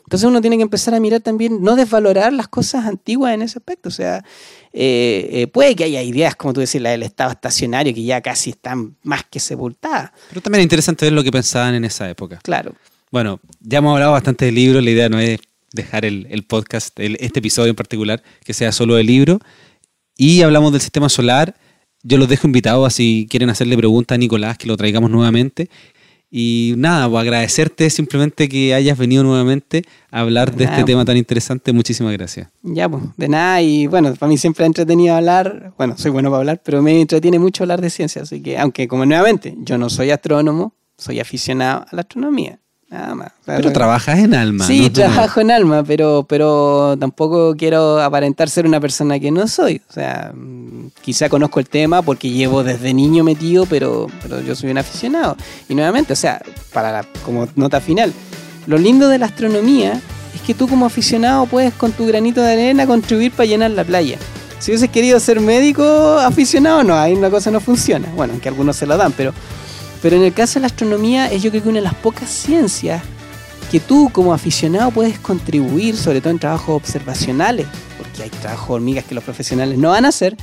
Entonces 0.08 0.26
uno 0.26 0.40
tiene 0.40 0.56
que 0.56 0.62
empezar 0.62 0.94
a 0.94 1.00
mirar 1.00 1.20
también, 1.20 1.60
no 1.62 1.76
desvalorar 1.76 2.32
las 2.32 2.48
cosas 2.48 2.86
antiguas 2.86 3.34
en 3.34 3.42
ese 3.42 3.58
aspecto. 3.58 3.90
O 3.90 3.92
sea, 3.92 4.24
eh, 4.72 5.28
eh, 5.32 5.46
puede 5.48 5.76
que 5.76 5.84
haya 5.84 6.00
ideas, 6.02 6.34
como 6.34 6.54
tú 6.54 6.60
decías, 6.60 6.82
la 6.82 6.90
del 6.92 7.02
estado 7.02 7.30
estacionario, 7.32 7.92
que 7.92 8.02
ya 8.02 8.22
casi 8.22 8.48
están 8.50 8.96
más 9.02 9.24
que 9.30 9.38
sepultadas. 9.38 10.12
Pero 10.30 10.40
también 10.40 10.60
es 10.60 10.64
interesante 10.64 11.04
ver 11.04 11.12
lo 11.12 11.22
que 11.22 11.30
pensaban 11.30 11.74
en 11.74 11.84
esa 11.84 12.08
época. 12.08 12.38
Claro. 12.42 12.72
Bueno, 13.10 13.38
ya 13.60 13.78
hemos 13.78 13.92
hablado 13.92 14.12
bastante 14.12 14.46
de 14.46 14.52
libros, 14.52 14.82
la 14.82 14.90
idea 14.90 15.10
no 15.10 15.18
es 15.18 15.40
dejar 15.74 16.06
el, 16.06 16.26
el 16.30 16.42
podcast, 16.44 16.98
el- 16.98 17.18
este 17.20 17.40
episodio 17.40 17.68
en 17.68 17.76
particular, 17.76 18.22
que 18.44 18.54
sea 18.54 18.72
solo 18.72 18.94
de 18.94 19.04
libro. 19.04 19.40
Y 20.16 20.40
hablamos 20.40 20.72
del 20.72 20.80
sistema 20.80 21.10
solar. 21.10 21.54
Yo 22.02 22.16
los 22.16 22.28
dejo 22.30 22.46
invitados 22.46 22.86
a 22.86 22.90
si 22.90 23.26
quieren 23.28 23.50
hacerle 23.50 23.76
preguntas 23.76 24.14
a 24.16 24.18
Nicolás, 24.18 24.56
que 24.56 24.68
lo 24.68 24.76
traigamos 24.78 25.10
nuevamente. 25.10 25.68
Y 26.30 26.74
nada, 26.76 27.08
pues 27.08 27.22
agradecerte 27.22 27.88
simplemente 27.88 28.48
que 28.48 28.74
hayas 28.74 28.98
venido 28.98 29.22
nuevamente 29.22 29.82
a 30.10 30.20
hablar 30.20 30.54
de 30.54 30.64
este 30.64 30.74
Nada. 30.76 30.84
tema 30.84 31.04
tan 31.04 31.16
interesante. 31.16 31.72
Muchísimas 31.72 32.12
gracias. 32.12 32.48
Ya, 32.62 32.88
pues, 32.88 33.02
de 33.16 33.28
nada. 33.28 33.62
Y 33.62 33.86
bueno, 33.86 34.14
para 34.14 34.28
mí 34.28 34.36
siempre 34.36 34.64
ha 34.64 34.66
entretenido 34.66 35.14
hablar. 35.14 35.72
Bueno, 35.78 35.96
soy 35.96 36.10
bueno 36.10 36.28
para 36.30 36.40
hablar, 36.40 36.60
pero 36.62 36.82
me 36.82 37.00
entretiene 37.00 37.38
mucho 37.38 37.64
hablar 37.64 37.80
de 37.80 37.88
ciencia. 37.88 38.22
Así 38.22 38.42
que, 38.42 38.58
aunque 38.58 38.86
como 38.88 39.06
nuevamente, 39.06 39.54
yo 39.60 39.78
no 39.78 39.88
soy 39.88 40.10
astrónomo, 40.10 40.74
soy 40.98 41.18
aficionado 41.20 41.86
a 41.90 41.96
la 41.96 42.02
astronomía. 42.02 42.60
Nada 42.90 43.14
más. 43.14 43.32
Pero 43.44 43.70
trabajas 43.70 44.18
en 44.18 44.34
alma. 44.34 44.64
Sí, 44.66 44.88
trabajo 44.88 45.40
en 45.42 45.50
alma, 45.50 45.84
pero, 45.84 46.24
pero 46.26 46.96
tampoco 46.98 47.54
quiero 47.54 48.00
aparentar 48.00 48.48
ser 48.48 48.66
una 48.66 48.80
persona 48.80 49.18
que 49.20 49.30
no 49.30 49.46
soy. 49.46 49.82
O 49.90 49.92
sea, 49.92 50.32
mm, 50.34 50.92
quizá 51.02 51.28
conozco 51.28 51.60
el 51.60 51.68
tema 51.68 52.00
porque 52.00 52.30
llevo 52.30 52.64
desde 52.64 52.94
niño 52.94 53.24
metido, 53.24 53.66
pero, 53.66 54.06
pero 54.22 54.40
yo 54.40 54.54
soy 54.54 54.70
un 54.70 54.78
aficionado. 54.78 55.36
Y 55.68 55.74
nuevamente, 55.74 56.14
o 56.14 56.16
sea, 56.16 56.40
para 56.72 56.90
la- 56.90 57.04
como 57.26 57.46
nota 57.56 57.78
final, 57.82 58.10
lo 58.66 58.78
lindo 58.78 59.08
de 59.08 59.18
la 59.18 59.26
astronomía 59.26 60.00
es 60.34 60.40
que 60.40 60.54
tú 60.54 60.66
como 60.66 60.86
aficionado 60.86 61.44
puedes 61.44 61.74
con 61.74 61.92
tu 61.92 62.06
granito 62.06 62.40
de 62.40 62.52
arena 62.52 62.86
contribuir 62.86 63.32
para 63.32 63.46
llenar 63.46 63.70
la 63.72 63.84
playa. 63.84 64.16
Si 64.60 64.70
hubieses 64.70 64.88
querido 64.90 65.20
ser 65.20 65.40
médico 65.40 65.84
aficionado, 66.18 66.82
no, 66.84 66.94
ahí 66.98 67.12
una 67.14 67.28
cosa 67.28 67.50
no 67.50 67.60
funciona. 67.60 68.08
Bueno, 68.16 68.32
aunque 68.32 68.48
algunos 68.48 68.76
se 68.76 68.86
lo 68.86 68.96
dan, 68.96 69.12
pero, 69.12 69.32
pero 70.02 70.16
en 70.16 70.22
el 70.22 70.32
caso 70.32 70.54
de 70.54 70.60
la 70.60 70.66
astronomía 70.66 71.30
es 71.30 71.42
yo 71.42 71.50
creo 71.50 71.62
que 71.62 71.68
una 71.68 71.78
de 71.78 71.84
las 71.84 71.94
pocas 71.94 72.30
ciencias 72.30 73.02
que 73.70 73.80
tú 73.80 74.10
como 74.12 74.32
aficionado 74.32 74.90
puedes 74.90 75.18
contribuir, 75.18 75.96
sobre 75.96 76.20
todo 76.20 76.30
en 76.30 76.38
trabajos 76.38 76.76
observacionales, 76.76 77.66
porque 77.98 78.22
hay 78.22 78.30
trabajos 78.30 78.70
hormigas 78.70 79.04
que 79.04 79.14
los 79.14 79.24
profesionales 79.24 79.78
no 79.78 79.90
van 79.90 80.04
a 80.04 80.08
hacer, 80.08 80.36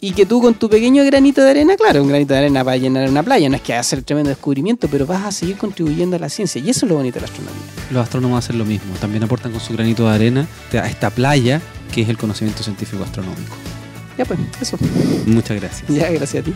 y 0.00 0.12
que 0.12 0.26
tú 0.26 0.42
con 0.42 0.52
tu 0.52 0.68
pequeño 0.68 1.02
granito 1.04 1.42
de 1.42 1.50
arena, 1.50 1.76
claro, 1.76 2.02
un 2.02 2.08
granito 2.08 2.34
de 2.34 2.40
arena 2.40 2.62
para 2.62 2.76
llenar 2.76 3.08
una 3.08 3.22
playa, 3.22 3.48
no 3.48 3.56
es 3.56 3.62
que 3.62 3.72
vas 3.72 3.78
a 3.78 3.80
hacer 3.80 4.02
tremendo 4.02 4.28
descubrimiento, 4.28 4.86
pero 4.86 5.06
vas 5.06 5.24
a 5.24 5.32
seguir 5.32 5.56
contribuyendo 5.56 6.16
a 6.16 6.18
la 6.18 6.28
ciencia, 6.28 6.60
y 6.60 6.68
eso 6.68 6.84
es 6.84 6.90
lo 6.90 6.96
bonito 6.96 7.14
de 7.14 7.22
la 7.22 7.26
astronomía. 7.28 7.62
Los 7.90 8.02
astrónomos 8.02 8.44
hacen 8.44 8.58
lo 8.58 8.66
mismo. 8.66 8.92
También 9.00 9.24
aportan 9.24 9.52
con 9.52 9.62
su 9.62 9.72
granito 9.72 10.06
de 10.06 10.14
arena 10.14 10.46
a 10.72 10.88
esta 10.88 11.08
playa 11.08 11.62
que 11.90 12.02
es 12.02 12.08
el 12.10 12.18
conocimiento 12.18 12.62
científico 12.62 13.02
astronómico. 13.02 13.56
Ya 14.18 14.26
pues, 14.26 14.38
eso. 14.60 14.76
Muchas 15.26 15.58
gracias. 15.58 15.88
Ya, 15.88 16.10
gracias 16.10 16.42
a 16.42 16.44
ti. 16.44 16.54